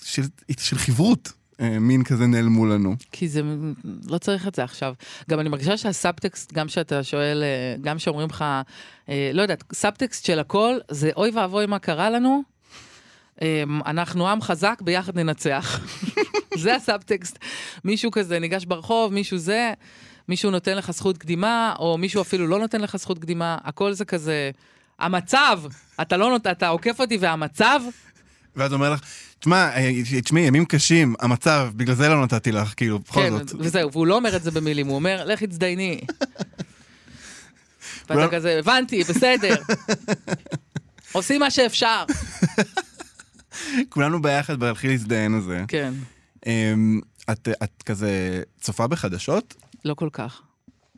של, 0.02 0.22
של 0.58 0.78
חברות, 0.78 1.32
מין 1.60 2.04
כזה 2.04 2.26
נעלמו 2.26 2.66
לנו. 2.66 2.96
כי 3.12 3.28
זה, 3.28 3.42
לא 4.06 4.18
צריך 4.18 4.48
את 4.48 4.54
זה 4.54 4.64
עכשיו. 4.64 4.94
גם 5.30 5.40
אני 5.40 5.48
מרגישה 5.48 5.76
שהסאבטקסט, 5.76 6.52
גם 6.52 6.68
שאתה 6.68 7.02
שואל, 7.02 7.42
אה, 7.42 7.76
גם 7.80 7.98
שאומרים 7.98 8.28
לך, 8.28 8.44
אה, 9.08 9.30
לא 9.34 9.42
יודעת, 9.42 9.64
סאבטקסט 9.72 10.24
של 10.24 10.38
הכל, 10.38 10.78
זה 10.90 11.10
אוי 11.16 11.30
ואבוי 11.30 11.66
מה 11.66 11.78
קרה 11.78 12.10
לנו, 12.10 12.42
אה, 13.42 13.62
אנחנו 13.86 14.28
עם 14.28 14.40
חזק, 14.40 14.82
ביחד 14.82 15.18
ננצח. 15.18 15.80
זה 16.62 16.74
הסאבטקסט. 16.74 17.38
מישהו 17.84 18.10
כזה 18.10 18.38
ניגש 18.38 18.64
ברחוב, 18.64 19.12
מישהו 19.12 19.38
זה, 19.38 19.72
מישהו 20.28 20.50
נותן 20.50 20.76
לך 20.76 20.90
זכות 20.90 21.18
קדימה, 21.18 21.74
או 21.78 21.98
מישהו 21.98 22.22
אפילו 22.22 22.46
לא 22.46 22.58
נותן 22.58 22.80
לך 22.80 22.96
זכות 22.96 23.18
קדימה, 23.18 23.58
הכל 23.64 23.92
זה 23.92 24.04
כזה, 24.04 24.50
המצב, 24.98 25.60
אתה 26.00 26.16
לא 26.16 26.30
נות... 26.30 26.46
אתה 26.46 26.68
עוקף 26.68 27.00
אותי 27.00 27.16
והמצב, 27.20 27.80
ואז 28.56 28.72
אומר 28.72 28.92
לך, 28.92 29.00
תשמע, 29.40 29.70
אה, 29.76 29.90
תשמעי, 30.24 30.42
ימים 30.42 30.64
קשים, 30.64 31.14
המצב, 31.20 31.70
בגלל 31.76 31.94
זה 31.94 32.08
לא 32.08 32.24
נתתי 32.24 32.52
לך, 32.52 32.74
כאילו, 32.76 32.98
בכל 32.98 33.20
כן, 33.20 33.30
זאת. 33.32 33.52
וזהו, 33.58 33.92
והוא 33.92 34.06
לא 34.06 34.16
אומר 34.16 34.36
את 34.36 34.42
זה 34.42 34.50
במילים, 34.50 34.86
הוא 34.86 34.94
אומר, 34.94 35.24
לך 35.24 35.42
תזדייני. 35.42 36.00
כולם- 38.06 38.20
ואתה 38.20 38.36
כזה, 38.36 38.58
הבנתי, 38.58 39.04
בסדר. 39.04 39.54
עושים 41.12 41.40
מה 41.40 41.50
שאפשר. 41.50 42.04
כולנו 43.88 44.22
ביחד 44.22 44.60
בלהתחיל 44.60 44.90
להזדיין 44.90 45.34
הזה. 45.34 45.64
כן, 45.68 45.94
אמ, 46.46 47.00
את, 47.30 47.48
את 47.62 47.82
כזה 47.82 48.10
צופה 48.60 48.86
בחדשות? 48.86 49.54
לא 49.84 49.94
כל 49.94 50.08
כך. 50.12 50.42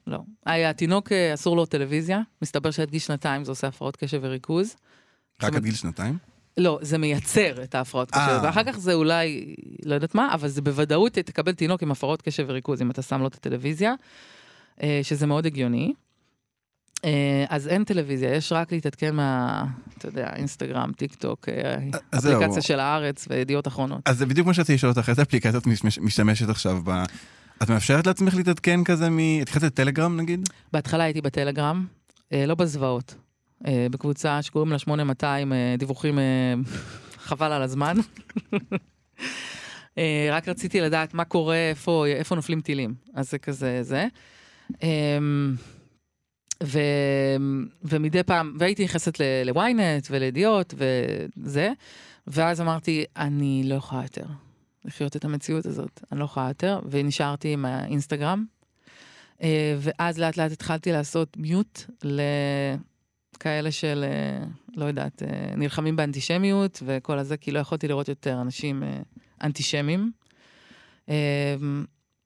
לא. 0.07 0.19
היה, 0.47 0.71
התינוק 0.71 1.13
אה, 1.13 1.35
אסור 1.35 1.57
לו 1.57 1.67
טלוויזיה, 1.67 2.21
מסתבר 2.43 2.71
שעד 2.71 2.91
גיל 2.91 3.01
שנתיים 3.01 3.45
זה 3.45 3.53
עושה 3.53 3.67
הפרעות 3.67 3.97
קשב 3.97 4.19
וריכוז. 4.23 4.77
רק 5.43 5.55
עד 5.55 5.63
גיל 5.65 5.75
שנתיים? 5.75 6.19
לא, 6.59 6.79
זה 6.83 6.99
מייצר 6.99 7.63
את 7.63 7.75
ההפרעות 7.75 8.11
קשב, 8.11 8.21
אה. 8.21 8.41
ואחר 8.43 8.65
כך 8.65 8.79
זה 8.79 8.95
אולי, 8.95 9.55
לא 9.85 9.95
יודעת 9.95 10.15
מה, 10.15 10.35
אבל 10.35 10.49
זה 10.49 10.63
בוודאות 10.63 11.13
תקבל 11.13 11.53
תינוק 11.53 11.83
עם 11.83 11.91
הפרעות 11.91 12.23
קשב 12.23 12.45
וריכוז 12.49 12.83
אם 12.83 12.91
אתה 12.91 13.03
שם 13.03 13.21
לו 13.21 13.27
את 13.27 13.35
הטלוויזיה, 13.35 13.95
אה, 14.83 15.01
שזה 15.03 15.27
מאוד 15.27 15.47
הגיוני. 15.47 15.93
אה, 17.05 17.45
אז 17.49 17.69
אין 17.69 17.85
טלוויזיה, 17.85 18.35
יש 18.35 18.53
רק 18.53 18.73
להתעדכן 18.73 19.15
מה, 19.15 19.65
אתה 19.99 20.09
יודע, 20.09 20.31
אינסטגרם, 20.37 20.93
טיק 20.97 21.15
טוק, 21.15 21.49
זהו. 22.15 22.37
אפליקציה 22.37 22.63
של 22.63 22.81
הארץ 22.81 23.27
וידיעות 23.31 23.69
אחרונות. 23.69 24.01
אז 24.05 24.19
זה 24.19 24.27
בדיוק 24.27 24.47
מה 24.47 24.55
שרציתי 24.55 24.75
לשאול 24.75 24.93
אותך, 24.97 25.09
איזה 25.09 25.23
אפליקציות 25.23 25.67
משתמש- 25.67 25.99
משתמשת 26.01 26.49
עכשיו 26.49 26.81
ב... 26.85 27.03
את 27.63 27.71
מאפשרת 27.71 28.07
לעצמך 28.07 28.35
להתעדכן 28.35 28.85
כזה 28.85 29.11
מ... 29.11 29.19
את 29.43 29.49
נכנסת 29.49 29.67
לטלגרם 29.67 30.17
נגיד? 30.17 30.49
בהתחלה 30.73 31.05
הייתי 31.05 31.21
בטלגרם, 31.21 31.87
לא 32.33 32.55
בזוועות, 32.55 33.15
בקבוצה 33.63 34.43
שקוראים 34.43 34.73
לה 34.73 34.79
8200, 34.79 35.53
אה, 35.53 35.75
דיווחים 35.79 36.19
אה, 36.19 36.55
חבל 37.29 37.53
על 37.53 37.63
הזמן. 37.63 37.97
אה, 39.99 40.29
רק 40.33 40.49
רציתי 40.49 40.81
לדעת 40.81 41.15
מה 41.15 41.25
קורה, 41.25 41.71
איפה, 41.71 42.07
איפה 42.07 42.35
נופלים 42.35 42.61
טילים. 42.61 42.95
אז 43.15 43.31
זה 43.31 43.39
כזה, 43.39 43.83
זה. 43.83 44.07
אה, 44.83 45.19
ו, 46.63 46.79
ומדי 47.83 48.23
פעם, 48.23 48.57
והייתי 48.59 48.85
נכנסת 48.85 49.21
ל-ynet 49.21 50.07
ולידיעות 50.11 50.75
וזה, 50.77 51.73
ואז 52.27 52.61
אמרתי, 52.61 53.05
אני 53.17 53.63
לא 53.65 53.75
יכולה 53.75 54.03
יותר 54.03 54.25
לחיות 54.85 55.17
את 55.17 55.25
המציאות 55.25 55.67
הזאת, 55.67 56.01
אני 56.13 56.21
לא 56.21 56.25
יכולה 56.25 56.49
יותר, 56.49 56.81
ונשארתי 56.91 57.53
עם 57.53 57.65
האינסטגרם. 57.65 58.45
אה, 59.43 59.77
ואז 59.79 60.19
לאט 60.19 60.37
לאט 60.37 60.53
התחלתי 60.53 60.93
לעשות 60.93 61.37
מיוט 61.37 61.85
לכאלה 63.37 63.73
של, 63.73 64.05
אה, 64.09 64.45
לא 64.77 64.85
יודעת, 64.85 65.23
אה, 65.23 65.57
נלחמים 65.57 65.97
באנטישמיות 65.97 66.83
וכל 66.87 67.19
הזה, 67.19 67.37
כי 67.37 67.51
לא 67.51 67.59
יכולתי 67.59 67.89
לראות 67.89 68.09
יותר 68.09 68.41
אנשים 68.41 68.83
אה, 68.83 68.99
אנטישמים. 69.43 70.13
אה, 71.09 71.57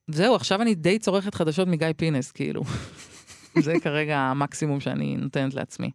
זהו, 0.09 0.35
עכשיו 0.35 0.63
אני 0.63 0.75
די 0.75 0.99
צורכת 0.99 1.35
חדשות 1.35 1.69
מגיא 1.69 1.89
פינס, 1.97 2.31
כאילו. 2.31 2.63
זה 3.65 3.75
כרגע 3.83 4.19
המקסימום 4.19 4.81
שאני 4.81 5.17
נותנת 5.17 5.55
לעצמי. 5.55 5.91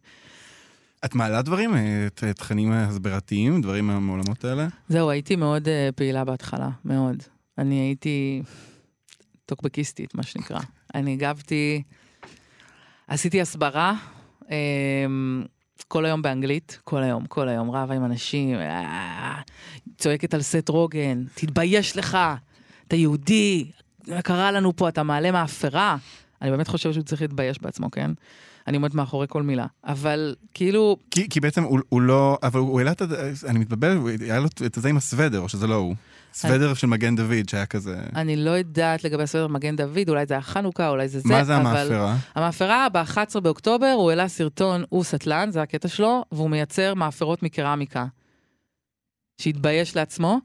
את 1.04 1.14
מעלה 1.14 1.42
דברים, 1.42 1.70
תכנים 2.14 2.72
הסברתיים, 2.72 3.62
דברים 3.62 3.86
מהעולמות 3.86 4.44
האלה? 4.44 4.68
זהו, 4.88 5.10
הייתי 5.10 5.36
מאוד 5.36 5.68
פעילה 5.96 6.24
בהתחלה, 6.24 6.70
מאוד. 6.84 7.22
אני 7.58 7.74
הייתי 7.74 8.42
טוקבקיסטית, 9.46 10.14
מה 10.14 10.22
שנקרא. 10.22 10.60
אני 10.94 11.12
הגבתי, 11.12 11.82
עשיתי 13.08 13.40
הסברה, 13.40 13.94
כל 15.88 16.04
היום 16.04 16.22
באנגלית, 16.22 16.78
כל 16.84 17.02
היום, 17.02 17.26
כל 17.26 17.48
היום, 17.48 17.70
רבה 17.70 17.94
עם 17.94 18.04
אנשים, 18.04 18.54
אה, 18.58 19.40
צועקת 19.98 20.34
על 20.34 20.42
סט 20.42 20.68
רוגן, 20.68 21.24
תתבייש 21.34 21.96
לך, 21.96 22.18
אתה 22.88 22.96
יהודי, 22.96 23.70
מה 24.08 24.22
קרה 24.22 24.52
לנו 24.52 24.76
פה, 24.76 24.88
אתה 24.88 25.02
מעלה 25.02 25.30
מאפרה. 25.32 25.96
אני 26.42 26.50
באמת 26.50 26.68
חושב 26.68 26.92
שהוא 26.92 27.04
צריך 27.04 27.22
להתבייש 27.22 27.62
בעצמו, 27.62 27.90
כן? 27.90 28.10
אני 28.66 28.76
עומדת 28.76 28.94
מאחורי 28.94 29.26
כל 29.28 29.42
מילה. 29.42 29.66
אבל 29.84 30.34
כאילו, 30.54 30.96
כי, 31.10 31.28
כי 31.28 31.40
בעצם 31.40 31.62
הוא, 31.62 31.80
הוא 31.88 32.00
לא, 32.02 32.38
אבל 32.42 32.60
הוא 32.60 32.78
העלה 32.80 32.92
את, 32.92 33.02
ה- 33.02 33.06
אני 33.48 33.58
מתבלבל, 33.58 33.96
הוא- 33.96 34.10
לו 34.38 34.48
את 34.66 34.74
זה 34.74 34.88
עם 34.88 34.96
הסוודר, 34.96 35.40
או 35.40 35.48
שזה 35.48 35.66
לא 35.66 35.74
הוא. 35.74 35.94
סוודר 36.34 36.74
של 36.74 36.86
מגן 36.86 37.16
דוד 37.16 37.48
שהיה 37.48 37.66
כזה... 37.66 37.96
אני 38.16 38.36
לא 38.36 38.50
יודעת 38.50 39.04
לגבי 39.04 39.22
הסדר 39.22 39.46
מגן 39.46 39.76
דוד, 39.76 40.08
אולי 40.08 40.26
זה 40.26 40.34
היה 40.34 40.40
חנוכה, 40.40 40.88
אולי 40.88 41.08
זה 41.08 41.20
זה, 41.20 41.28
מה 41.28 41.44
זה 41.44 41.56
אבל... 41.56 41.66
המאפרה? 41.66 42.16
המאפרה, 42.34 42.88
ב-11 42.88 43.40
באוקטובר 43.40 43.94
הוא 43.96 44.10
העלה 44.10 44.28
סרטון, 44.28 44.84
הוא 44.88 45.04
סטלן, 45.04 45.50
זה 45.50 45.62
הקטע 45.62 45.88
שלו, 45.88 46.24
והוא 46.32 46.50
מייצר 46.50 46.94
מאפרות 46.94 47.42
מקרמיקה. 47.42 48.06
שהתבייש 49.40 49.96
לעצמו, 49.96 50.38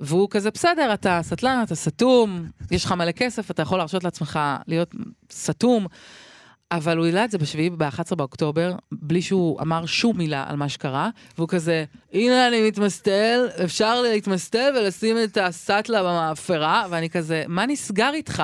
והוא 0.00 0.28
כזה, 0.30 0.50
בסדר, 0.50 0.94
אתה 0.94 1.20
סטלן, 1.22 1.62
אתה 1.66 1.74
סתום, 1.74 2.46
יש 2.70 2.84
לך 2.84 2.92
מלא 2.92 3.12
כסף, 3.12 3.50
אתה 3.50 3.62
יכול 3.62 3.78
להרשות 3.78 4.04
לעצמך 4.04 4.38
להיות 4.66 4.94
סתום, 5.32 5.86
אבל 6.72 6.98
הוא 6.98 7.06
העלה 7.06 7.24
את 7.24 7.30
זה 7.30 7.38
בשביעי, 7.38 7.70
ב-11 7.70 8.14
באוקטובר, 8.14 8.74
בלי 8.92 9.22
שהוא 9.22 9.60
אמר 9.60 9.86
שום 9.86 10.18
מילה 10.18 10.44
על 10.48 10.56
מה 10.56 10.68
שקרה, 10.68 11.10
והוא 11.38 11.48
כזה, 11.48 11.84
הנה 12.12 12.48
אני 12.48 12.68
מתמסטל, 12.68 13.48
אפשר 13.64 14.02
להתמסטל 14.02 14.74
ולשים 14.76 15.16
את 15.24 15.36
הסאטלה 15.36 16.02
במאפרה, 16.02 16.86
ואני 16.90 17.10
כזה, 17.10 17.44
מה 17.48 17.66
נסגר 17.66 18.10
איתך? 18.14 18.42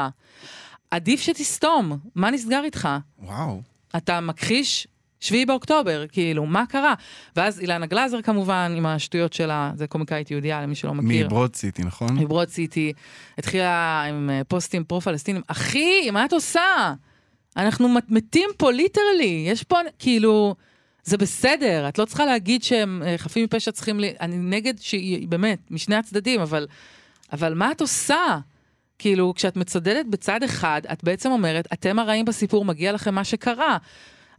עדיף 0.90 1.20
שתסתום, 1.20 1.98
מה 2.14 2.30
נסגר 2.30 2.64
איתך? 2.64 2.88
וואו. 3.22 3.62
אתה 3.96 4.20
מכחיש 4.20 4.86
שביעי 5.20 5.46
באוקטובר, 5.46 6.04
כאילו, 6.12 6.46
מה 6.46 6.66
קרה? 6.66 6.94
ואז 7.36 7.60
אילנה 7.60 7.86
גלאזר 7.86 8.22
כמובן, 8.22 8.74
עם 8.76 8.86
השטויות 8.86 9.32
שלה, 9.32 9.72
זה 9.74 9.86
קומיקאית 9.86 10.30
יהודייה, 10.30 10.62
למי 10.62 10.74
שלא 10.74 10.94
מכיר. 10.94 11.26
מברוד 11.26 11.56
סיטי, 11.56 11.82
נכון? 11.82 12.18
מ 12.18 12.23
Broad 12.23 12.48
City, 12.48 12.92
התחילה 13.38 14.04
עם 14.08 14.30
אה, 14.30 14.44
פוסטים 14.48 14.84
פרו-פלסטינים. 14.84 15.42
אחי, 15.46 16.10
מה 16.10 16.24
את 16.24 16.32
עושה? 16.32 16.94
אנחנו 17.56 17.88
מת- 17.88 18.10
מתים 18.10 18.50
פה 18.56 18.70
literally, 18.72 19.44
יש 19.48 19.62
פה, 19.62 19.78
כאילו, 19.98 20.54
זה 21.04 21.16
בסדר, 21.16 21.88
את 21.88 21.98
לא 21.98 22.04
צריכה 22.04 22.24
להגיד 22.24 22.62
שהם 22.62 23.02
אה, 23.06 23.18
חפים 23.18 23.44
מפשע 23.44 23.70
צריכים, 23.72 24.00
ל... 24.00 24.04
אני 24.20 24.36
נגד 24.36 24.78
שהיא, 24.80 25.28
באמת, 25.28 25.58
משני 25.70 25.96
הצדדים, 25.96 26.40
אבל, 26.40 26.66
אבל 27.32 27.54
מה 27.54 27.70
את 27.70 27.80
עושה? 27.80 28.38
כאילו, 28.98 29.34
כשאת 29.36 29.56
מצדדת 29.56 30.06
בצד 30.06 30.42
אחד, 30.42 30.82
את 30.92 31.04
בעצם 31.04 31.30
אומרת, 31.30 31.68
אתם 31.72 31.98
הרעים 31.98 32.24
בסיפור, 32.24 32.64
מגיע 32.64 32.92
לכם 32.92 33.14
מה 33.14 33.24
שקרה. 33.24 33.78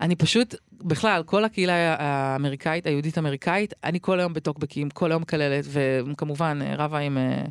אני 0.02 0.16
פשוט, 0.16 0.56
בכלל, 0.72 1.24
כל 1.24 1.44
הקהילה 1.44 1.96
האמריקאית, 2.00 2.88
היהודית-אמריקאית, 2.88 3.74
אני 3.84 4.00
כל 4.02 4.20
היום 4.20 4.34
בטוקבקים, 4.34 4.90
כל 4.90 5.12
היום 5.12 5.22
מקללת, 5.22 5.66
וכמובן 5.68 6.60
אה, 6.62 6.76
רבה 6.76 6.98
עם 6.98 7.18
אה, 7.18 7.42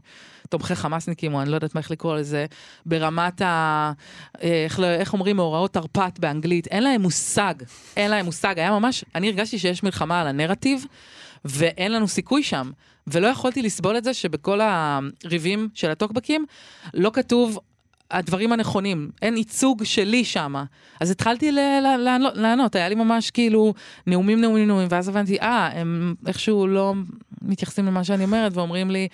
תומכי 0.48 0.74
חמאסניקים, 0.74 1.34
או 1.34 1.42
אני 1.42 1.50
לא 1.50 1.54
יודעת 1.54 1.74
מה 1.74 1.80
איך 1.80 1.90
לקרוא 1.90 2.16
לזה, 2.16 2.46
ברמת 2.86 3.42
ה... 3.42 3.92
אה, 4.42 4.64
איך, 4.64 4.80
לא- 4.80 4.86
איך 4.86 5.12
אומרים, 5.12 5.36
מאורעות 5.36 5.74
תרפ"ט 5.74 6.18
באנגלית, 6.18 6.66
אין 6.66 6.82
להם 6.82 7.02
מושג, 7.02 7.54
אין 7.96 8.10
להם 8.10 8.24
מושג. 8.24 8.58
היה 8.58 8.70
ממש, 8.70 9.04
אני 9.14 9.28
הרגשתי 9.28 9.58
שיש 9.58 9.82
מלחמה 9.82 10.20
על 10.20 10.26
הנרטיב, 10.26 10.86
ואין 11.44 11.92
לנו 11.92 12.08
סיכוי 12.08 12.42
שם. 12.42 12.70
ולא 13.06 13.26
יכולתי 13.26 13.62
לסבול 13.62 13.96
את 13.96 14.04
זה 14.04 14.14
שבכל 14.14 14.60
הריבים 14.62 15.68
של 15.74 15.90
הטוקבקים 15.90 16.46
לא 16.94 17.10
כתוב 17.14 17.58
הדברים 18.10 18.52
הנכונים, 18.52 19.10
אין 19.22 19.36
ייצוג 19.36 19.84
שלי 19.84 20.24
שמה. 20.24 20.64
אז 21.00 21.10
התחלתי 21.10 21.52
לענות, 22.34 22.74
היה 22.74 22.88
לי 22.88 22.94
ממש 22.94 23.30
כאילו 23.30 23.74
נאומים, 24.06 24.40
נאומים, 24.40 24.68
נאומים, 24.68 24.88
ואז 24.90 25.08
הבנתי, 25.08 25.38
אה, 25.40 25.70
הם 25.74 26.14
איכשהו 26.26 26.66
לא 26.66 26.94
מתייחסים 27.42 27.86
למה 27.86 28.04
שאני 28.04 28.24
אומרת, 28.24 28.56
ואומרים 28.56 28.90
לי, 28.90 29.08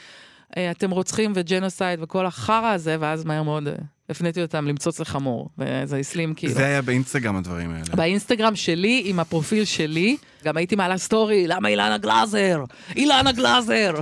"אה, 0.56 0.70
אתם 0.70 0.90
רוצחים 0.90 1.32
ו 1.34 1.42
genocide 1.42 2.02
וכל 2.02 2.26
החרא 2.26 2.66
הזה, 2.72 2.96
ואז 3.00 3.24
מהר 3.24 3.42
מאוד 3.42 3.68
אה, 3.68 3.74
הפניתי 4.08 4.42
אותם 4.42 4.66
למצוץ 4.68 5.00
לחמור, 5.00 5.48
וזה 5.58 5.96
הסלים 5.96 6.34
כאילו. 6.34 6.52
זה 6.54 6.66
היה 6.66 6.82
באינסטגרם 6.82 7.36
הדברים 7.36 7.70
האלה. 7.70 7.96
באינסטגרם 7.96 8.56
שלי, 8.56 9.02
עם 9.04 9.20
הפרופיל 9.20 9.64
שלי, 9.64 10.16
גם 10.44 10.56
הייתי 10.56 10.76
מעלה 10.76 10.98
סטורי, 10.98 11.46
למה 11.46 11.68
אילנה 11.68 11.98
גלאזר? 11.98 12.64
אילנה 12.96 13.32
גלאזר! 13.32 13.92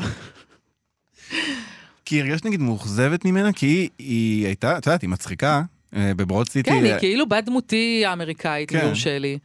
כי 2.09 2.21
הרגשת 2.21 2.45
נגיד 2.47 2.61
מאוכזבת 2.61 3.25
ממנה, 3.25 3.53
כי 3.53 3.67
היא, 3.67 3.91
היא 3.99 4.47
הייתה, 4.47 4.79
את 4.79 4.87
יודעת, 4.87 5.03
היא 5.03 5.11
מצחיקה, 5.11 5.63
אה, 5.97 6.13
ב 6.14 6.20
Broad 6.20 6.49
City. 6.49 6.71
כן, 6.71 6.85
היא 6.85 6.99
כאילו 6.99 7.29
בת 7.29 7.45
דמותי 7.45 8.03
האמריקאית, 8.07 8.71
כן. 8.71 8.81
יורשה 8.83 9.19
לי. 9.19 9.39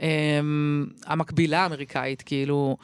אמ, 0.00 0.86
המקבילה 1.06 1.62
האמריקאית, 1.62 2.22
כאילו, 2.22 2.76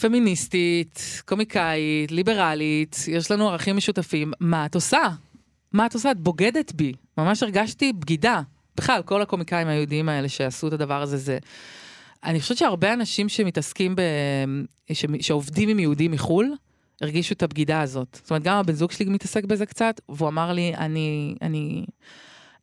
פמיניסטית, 0.00 1.22
קומיקאית, 1.24 2.12
ליברלית, 2.12 2.96
יש 3.08 3.30
לנו 3.30 3.48
ערכים 3.48 3.76
משותפים. 3.76 4.32
מה 4.40 4.66
את 4.66 4.74
עושה? 4.74 5.02
מה 5.72 5.86
את 5.86 5.94
עושה? 5.94 6.10
את 6.10 6.20
בוגדת 6.20 6.72
בי. 6.72 6.92
ממש 7.18 7.42
הרגשתי 7.42 7.92
בגידה. 7.92 8.40
בכלל, 8.76 9.02
כל 9.02 9.22
הקומיקאים 9.22 9.68
היהודים 9.68 10.08
האלה 10.08 10.28
שעשו 10.28 10.68
את 10.68 10.72
הדבר 10.72 11.02
הזה, 11.02 11.16
זה... 11.16 11.38
אני 12.24 12.40
חושבת 12.40 12.58
שהרבה 12.58 12.92
אנשים 12.92 13.28
שמתעסקים 13.28 13.96
ב... 13.96 14.00
ש... 14.92 15.04
שעובדים 15.20 15.68
עם 15.68 15.78
יהודים 15.78 16.10
מחו"ל, 16.10 16.54
הרגישו 17.02 17.34
את 17.34 17.42
הבגידה 17.42 17.80
הזאת. 17.80 18.18
זאת 18.22 18.30
אומרת, 18.30 18.42
גם 18.42 18.56
הבן 18.56 18.72
זוג 18.72 18.90
שלי 18.90 19.04
מתעסק 19.04 19.44
בזה 19.44 19.66
קצת, 19.66 20.00
והוא 20.08 20.28
אמר 20.28 20.52
לי, 20.52 20.74
אני... 20.74 21.34
אני... 21.42 21.84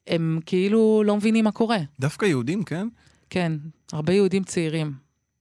הם 0.07 0.39
כאילו 0.45 1.03
לא 1.05 1.17
מבינים 1.17 1.43
מה 1.43 1.51
קורה. 1.51 1.77
דווקא 1.99 2.25
יהודים, 2.25 2.63
כן? 2.63 2.87
כן, 3.29 3.53
הרבה 3.91 4.13
יהודים 4.13 4.43
צעירים. 4.43 4.93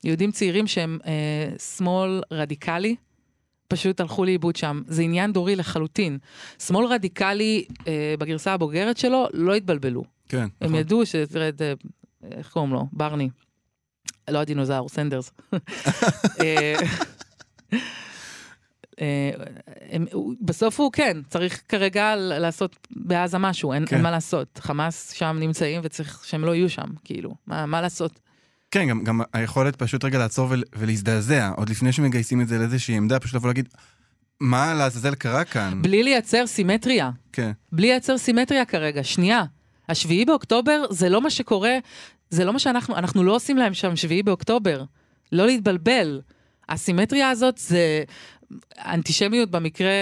יהודים 0.04 0.32
צעירים 0.32 0.66
שהם 0.66 0.98
אה, 1.06 1.58
שמאל 1.58 2.22
רדיקלי, 2.30 2.96
פשוט 3.68 4.00
הלכו 4.00 4.24
לאיבוד 4.24 4.56
שם. 4.56 4.82
זה 4.86 5.02
עניין 5.02 5.32
דורי 5.32 5.56
לחלוטין. 5.56 6.18
שמאל 6.58 6.86
רדיקלי, 6.86 7.64
אה, 7.86 8.14
בגרסה 8.18 8.52
הבוגרת 8.52 8.96
שלו, 8.96 9.26
לא 9.32 9.54
התבלבלו. 9.54 10.04
כן. 10.28 10.38
הם 10.38 10.50
נכון. 10.60 10.74
ידעו 10.74 11.06
ש... 11.06 11.16
תראה, 11.16 11.50
אה, 11.60 11.72
איך 12.30 12.50
קוראים 12.52 12.72
לו? 12.72 12.86
ברני. 12.92 13.28
לא 14.30 14.38
הדינוזאור, 14.38 14.88
סנדרס. 14.88 15.32
אה, 19.00 19.30
הם- 19.90 20.06
בסוף 20.40 20.80
הוא 20.80 20.92
כן, 20.92 21.16
צריך 21.28 21.62
כרגע 21.68 22.16
לעשות 22.16 22.76
בעזה 22.90 23.38
משהו, 23.38 23.72
אין 23.72 23.86
כן. 23.86 23.96
אין 23.96 24.02
מה 24.02 24.10
לעשות. 24.10 24.58
חמאס 24.62 25.10
שם 25.12 25.36
נמצאים 25.40 25.80
וצריך 25.84 26.20
שהם 26.24 26.44
לא 26.44 26.54
יהיו 26.54 26.70
שם, 26.70 26.86
כאילו, 27.04 27.34
מה 27.46 27.66
מה 27.66 27.80
לעשות? 27.80 28.20
כן, 28.70 28.88
גם, 28.88 29.04
גם 29.04 29.20
היכולת 29.32 29.76
פשוט 29.76 30.04
רגע 30.04 30.18
לעצור 30.18 30.46
ול, 30.50 30.62
ולהזדעזע, 30.76 31.50
עוד 31.56 31.68
לפני 31.70 31.92
שמגייסים 31.92 32.40
את 32.40 32.48
זה 32.48 32.58
לאיזושהי 32.58 32.96
עמדה, 32.96 33.20
פשוט 33.20 33.34
לבוא 33.34 33.48
להגיד, 33.48 33.68
מה 34.40 34.74
לעזאזל 34.74 35.14
קרה 35.14 35.44
כאן? 35.44 35.82
בלי 35.82 36.02
לייצר 36.02 36.46
סימטריה. 36.46 37.10
כן. 37.32 37.50
בלי 37.72 37.86
לייצר 37.88 38.18
סימטריה 38.18 38.64
כרגע, 38.64 39.04
שנייה. 39.04 39.42
השביעי 39.88 40.24
באוקטובר 40.24 40.82
זה 40.90 41.08
לא 41.08 41.20
מה 41.20 41.30
שקורה 41.30 41.78
זה 42.30 42.44
לא 42.44 42.52
מה 42.52 42.58
שאנחנו, 42.58 42.96
אנחנו 42.96 43.24
לא 43.24 43.34
עושים 43.34 43.56
להם 43.56 43.74
שם 43.74 43.96
שביעי 43.96 44.22
באוקטובר. 44.22 44.84
לא 45.32 45.46
להתבלבל. 45.46 46.20
הסימטריה 46.68 47.30
הזאת 47.30 47.58
זה 47.58 48.02
אנטישמיות 48.78 49.50
במקרה, 49.50 49.92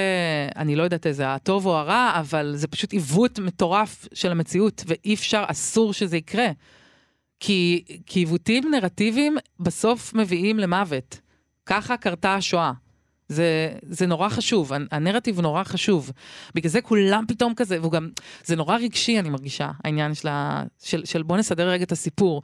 אני 0.57 0.76
לא 0.76 0.82
יודעת 0.82 1.07
איזה, 1.07 1.34
הטוב 1.34 1.66
או 1.66 1.76
הרע, 1.76 2.12
אבל 2.20 2.53
זה 2.57 2.68
פשוט 2.68 2.92
עיוות 2.92 3.38
מטורף 3.38 4.09
של 4.14 4.30
המציאות, 4.30 4.84
ואי 4.86 5.14
אפשר, 5.14 5.44
אסור 5.46 5.92
שזה 5.92 6.16
יקרה. 6.16 6.49
כי, 7.40 7.84
כי 8.07 8.20
עיוותים 8.20 8.70
נרטיביים 8.70 9.36
בסוף 9.61 10.14
מביאים 10.14 10.59
למוות. 10.59 11.20
ככה 11.66 11.96
קרתה 11.96 12.34
השואה. 12.34 12.72
זה, 13.28 13.72
זה 13.82 14.07
נורא 14.07 14.28
חשוב, 14.28 14.72
הנרטיב 14.90 15.40
נורא 15.40 15.64
חשוב. 15.64 16.12
בגלל 16.55 16.70
זה 16.70 16.80
כולם 16.80 17.24
פתאום 17.28 17.55
כזה, 17.55 17.80
והוא 17.80 17.92
גם, 17.92 18.11
זה 18.44 18.57
נורא 18.57 18.76
רגשי, 18.76 19.18
אני 19.18 19.28
מרגישה, 19.28 19.70
העניין 19.84 20.14
של, 20.14 20.28
של, 20.82 21.05
של 21.05 21.22
בוא 21.22 21.36
נסדר 21.36 21.68
רגע 21.68 21.84
את 21.84 21.92
הסיפור. 21.92 22.42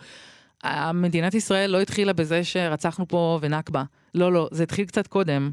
מדינת 0.94 1.34
ישראל 1.34 1.70
לא 1.70 1.80
התחילה 1.80 2.12
בזה 2.12 2.44
שרצחנו 2.44 3.08
פה 3.08 3.38
ונכבה. 3.42 3.82
לא, 4.14 4.32
לא, 4.32 4.48
זה 4.52 4.62
התחיל 4.62 4.86
קצת 4.86 5.06
קודם. 5.06 5.50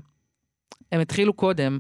הם 0.92 1.02
התחילו 1.02 1.34
קודם, 1.34 1.80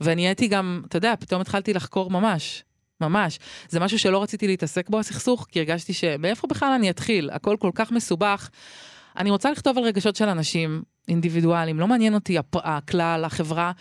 ואני 0.00 0.26
הייתי 0.26 0.48
גם, 0.48 0.82
אתה 0.88 0.96
יודע, 0.96 1.14
פתאום 1.20 1.40
התחלתי 1.40 1.74
לחקור 1.74 2.10
ממש. 2.10 2.64
ממש. 3.00 3.38
זה 3.68 3.80
משהו 3.80 3.98
שלא 3.98 4.22
רציתי 4.22 4.46
להתעסק 4.46 4.88
בו, 4.88 4.98
הסכסוך, 4.98 5.46
כי 5.50 5.58
הרגשתי 5.58 5.92
שמאיפה 5.92 6.46
בכלל 6.46 6.72
אני 6.72 6.90
אתחיל? 6.90 7.30
הכל 7.30 7.56
כל 7.60 7.70
כך 7.74 7.92
מסובך. 7.92 8.50
אני 9.16 9.30
רוצה 9.30 9.50
לכתוב 9.50 9.78
על 9.78 9.84
רגשות 9.84 10.16
של 10.16 10.28
אנשים 10.28 10.82
אינדיבידואלים, 11.08 11.80
לא 11.80 11.88
מעניין 11.88 12.14
אותי 12.14 12.38
הפ... 12.38 12.56
הכלל, 12.56 13.24
החברה, 13.24 13.72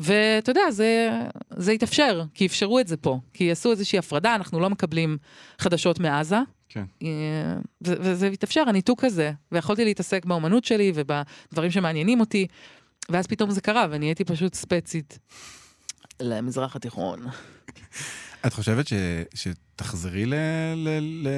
ואתה 0.00 0.50
יודע, 0.50 0.70
זה, 0.70 1.10
זה 1.50 1.72
התאפשר, 1.72 2.22
כי 2.34 2.46
אפשרו 2.46 2.80
את 2.80 2.88
זה 2.88 2.96
פה, 2.96 3.20
כי 3.32 3.50
עשו 3.50 3.70
איזושהי 3.70 3.98
הפרדה, 3.98 4.34
אנחנו 4.34 4.60
לא 4.60 4.70
מקבלים 4.70 5.18
חדשות 5.58 6.00
מעזה. 6.00 6.38
כן. 6.68 6.84
אה, 7.02 7.08
וזה 7.82 8.26
התאפשר, 8.26 8.64
הניתוק 8.66 9.04
הזה, 9.04 9.32
ויכולתי 9.52 9.84
להתעסק 9.84 10.24
באומנות 10.24 10.64
שלי 10.64 10.92
ובדברים 10.94 11.70
שמעניינים 11.70 12.20
אותי, 12.20 12.46
ואז 13.10 13.26
פתאום 13.26 13.50
זה 13.50 13.60
קרה, 13.60 13.86
ונהייתי 13.90 14.24
פשוט 14.24 14.54
ספצית 14.54 15.18
למזרח 16.20 16.76
התיכון. 16.76 17.20
את 18.46 18.52
חושבת 18.52 18.88
ש, 18.88 18.92
שתחזרי 19.34 20.26
ל, 20.26 20.34
ל, 20.76 20.88
ל, 21.00 21.28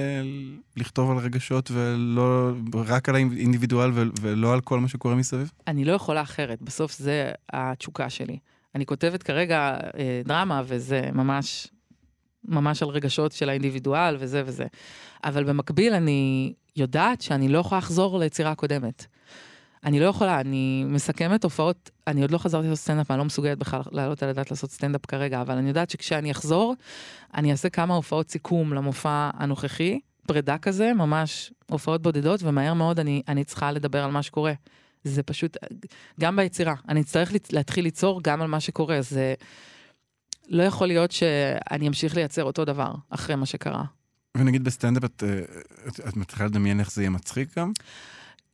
לכתוב 0.77 1.11
על 1.11 1.17
רגשות 1.17 1.71
ולא 1.71 2.53
רק 2.75 3.09
על 3.09 3.15
האינדיבידואל 3.15 3.91
ולא 4.21 4.53
על 4.53 4.61
כל 4.61 4.81
מה 4.81 4.89
שקורה 4.89 5.15
מסביב? 5.15 5.53
אני 5.67 5.85
לא 5.85 5.93
יכולה 5.93 6.23
אחרת, 6.23 6.63
בסוף 6.63 6.93
זה 6.93 7.33
התשוקה 7.53 8.11
שלי. 8.11 8.39
אני 8.75 8.87
כותבת 8.87 9.23
כרגע 9.23 9.77
אה, 9.99 10.23
דרמה, 10.25 10.63
וזה 10.67 11.09
ממש, 11.13 11.69
ממש 12.45 12.83
על 12.83 12.89
רגשות 12.89 13.33
של 13.33 13.49
האינדיבידואל 13.49 14.17
וזה 14.19 14.43
וזה. 14.47 14.67
אבל 15.25 15.45
במקביל 15.45 15.95
אני 15.95 16.53
יודעת 16.77 17.21
שאני 17.21 17.49
לא 17.49 17.59
יכולה 17.59 17.79
לחזור 17.79 18.19
ליצירה 18.19 18.51
הקודמת. 18.51 19.07
אני 19.85 20.01
לא 20.01 20.07
יכולה, 20.07 20.41
אני 20.41 20.85
מסכמת 20.87 21.45
הופעות, 21.45 21.91
אני 22.07 22.23
עוד 22.23 22.31
לא 22.31 22.39
חזרתי 22.39 22.69
לעשות 22.69 22.83
סטנדאפ, 22.85 23.11
אני 23.11 23.19
לא 23.19 23.25
מסוגלת 23.25 23.59
בכלל 23.59 23.81
לעלות 23.93 24.23
על 24.23 24.29
הדעת 24.29 24.51
לעשות 24.51 24.71
סטנדאפ 24.71 25.07
כרגע, 25.07 25.41
אבל 25.41 25.57
אני 25.57 25.69
יודעת 25.69 25.91
שכשאני 25.91 26.31
אחזור, 26.31 26.75
אני 27.35 27.53
אעשה 27.53 27.69
כמה 27.69 27.95
הופעות 27.95 28.31
סיכום 28.31 28.75
למופע 28.75 29.31
הנוכחי, 29.35 30.01
פרידה 30.27 30.59
כזה, 30.59 30.93
ממש 30.93 31.53
הופעות 31.71 32.03
בודדות, 32.03 32.43
ומהר 32.43 32.75
מאוד 32.75 33.01
אני, 33.01 33.23
אני 33.29 33.45
צריכה 33.45 33.73
לדבר 33.73 34.05
על 34.05 34.11
מה 34.11 34.23
שקורה. 34.23 34.53
זה 35.05 35.23
פשוט, 35.23 35.57
גם 36.21 36.37
ביצירה, 36.37 36.75
אני 36.89 37.01
אצטרך 37.01 37.33
להתחיל 37.53 37.85
ליצור 37.85 38.21
גם 38.23 38.43
על 38.43 38.49
מה 38.49 38.61
שקורה, 38.61 39.03
זה 39.03 39.35
לא 40.49 40.63
יכול 40.63 40.87
להיות 40.87 41.13
שאני 41.13 41.89
אמשיך 41.89 42.15
לייצר 42.15 42.45
אותו 42.45 42.65
דבר 42.65 42.95
אחרי 43.11 43.37
מה 43.37 43.47
שקרה. 43.47 43.85
ונגיד 44.37 44.65
בסטנדאפ 44.65 45.05
את, 45.05 45.25
אה, 45.27 45.41
את, 45.89 46.01
את 46.09 46.17
מתחילה 46.17 46.47
לדמיין 46.47 46.81
איך 46.81 46.93
זה 46.93 47.03
יהיה 47.03 47.11
מצחיק 47.11 47.59
גם? 47.59 47.73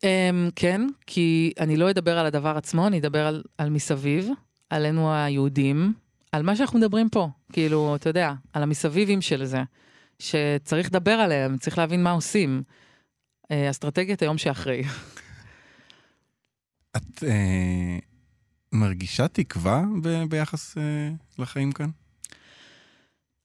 Um, 0.02 0.50
כן, 0.56 0.80
כי 1.06 1.52
אני 1.60 1.76
לא 1.76 1.90
אדבר 1.90 2.18
על 2.18 2.26
הדבר 2.26 2.56
עצמו, 2.56 2.86
אני 2.86 2.98
אדבר 2.98 3.26
על, 3.26 3.42
על 3.58 3.70
מסביב, 3.70 4.28
עלינו 4.70 5.14
היהודים, 5.14 5.92
על 6.32 6.42
מה 6.42 6.56
שאנחנו 6.56 6.78
מדברים 6.78 7.08
פה, 7.08 7.28
כאילו, 7.52 7.96
אתה 7.96 8.08
יודע, 8.08 8.32
על 8.52 8.62
המסביבים 8.62 9.20
של 9.20 9.44
זה, 9.44 9.62
שצריך 10.18 10.86
לדבר 10.86 11.12
עליהם, 11.12 11.58
צריך 11.58 11.78
להבין 11.78 12.02
מה 12.02 12.10
עושים. 12.10 12.62
Uh, 13.44 13.70
אסטרטגיית 13.70 14.22
היום 14.22 14.38
שאחרי. 14.38 14.82
את 16.96 17.18
uh, 17.18 18.04
מרגישה 18.72 19.28
תקווה 19.28 19.84
ב- 20.02 20.24
ביחס 20.28 20.78
uh, 20.78 21.42
לחיים 21.42 21.72
כאן? 21.72 21.90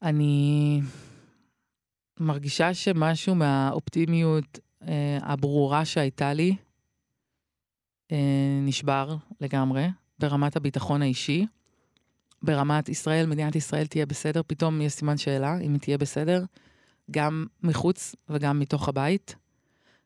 אני 0.02 0.82
מרגישה 2.20 2.74
שמשהו 2.74 3.36
מהאופטימיות 3.36 4.60
הברורה 5.22 5.86
שהייתה 5.86 6.34
לי 6.34 6.56
אה, 8.12 8.60
נשבר 8.62 9.16
לגמרי, 9.42 9.88
ברמת 10.20 10.56
הביטחון 10.56 11.02
האישי. 11.02 11.46
ברמת 12.42 12.90
ישראל, 12.90 13.26
מדינת 13.26 13.56
ישראל 13.56 13.86
תהיה 13.86 14.06
בסדר, 14.06 14.42
פתאום 14.48 14.82
יש 14.82 14.94
סימן 14.94 15.18
שאלה 15.18 15.60
אם 15.62 15.74
היא 15.74 15.82
תהיה 15.82 15.98
בסדר, 15.98 16.44
גם 17.12 17.46
מחוץ 17.64 18.16
וגם 18.30 18.60
מתוך 18.60 18.90
הבית. 18.90 19.36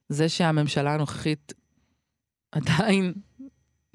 זה 0.09 0.29
שהממשלה 0.29 0.93
הנוכחית 0.93 1.53
עדיין 2.51 3.13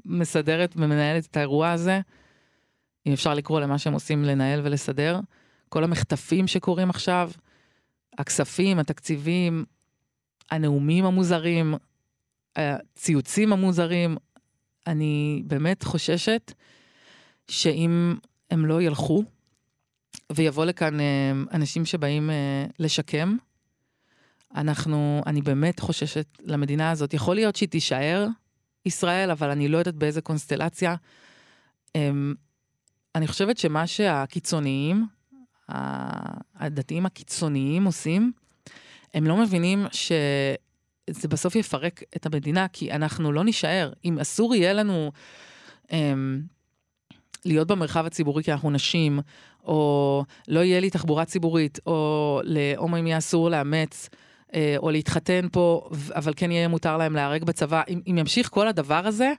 מסדרת 0.05 0.74
ומנהלת 0.76 1.26
את 1.26 1.37
האירוע 1.37 1.70
הזה, 1.70 2.01
אם 3.07 3.12
אפשר 3.12 3.35
לקרוא 3.35 3.61
למה 3.61 3.78
שהם 3.78 3.93
עושים 3.93 4.24
לנהל 4.24 4.61
ולסדר, 4.64 5.20
כל 5.68 5.85
המחטפים 5.85 6.47
שקורים 6.47 6.91
עכשיו, 6.91 7.30
הכספים, 8.18 8.78
התקציבים, 8.78 9.64
הנאומים 10.51 11.05
המוזרים, 11.05 11.74
הציוצים 12.57 13.53
המוזרים, 13.53 14.16
אני 14.86 15.43
באמת 15.47 15.82
חוששת 15.82 16.53
שאם 17.49 18.14
הם 18.51 18.66
לא 18.66 18.82
ילכו, 18.82 19.24
ויבוא 20.32 20.64
לכאן 20.64 21.01
אה, 21.01 21.32
אנשים 21.53 21.84
שבאים 21.84 22.30
אה, 22.30 22.66
לשקם, 22.78 23.36
אנחנו, 24.55 25.22
אני 25.26 25.43
באמת 25.43 25.80
חוששת 25.80 26.26
למדינה 26.40 26.90
הזאת. 26.90 27.14
יכול 27.14 27.34
להיות 27.34 27.57
שהיא 27.57 27.68
תישאר 27.68 28.26
ישראל, 28.86 29.30
אבל 29.30 29.51
אני 29.51 29.68
לא 29.68 29.78
יודעת 29.78 29.95
באיזה 29.95 30.20
קונסטלציה. 30.20 30.95
אמ, 31.95 32.34
אני 33.14 33.26
חושבת 33.26 33.59
שמה 33.59 33.86
שהקיצוניים, 33.86 35.07
הדתיים 36.55 37.07
הקיצוניים 37.07 37.84
עושים, 37.84 38.32
הם 39.14 39.26
לא 39.26 39.36
מבינים 39.36 39.86
שזה 39.92 41.28
בסוף 41.28 41.56
יפרק 41.56 42.02
את 42.16 42.26
המדינה, 42.26 42.68
כי 42.68 42.92
אנחנו 42.92 43.32
לא 43.32 43.44
נישאר. 43.44 43.92
אם 44.04 44.18
אסור 44.18 44.54
יהיה 44.54 44.72
לנו 44.72 45.12
אמ, 45.92 46.40
להיות 47.44 47.68
במרחב 47.68 48.06
הציבורי 48.06 48.42
כי 48.42 48.52
אנחנו 48.52 48.70
נשים, 48.70 49.20
או 49.64 50.24
לא 50.48 50.60
יהיה 50.60 50.80
לי 50.80 50.90
תחבורה 50.90 51.24
ציבורית, 51.24 51.78
או 51.86 52.40
להומואים 52.44 53.06
יהיה 53.06 53.18
אסור 53.18 53.50
לאמץ, 53.50 54.08
אה, 54.54 54.74
או 54.78 54.90
להתחתן 54.90 55.46
פה, 55.52 55.88
אבל 56.14 56.32
כן 56.36 56.50
יהיה 56.50 56.68
מותר 56.68 56.96
להם 56.96 57.14
להיהרג 57.14 57.44
בצבא, 57.44 57.82
אם, 57.88 58.00
אם 58.06 58.18
ימשיך 58.18 58.48
כל 58.48 58.68
הדבר 58.68 59.06
הזה, 59.06 59.32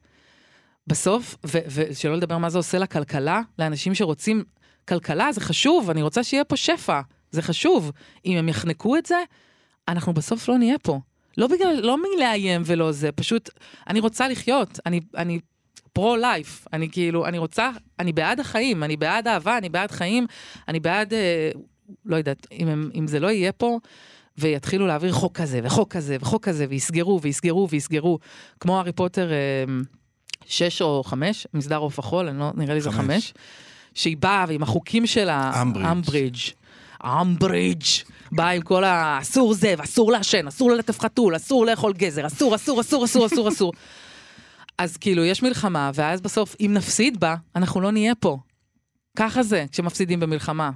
בסוף, 0.88 1.36
ושלא 1.44 2.16
לדבר 2.16 2.38
מה 2.38 2.50
זה 2.50 2.58
עושה 2.58 2.78
לכלכלה, 2.78 3.42
לאנשים 3.60 3.96
שרוצים 3.96 4.44
כלכלה, 4.88 5.32
זה 5.32 5.42
חשוב, 5.42 5.90
אני 5.90 6.02
רוצה 6.02 6.24
שיהיה 6.24 6.44
פה 6.44 6.58
שפע, 6.58 7.02
זה 7.32 7.42
חשוב. 7.42 7.92
אם 8.26 8.38
הם 8.38 8.50
יחנקו 8.50 8.98
את 8.98 9.06
זה, 9.06 9.24
אנחנו 9.88 10.14
בסוף 10.14 10.50
לא 10.50 10.58
נהיה 10.58 10.80
פה. 10.80 11.00
לא 11.38 11.48
בגלל, 11.48 11.80
לא 11.82 11.98
מלאיים 11.98 12.62
ולא 12.66 12.92
זה, 12.92 13.12
פשוט, 13.12 13.50
אני 13.88 14.00
רוצה 14.00 14.28
לחיות, 14.28 14.80
אני, 14.86 15.00
אני 15.18 15.40
פרו-לייף, 15.94 16.68
אני 16.74 16.90
כאילו, 16.90 17.26
אני 17.26 17.38
רוצה, 17.38 17.70
אני 18.00 18.14
בעד 18.14 18.40
החיים, 18.40 18.84
אני 18.84 18.98
בעד 18.98 19.28
אהבה, 19.28 19.58
אני 19.58 19.70
בעד 19.70 19.92
חיים, 19.92 20.26
אני 20.68 20.80
בעד, 20.80 21.14
אה, 21.14 21.52
לא 22.06 22.16
יודעת, 22.16 22.48
אם, 22.52 22.68
הם, 22.68 22.90
אם 22.96 23.08
זה 23.08 23.20
לא 23.20 23.28
יהיה 23.28 23.52
פה, 23.52 23.80
ויתחילו 24.38 24.88
להעביר 24.88 25.12
חוק 25.12 25.38
כזה, 25.38 25.60
וחוק 25.64 25.94
כזה, 25.94 26.18
וחוק 26.22 26.44
כזה, 26.44 26.66
ויסגרו, 26.70 27.22
ויסגרו, 27.22 27.70
ויסגרו, 27.70 28.20
כמו 28.60 28.78
הארי 28.78 28.92
פוטר 28.92 29.32
אה, 29.32 29.38
שש 30.46 30.82
או 30.82 31.04
חמש, 31.04 31.48
מסדר 31.54 31.78
עוף 31.78 32.00
החול, 32.00 32.30
לא, 32.30 32.52
נראה 32.56 32.74
לי 32.74 32.82
זה 32.82 32.92
חמש, 32.92 33.34
שהיא 33.94 34.18
באה 34.18 34.46
ועם 34.48 34.64
החוקים 34.64 35.08
שלה, 35.08 35.62
אמברידג'. 35.92 36.63
אמברידג'. 37.04 37.86
בא 38.32 38.50
עם 38.50 38.62
כל 38.62 38.84
האסור 38.84 39.54
זה, 39.54 39.74
ואסור 39.78 40.12
לעשן, 40.12 40.48
אסור 40.48 40.72
ללטף 40.72 41.00
חתול, 41.00 41.36
אסור 41.36 41.66
לאכול 41.66 41.94
גזר, 41.94 42.28
אסור, 42.28 42.56
אסור, 42.56 42.82
אסור, 42.82 43.06
אסור, 43.06 43.26
אסור, 43.26 43.50
אסור. 43.50 43.74
אז 44.78 44.98
כאילו, 44.98 45.26
יש 45.26 45.44
מלחמה, 45.44 45.92
ואז 45.94 46.22
בסוף, 46.22 46.56
אם 46.60 46.72
נפסיד 46.74 47.20
בה, 47.20 47.36
אנחנו 47.56 47.82
לא 47.82 47.92
נהיה 47.92 48.16
פה. 48.16 48.38
ככה 49.18 49.44
זה, 49.44 49.66
כשמפסידים 49.72 50.20
במלחמה. 50.20 50.72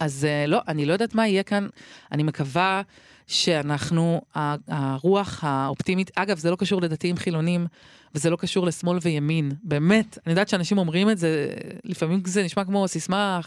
אז 0.00 0.26
uh, 0.26 0.50
לא, 0.50 0.60
אני 0.68 0.86
לא 0.86 0.92
יודעת 0.92 1.14
מה 1.14 1.28
יהיה 1.28 1.42
כאן, 1.42 1.68
אני 2.12 2.22
מקווה 2.22 2.82
שאנחנו, 3.26 4.20
הרוח 4.68 5.44
האופטימית, 5.44 6.10
אגב, 6.14 6.38
זה 6.38 6.50
לא 6.50 6.56
קשור 6.56 6.82
לדתיים 6.82 7.16
חילונים, 7.16 7.66
וזה 8.14 8.30
לא 8.30 8.36
קשור 8.36 8.66
לשמאל 8.66 8.98
וימין, 9.02 9.52
באמת, 9.62 10.18
אני 10.26 10.32
יודעת 10.32 10.48
שאנשים 10.48 10.78
אומרים 10.78 11.10
את 11.10 11.18
זה, 11.18 11.48
לפעמים 11.84 12.22
זה 12.26 12.42
נשמע 12.42 12.64
כמו 12.64 12.88
סיסמה, 12.88 13.40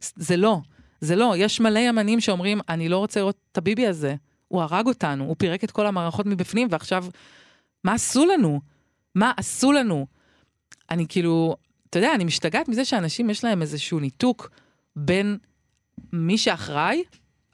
זה 0.00 0.36
לא. 0.36 0.60
זה 1.04 1.16
לא, 1.16 1.34
יש 1.36 1.60
מלא 1.60 1.78
ימנים 1.78 2.20
שאומרים, 2.20 2.60
אני 2.68 2.88
לא 2.88 2.98
רוצה 2.98 3.20
לראות 3.20 3.36
את 3.52 3.58
הביבי 3.58 3.86
הזה, 3.86 4.14
הוא 4.48 4.62
הרג 4.62 4.86
אותנו, 4.86 5.24
הוא 5.24 5.36
פירק 5.38 5.64
את 5.64 5.70
כל 5.70 5.86
המערכות 5.86 6.26
מבפנים, 6.26 6.68
ועכשיו, 6.70 7.04
מה 7.84 7.92
עשו 7.92 8.26
לנו? 8.26 8.60
מה 9.14 9.32
עשו 9.36 9.72
לנו? 9.72 10.06
אני 10.90 11.06
כאילו, 11.08 11.56
אתה 11.90 11.98
יודע, 11.98 12.14
אני 12.14 12.24
משתגעת 12.24 12.68
מזה 12.68 12.84
שאנשים 12.84 13.30
יש 13.30 13.44
להם 13.44 13.62
איזשהו 13.62 14.00
ניתוק 14.00 14.50
בין 14.96 15.38
מי 16.12 16.38
שאחראי 16.38 17.02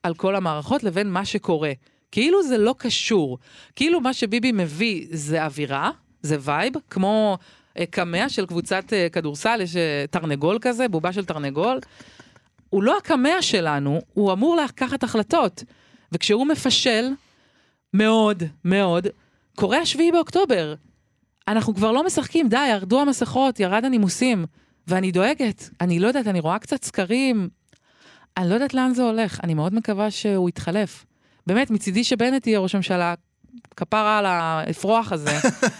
על 0.02 0.14
כל 0.14 0.36
המערכות 0.36 0.82
לבין 0.82 1.10
מה 1.10 1.24
שקורה. 1.24 1.72
כאילו 2.12 2.42
זה 2.42 2.58
לא 2.58 2.74
קשור. 2.78 3.38
כאילו 3.76 4.00
מה 4.00 4.12
שביבי 4.12 4.52
מביא 4.52 5.06
זה 5.10 5.44
אווירה, 5.44 5.90
זה 6.22 6.36
vibe, 6.40 6.72
כמו 6.90 7.38
אה, 7.78 7.86
קמע 7.86 8.28
של 8.28 8.46
קבוצת 8.46 8.92
אה, 8.92 9.08
כדורסל, 9.12 9.60
יש 9.60 9.76
אה, 9.76 10.04
תרנגול 10.10 10.58
כזה, 10.60 10.88
בובה 10.88 11.12
של 11.12 11.24
תרנגול. 11.24 11.78
הוא 12.70 12.82
לא 12.82 12.96
הקמע 12.98 13.42
שלנו, 13.42 14.00
הוא 14.14 14.32
אמור 14.32 14.56
לקחת 14.56 15.02
החלטות. 15.02 15.64
וכשהוא 16.12 16.46
מפשל, 16.46 17.10
מאוד, 17.94 18.42
מאוד, 18.64 19.06
קורה 19.56 19.78
השביעי 19.78 20.12
באוקטובר. 20.12 20.74
אנחנו 21.48 21.74
כבר 21.74 21.92
לא 21.92 22.04
משחקים, 22.06 22.48
די, 22.48 22.66
ירדו 22.68 23.00
המסכות, 23.00 23.60
ירד 23.60 23.84
הנימוסים. 23.84 24.44
ואני 24.86 25.10
דואגת, 25.10 25.70
אני 25.80 25.98
לא 25.98 26.08
יודעת, 26.08 26.26
אני 26.26 26.40
רואה 26.40 26.58
קצת 26.58 26.84
סקרים, 26.84 27.48
אני 28.36 28.48
לא 28.48 28.54
יודעת 28.54 28.74
לאן 28.74 28.94
זה 28.94 29.02
הולך, 29.02 29.40
אני 29.42 29.54
מאוד 29.54 29.74
מקווה 29.74 30.10
שהוא 30.10 30.48
יתחלף. 30.48 31.04
באמת, 31.46 31.70
מצידי 31.70 32.04
שבנט 32.04 32.46
יהיה 32.46 32.58
ראש 32.58 32.74
ממשלה, 32.74 33.14
כפרה 33.76 34.18
על 34.18 34.26
האפרוח 34.26 35.12
הזה. 35.12 35.38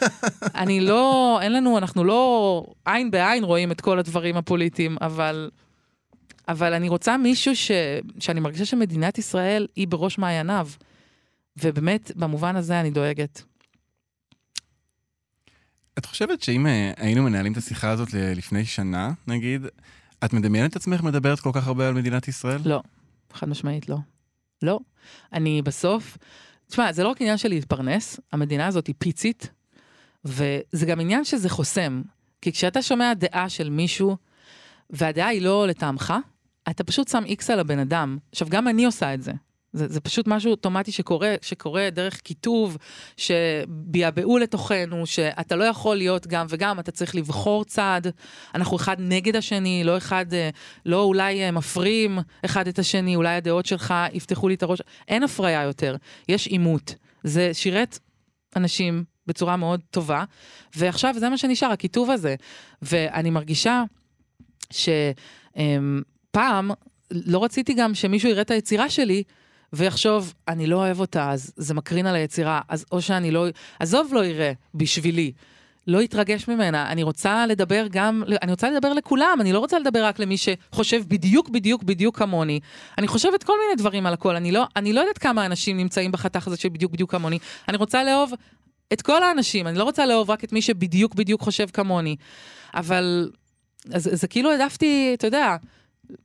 אני 0.63 0.81
לא, 0.81 1.39
אין 1.43 1.53
לנו, 1.53 1.79
אנחנו 1.79 2.05
לא 2.05 2.65
עין 2.85 3.11
בעין 3.11 3.45
רואים 3.45 3.73
את 3.73 3.81
כל 3.81 3.99
הדברים 3.99 4.37
הפוליטיים, 4.37 4.97
אבל, 5.01 5.51
אבל 6.49 6.75
אני 6.75 6.89
רוצה 6.89 7.17
מישהו 7.17 7.57
ש, 7.57 7.71
שאני 8.19 8.41
מרגישה 8.41 8.65
שמדינת 8.65 9.19
ישראל 9.19 9.67
היא 9.77 9.89
בראש 9.89 10.19
מעייניו. 10.19 10.69
ובאמת, 11.63 12.13
במובן 12.17 12.57
הזה 12.57 12.81
אני 12.81 12.91
דואגת. 12.91 13.43
את 15.99 16.07
חושבת 16.07 16.43
שאם 16.43 16.67
אה, 16.67 16.93
היינו 16.97 17.23
מנהלים 17.23 17.53
את 17.53 17.57
השיחה 17.57 17.91
הזאת 17.91 18.09
לפני 18.13 18.65
שנה, 18.65 19.11
נגיד, 19.27 19.67
את 20.25 20.33
מדמיינת 20.33 20.71
את 20.71 20.77
עצמך 20.77 21.03
מדברת 21.03 21.41
כל 21.41 21.51
כך 21.55 21.67
הרבה 21.67 21.89
על 21.89 21.95
מדינת 21.95 22.29
ישראל? 22.29 22.61
לא, 22.65 22.81
חד 23.33 23.49
משמעית 23.49 23.89
לא. 23.89 23.97
לא. 24.63 24.81
אני 25.33 25.63
בסוף, 25.63 26.19
תשמע, 26.67 26.93
זה 26.93 27.05
לא 27.05 27.09
רק 27.09 27.21
עניין 27.21 27.37
של 27.37 27.49
להתפרנס, 27.49 28.21
המדינה 28.33 28.67
הזאת 28.67 28.87
היא 28.87 28.95
פיצית, 28.99 29.51
וזה 30.25 30.87
גם 30.87 31.01
עניין 31.01 31.25
שזה 31.25 31.49
חוסם. 31.49 32.03
כי 32.43 32.53
כשאתה 32.53 32.83
שומע 32.83 33.15
דעה 33.15 33.49
של 33.49 33.71
מישהו, 33.71 34.17
והדעה 34.91 35.29
היא 35.29 35.43
לא 35.43 35.67
לטעמך, 35.67 36.15
אתה 36.71 36.85
פשוט 36.85 37.09
שם 37.09 37.25
איקס 37.27 37.51
על 37.51 37.61
הבן 37.61 37.79
אדם. 37.79 38.19
עכשיו, 38.33 38.49
גם 38.51 38.69
אני 38.69 38.85
עושה 38.85 39.15
את 39.15 39.23
זה. 39.23 39.33
זה, 39.73 39.89
זה 39.89 40.01
פשוט 40.01 40.29
משהו 40.29 40.51
אוטומטי 40.51 40.93
שקורה, 40.93 41.35
שקורה 41.43 41.89
דרך 41.91 42.21
כיתוב, 42.25 42.77
שביעבעו 43.17 44.39
לתוכנו, 44.39 45.07
שאתה 45.07 45.57
לא 45.57 45.65
יכול 45.65 45.97
להיות 45.97 46.27
גם 46.27 46.47
וגם, 46.49 46.81
אתה 46.81 46.91
צריך 46.91 47.15
לבחור 47.15 47.65
צעד. 47.65 48.07
אנחנו 48.55 48.77
אחד 48.77 48.97
נגד 48.99 49.37
השני, 49.37 49.83
לא 49.85 49.97
אחד, 49.97 50.35
אה, 50.35 50.51
לא 50.87 51.03
אולי 51.03 51.43
אה, 51.43 51.51
מפרים 51.51 52.19
אחד 52.45 52.69
את 52.69 52.79
השני, 52.79 53.17
אולי 53.17 53.35
הדעות 53.35 53.67
שלך 53.67 53.95
יפתחו 54.13 54.49
לי 54.49 54.55
את 54.55 54.63
הראש. 54.63 54.79
אין 55.09 55.23
הפריה 55.23 55.63
יותר, 55.63 55.97
יש 56.29 56.47
עימות. 56.47 56.95
זה 57.25 57.51
שירת 57.53 57.99
אנשים 58.57 59.05
בצורה 59.27 59.57
מאוד 59.57 59.81
טובה, 59.91 60.25
ועכשיו 60.77 61.15
זה 61.19 61.29
מה 61.29 61.39
שנשאר, 61.39 61.71
הכיתוב 61.71 62.11
הזה. 62.11 62.35
ואני 62.83 63.31
מרגישה 63.31 63.83
שפעם, 64.71 66.71
לא 67.11 67.45
רציתי 67.45 67.75
גם 67.75 67.95
שמישהו 67.95 68.29
יראה 68.29 68.43
את 68.43 68.51
היצירה 68.51 68.91
שלי, 68.91 69.23
ויחשוב, 69.73 70.35
אני 70.49 70.67
לא 70.67 70.77
אוהב 70.77 71.01
אותה, 71.01 71.31
אז 71.31 71.53
זה 71.57 71.75
מקרין 71.75 72.07
על 72.07 72.15
היצירה, 72.15 72.61
אז 72.69 72.85
או 72.93 73.03
שאני 73.03 73.31
לא, 73.31 73.47
עזוב 73.79 74.15
לא 74.15 74.25
יראה, 74.25 74.53
בשבילי. 74.75 75.33
לא 75.87 76.03
יתרגש 76.03 76.49
ממנה, 76.49 76.93
אני 76.93 77.03
רוצה 77.03 77.47
לדבר 77.47 77.87
גם, 77.91 78.23
אני 78.43 78.51
רוצה 78.51 78.71
לדבר 78.71 78.93
לכולם, 78.93 79.39
אני 79.41 79.53
לא 79.53 79.59
רוצה 79.59 79.79
לדבר 79.79 80.05
רק 80.05 80.19
למי 80.19 80.37
שחושב 80.37 81.03
בדיוק 81.09 81.49
בדיוק 81.49 81.83
בדיוק 81.83 82.19
כמוני. 82.19 82.61
אני 82.99 83.09
חושבת 83.09 83.43
כל 83.43 83.53
מיני 83.65 83.77
דברים 83.77 84.07
על 84.07 84.13
הכל, 84.13 84.37
אני 84.37 84.53
לא, 84.53 84.65
אני 84.77 84.93
לא 84.93 85.01
יודעת 85.01 85.19
כמה 85.19 85.47
אנשים 85.47 85.77
נמצאים 85.77 86.13
בחתך 86.13 86.47
הזה 86.47 86.57
של 86.57 86.69
בדיוק 86.69 86.93
בדיוק 86.93 87.11
כמוני. 87.11 87.39
אני 87.69 87.77
רוצה 87.77 88.05
לאהוב 88.05 88.33
את 88.93 89.03
כל 89.03 89.23
האנשים, 89.23 89.67
אני 89.67 89.79
לא 89.79 89.85
רוצה 89.85 90.07
לאהוב 90.07 90.31
רק 90.31 90.45
את 90.45 90.53
מי 90.53 90.63
שבדיוק 90.63 91.15
בדיוק 91.15 91.41
חושב 91.41 91.67
כמוני. 91.73 92.17
אבל, 92.75 93.31
אז 93.93 94.09
זה 94.13 94.29
כאילו 94.29 94.51
העדפתי, 94.51 95.11
אתה 95.15 95.27
יודע, 95.27 95.57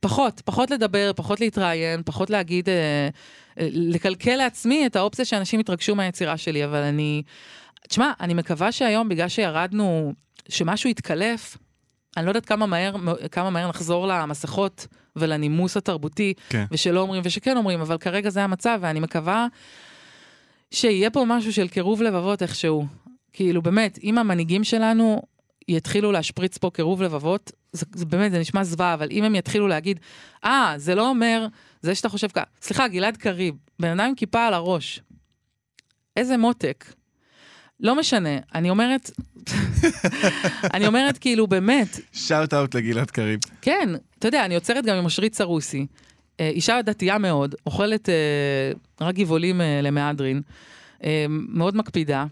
פחות, 0.00 0.42
פחות 0.44 0.70
לדבר, 0.70 1.12
פחות 1.16 1.40
להתראיין, 1.40 2.02
פחות 2.04 2.30
להגיד, 2.30 2.68
אה, 2.68 3.08
אה, 3.60 3.68
לקלקל 3.72 4.36
לעצמי 4.36 4.86
את 4.86 4.96
האופציה 4.96 5.24
שאנשים 5.24 5.60
יתרגשו 5.60 5.94
מהיצירה 5.94 6.36
שלי, 6.36 6.64
אבל 6.64 6.82
אני... 6.82 7.22
תשמע, 7.88 8.12
אני 8.20 8.34
מקווה 8.34 8.72
שהיום, 8.72 9.08
בגלל 9.08 9.28
שירדנו, 9.28 10.12
שמשהו 10.48 10.90
יתקלף, 10.90 11.56
אני 12.16 12.24
לא 12.24 12.30
יודעת 12.30 12.46
כמה 12.46 12.66
מהר, 12.66 12.94
כמה 13.30 13.50
מהר 13.50 13.68
נחזור 13.68 14.06
למסכות 14.06 14.86
ולנימוס 15.16 15.76
התרבותי, 15.76 16.34
כן. 16.48 16.64
ושלא 16.70 17.00
אומרים 17.00 17.22
ושכן 17.24 17.56
אומרים, 17.56 17.80
אבל 17.80 17.98
כרגע 17.98 18.30
זה 18.30 18.44
המצב, 18.44 18.78
ואני 18.82 19.00
מקווה 19.00 19.46
שיהיה 20.70 21.10
פה 21.10 21.24
משהו 21.26 21.52
של 21.52 21.68
קירוב 21.68 22.02
לבבות 22.02 22.42
איכשהו. 22.42 22.86
כאילו, 23.32 23.62
באמת, 23.62 23.98
אם 24.02 24.18
המנהיגים 24.18 24.64
שלנו 24.64 25.22
יתחילו 25.68 26.12
להשפריץ 26.12 26.58
פה 26.58 26.70
קירוב 26.70 27.02
לבבות, 27.02 27.52
זה, 27.72 27.86
זה 27.94 28.06
באמת, 28.06 28.32
זה 28.32 28.38
נשמע 28.38 28.64
זוועה, 28.64 28.94
אבל 28.94 29.08
אם 29.10 29.24
הם 29.24 29.34
יתחילו 29.34 29.68
להגיד, 29.68 30.00
אה, 30.44 30.74
ah, 30.74 30.78
זה 30.78 30.94
לא 30.94 31.08
אומר, 31.08 31.46
זה 31.82 31.94
שאתה 31.94 32.08
חושב 32.08 32.28
ככה, 32.28 32.44
סליחה, 32.62 32.88
גלעד 32.88 33.16
קריב, 33.16 33.54
בן 33.80 33.88
אדם 33.88 34.08
עם 34.08 34.14
כיפה 34.14 34.46
על 34.46 34.54
הראש, 34.54 35.00
איזה 36.16 36.36
מותק. 36.36 36.84
לא 37.80 37.96
משנה, 37.96 38.38
אני 38.54 38.70
אומרת, 38.70 39.10
אני 40.74 40.86
אומרת 40.86 41.18
כאילו 41.18 41.46
באמת. 41.46 42.00
שאוט 42.12 42.54
אאוט 42.54 42.74
לגלעד 42.74 43.10
קריב. 43.10 43.40
כן, 43.62 43.88
אתה 44.18 44.28
יודע, 44.28 44.44
אני 44.44 44.54
עוצרת 44.54 44.84
גם 44.84 44.96
עם 44.96 45.04
אושרית 45.04 45.34
סרוסי, 45.34 45.86
אה, 46.40 46.48
אישה 46.48 46.82
דתייה 46.82 47.18
מאוד, 47.18 47.54
אוכלת 47.66 48.08
אה, 48.08 48.72
רק 49.00 49.14
גבעולים 49.14 49.60
אה, 49.60 49.80
למהדרין, 49.82 50.42
אה, 51.04 51.26
מאוד 51.28 51.76
מקפידה. 51.76 52.26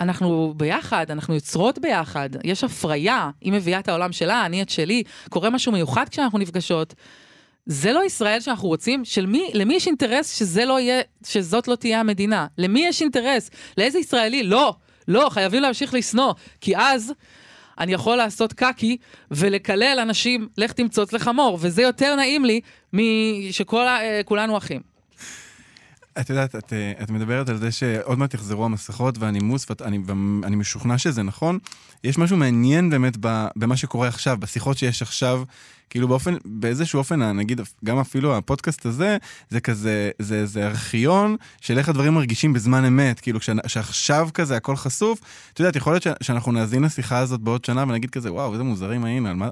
אנחנו 0.00 0.54
ביחד, 0.56 1.10
אנחנו 1.10 1.34
יוצרות 1.34 1.78
ביחד, 1.78 2.30
יש 2.44 2.64
הפריה, 2.64 3.30
היא 3.40 3.52
מביאה 3.52 3.78
את 3.78 3.88
העולם 3.88 4.12
שלה, 4.12 4.46
אני 4.46 4.62
את 4.62 4.68
שלי, 4.68 5.02
קורה 5.28 5.50
משהו 5.50 5.72
מיוחד 5.72 6.08
כשאנחנו 6.08 6.38
נפגשות. 6.38 6.94
זה 7.66 7.92
לא 7.92 8.04
ישראל 8.04 8.40
שאנחנו 8.40 8.68
רוצים? 8.68 9.04
של 9.04 9.26
מי, 9.26 9.50
למי 9.54 9.74
יש 9.74 9.86
אינטרס 9.86 10.38
שזה 10.38 10.64
לא 10.64 10.80
יהיה, 10.80 11.02
שזאת 11.26 11.68
לא 11.68 11.74
תהיה 11.74 12.00
המדינה? 12.00 12.46
למי 12.58 12.86
יש 12.86 13.02
אינטרס? 13.02 13.50
לאיזה 13.78 13.98
ישראלי? 13.98 14.42
לא, 14.42 14.74
לא, 15.08 15.28
חייבים 15.30 15.62
להמשיך 15.62 15.94
לשנוא, 15.94 16.32
כי 16.60 16.76
אז 16.76 17.12
אני 17.78 17.92
יכול 17.92 18.16
לעשות 18.16 18.52
קקי 18.52 18.96
ולקלל 19.30 19.98
אנשים, 20.02 20.48
לך 20.58 20.72
תמצוץ 20.72 21.12
לחמור, 21.12 21.58
וזה 21.60 21.82
יותר 21.82 22.16
נעים 22.16 22.44
לי 22.44 22.60
משכולנו 22.92 24.52
אה, 24.52 24.58
אחים. 24.58 24.95
את 26.20 26.30
יודעת, 26.30 26.54
את, 26.54 26.72
אה, 26.72 26.92
את 27.02 27.10
מדברת 27.10 27.48
על 27.48 27.56
זה 27.56 27.72
שעוד 27.72 28.18
מעט 28.18 28.34
יחזרו 28.34 28.64
המסכות 28.64 29.18
והנימוס, 29.18 29.66
ואני, 29.80 30.56
משוכנע 30.56 30.98
שזה 30.98 31.22
נכון. 31.22 31.58
יש 32.04 32.18
משהו 32.18 32.36
מעניין 32.36 32.90
באמת 32.90 33.16
במה 33.56 33.76
שקורה 33.76 34.08
עכשיו, 34.08 34.36
בשיחות 34.40 34.78
שיש 34.78 35.02
עכשיו, 35.02 35.42
כאילו 35.90 36.08
באופן, 36.08 36.34
באיזשהו 36.44 36.98
אופן, 36.98 37.22
נגיד, 37.22 37.60
גם 37.84 37.98
אפילו 37.98 38.36
הפודקאסט 38.36 38.86
הזה, 38.86 39.16
זה 39.50 39.60
כזה, 39.60 40.10
זה, 40.18 40.46
זה 40.46 40.66
ארכיון 40.66 41.36
של 41.60 41.78
איך 41.78 41.88
הדברים 41.88 42.14
מרגישים 42.14 42.52
בזמן 42.52 42.84
אמת, 42.84 43.20
כאילו 43.20 43.38
שעכשיו 43.66 44.28
כזה 44.34 44.56
הכל 44.56 44.76
חשוף. 44.76 45.20
את 45.52 45.60
יודעת, 45.60 45.76
יכול 45.76 45.92
להיות 45.92 46.06
שאנחנו 46.22 46.52
נאזין 46.52 46.84
לשיחה 46.84 47.18
הזאת 47.18 47.40
בעוד 47.40 47.64
שנה 47.64 47.82
ונגיד 47.82 48.10
כזה, 48.10 48.32
וואו, 48.32 48.52
איזה 48.52 48.62
מוזרים 48.62 49.04
היינו, 49.04 49.28
על 49.28 49.34
מה, 49.34 49.48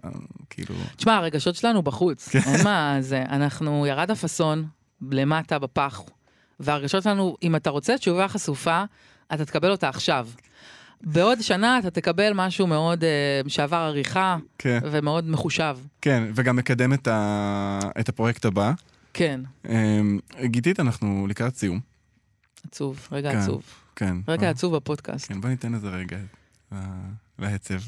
כאילו... 0.50 0.74
תשמע, 0.96 1.16
הרגשות 1.16 1.54
שלנו 1.54 1.82
בחוץ, 1.82 2.28
כן. 2.28 2.38
אין 2.46 2.64
מה 2.64 2.96
זה, 3.00 3.22
אנחנו, 3.28 3.86
ירד 3.86 4.10
הפאסון 4.10 4.64
למטה 5.10 5.58
בפח. 5.58 6.00
והרגשות 6.61 7.02
שלנו, 7.02 7.36
אם 7.42 7.57
אתה 7.57 7.70
רוצה 7.70 7.98
תשובה 7.98 8.28
חשופה, 8.28 8.84
אתה 9.34 9.44
תקבל 9.44 9.70
אותה 9.70 9.88
עכשיו. 9.88 10.28
בעוד 11.00 11.40
שנה 11.40 11.78
אתה 11.78 11.90
תקבל 11.90 12.32
משהו 12.34 12.66
מאוד 12.66 13.05
uh, 13.05 13.48
שעבר 13.48 13.76
עריכה, 13.76 14.36
כן. 14.59 14.78
ומאוד 14.82 15.28
מחושב. 15.28 15.78
כן, 16.00 16.24
וגם 16.34 16.57
מקדם 16.57 16.92
את, 16.92 17.09
ה... 17.09 17.80
את 18.00 18.09
הפרויקט 18.09 18.44
הבא. 18.44 18.72
כן. 19.14 19.40
Um, 19.66 19.68
גיתית, 20.44 20.80
אנחנו 20.80 21.26
לקראת 21.26 21.57
סיום. 21.57 21.80
עצוב, 22.68 23.09
רגע 23.12 23.32
כן, 23.32 23.38
עצוב. 23.38 23.62
כן. 23.96 24.16
רגע 24.28 24.50
עצוב 24.50 24.76
בפודקאסט. 24.76 25.28
כן, 25.28 25.40
בוא 25.40 25.50
ניתן 25.50 25.74
איזה 25.74 25.88
רגע 25.88 26.16
להצב. 27.38 27.78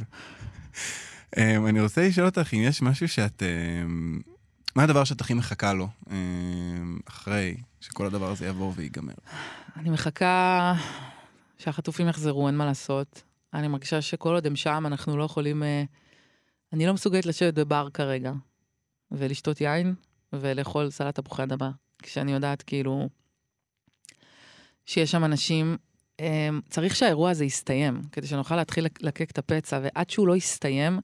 um, 1.35 1.39
אני 1.69 1.81
רוצה 1.81 2.09
לשאול 2.09 2.27
אותך 2.27 2.55
אם 2.55 2.59
יש 2.63 2.83
משהו 2.83 3.09
שאת... 3.09 3.43
Um, 3.43 4.36
מה 4.77 4.83
הדבר 4.83 5.05
שאת 5.05 5.21
הכי 5.21 5.35
מחכה 5.35 5.73
לו 5.73 5.89
אחרי 7.09 7.57
שכל 7.81 8.07
הדבר 8.07 8.31
הזה 8.31 8.47
יעבור 8.47 8.73
וייגמר? 8.77 9.15
אני 9.77 9.91
מחכה 9.91 10.75
שהחטופים 11.59 12.09
יחזרו, 12.09 12.47
אין 12.47 12.57
מה 12.57 12.65
לעשות. 12.65 13.23
אני 13.55 13.69
מרגישה 13.69 14.03
שכל 14.03 14.35
עוד 14.35 14.47
הם 14.47 14.57
שם, 14.57 14.85
אנחנו 14.87 15.17
לא 15.17 15.25
יכולים... 15.25 15.63
אה, 15.63 15.85
אני 16.73 16.87
לא 16.87 16.95
מסוגלת 16.95 17.27
לשבת 17.27 17.55
בבר 17.55 17.89
כרגע, 17.95 18.33
ולשתות 19.11 19.61
יין, 19.61 19.95
ולאכול 20.33 20.91
סלט 20.91 21.21
תפוחי 21.21 21.43
אדמה. 21.43 21.71
כשאני 22.03 22.33
יודעת, 22.33 22.63
כאילו... 22.63 23.09
שיש 24.87 25.11
שם 25.11 25.25
אנשים, 25.25 25.77
אמ, 26.21 26.61
צריך 26.71 26.97
שהאירוע 26.97 27.31
הזה 27.31 27.45
יסתיים, 27.45 28.03
כדי 28.13 28.27
שנוכל 28.27 28.57
להתחיל 28.57 28.85
לק- 28.85 29.03
לקק 29.03 29.31
את 29.31 29.39
הפצע, 29.39 29.81
ועד 29.83 30.11
שהוא 30.11 30.29
לא 30.29 30.37
יסתיים, 30.37 31.01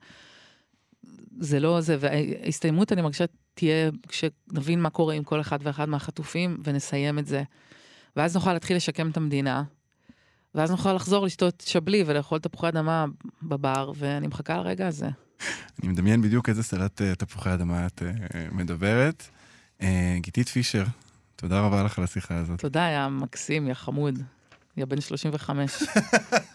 זה 1.39 1.61
לא 1.61 1.81
זה, 1.81 1.97
וההסתיימות 2.01 2.93
אני 2.93 3.03
מרגישה 3.03 3.25
תהיה 3.55 3.91
כשנבין 4.09 4.81
מה 4.81 4.91
קורה 4.91 5.15
עם 5.15 5.25
כל 5.25 5.41
אחד 5.41 5.59
ואחד 5.63 5.89
מהחטופים, 5.89 6.59
ונסיים 6.65 7.19
את 7.19 7.27
זה. 7.27 7.43
ואז 8.17 8.35
נוכל 8.35 8.53
להתחיל 8.53 8.77
לשקם 8.77 9.11
את 9.11 9.17
המדינה, 9.17 9.63
ואז 10.55 10.71
נוכל 10.71 10.93
לחזור 10.93 11.27
לשתות 11.27 11.65
שבלי 11.67 12.05
ולאכול 12.07 12.39
תפוחי 12.39 12.69
אדמה 12.69 13.05
בבר, 13.43 13.93
ואני 13.97 14.27
מחכה 14.27 14.57
לרגע 14.57 14.89
הזה. 14.89 15.09
אני 15.83 15.89
מדמיין 15.89 16.23
בדיוק 16.23 16.49
איזה 16.49 16.63
סלט 16.63 17.03
אה, 17.03 17.15
תפוחי 17.15 17.55
אדמה 17.55 17.87
את 17.87 18.03
אה, 18.03 18.47
מדברת. 18.53 19.29
אה, 19.83 20.17
גיתית 20.21 20.49
פישר, 20.49 20.85
תודה 21.37 21.61
רבה 21.61 21.83
לך 21.83 21.99
על 21.99 22.05
השיחה 22.05 22.37
הזאת. 22.37 22.61
תודה, 22.61 22.81
יא 22.81 23.09
מקסים, 23.09 23.69
יא 23.69 23.75
חמוד. 23.75 24.19
יא 24.77 24.85
בן 24.85 25.01
35. 25.01 25.83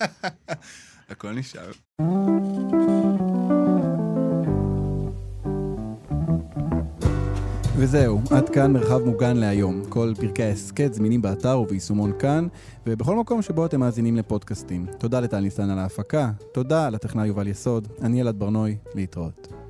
הכל 1.10 1.32
נשאר. 1.32 1.72
וזהו, 7.80 8.22
עד 8.32 8.50
כאן 8.50 8.74
מרחב 8.74 9.04
מוגן 9.06 9.38
להיום. 9.38 9.82
כל 9.90 10.14
פרקי 10.20 10.44
ההסכת 10.44 10.94
זמינים 10.94 11.22
באתר 11.22 11.60
וביישומון 11.60 12.12
כאן, 12.20 12.48
ובכל 12.88 13.16
מקום 13.16 13.42
שבו 13.42 13.66
אתם 13.66 13.80
מאזינים 13.80 14.16
לפודקאסטים. 14.16 14.86
תודה 14.98 15.20
לטל 15.20 15.40
ניסן 15.40 15.70
על 15.70 15.80
ההפקה, 15.80 16.32
תודה 16.54 16.90
לטכנאי 16.90 17.28
יובל 17.28 17.48
יסוד, 17.48 17.88
אני 18.02 18.22
אלעד 18.22 18.40
ברנוי, 18.40 18.78
להתראות. 18.96 19.67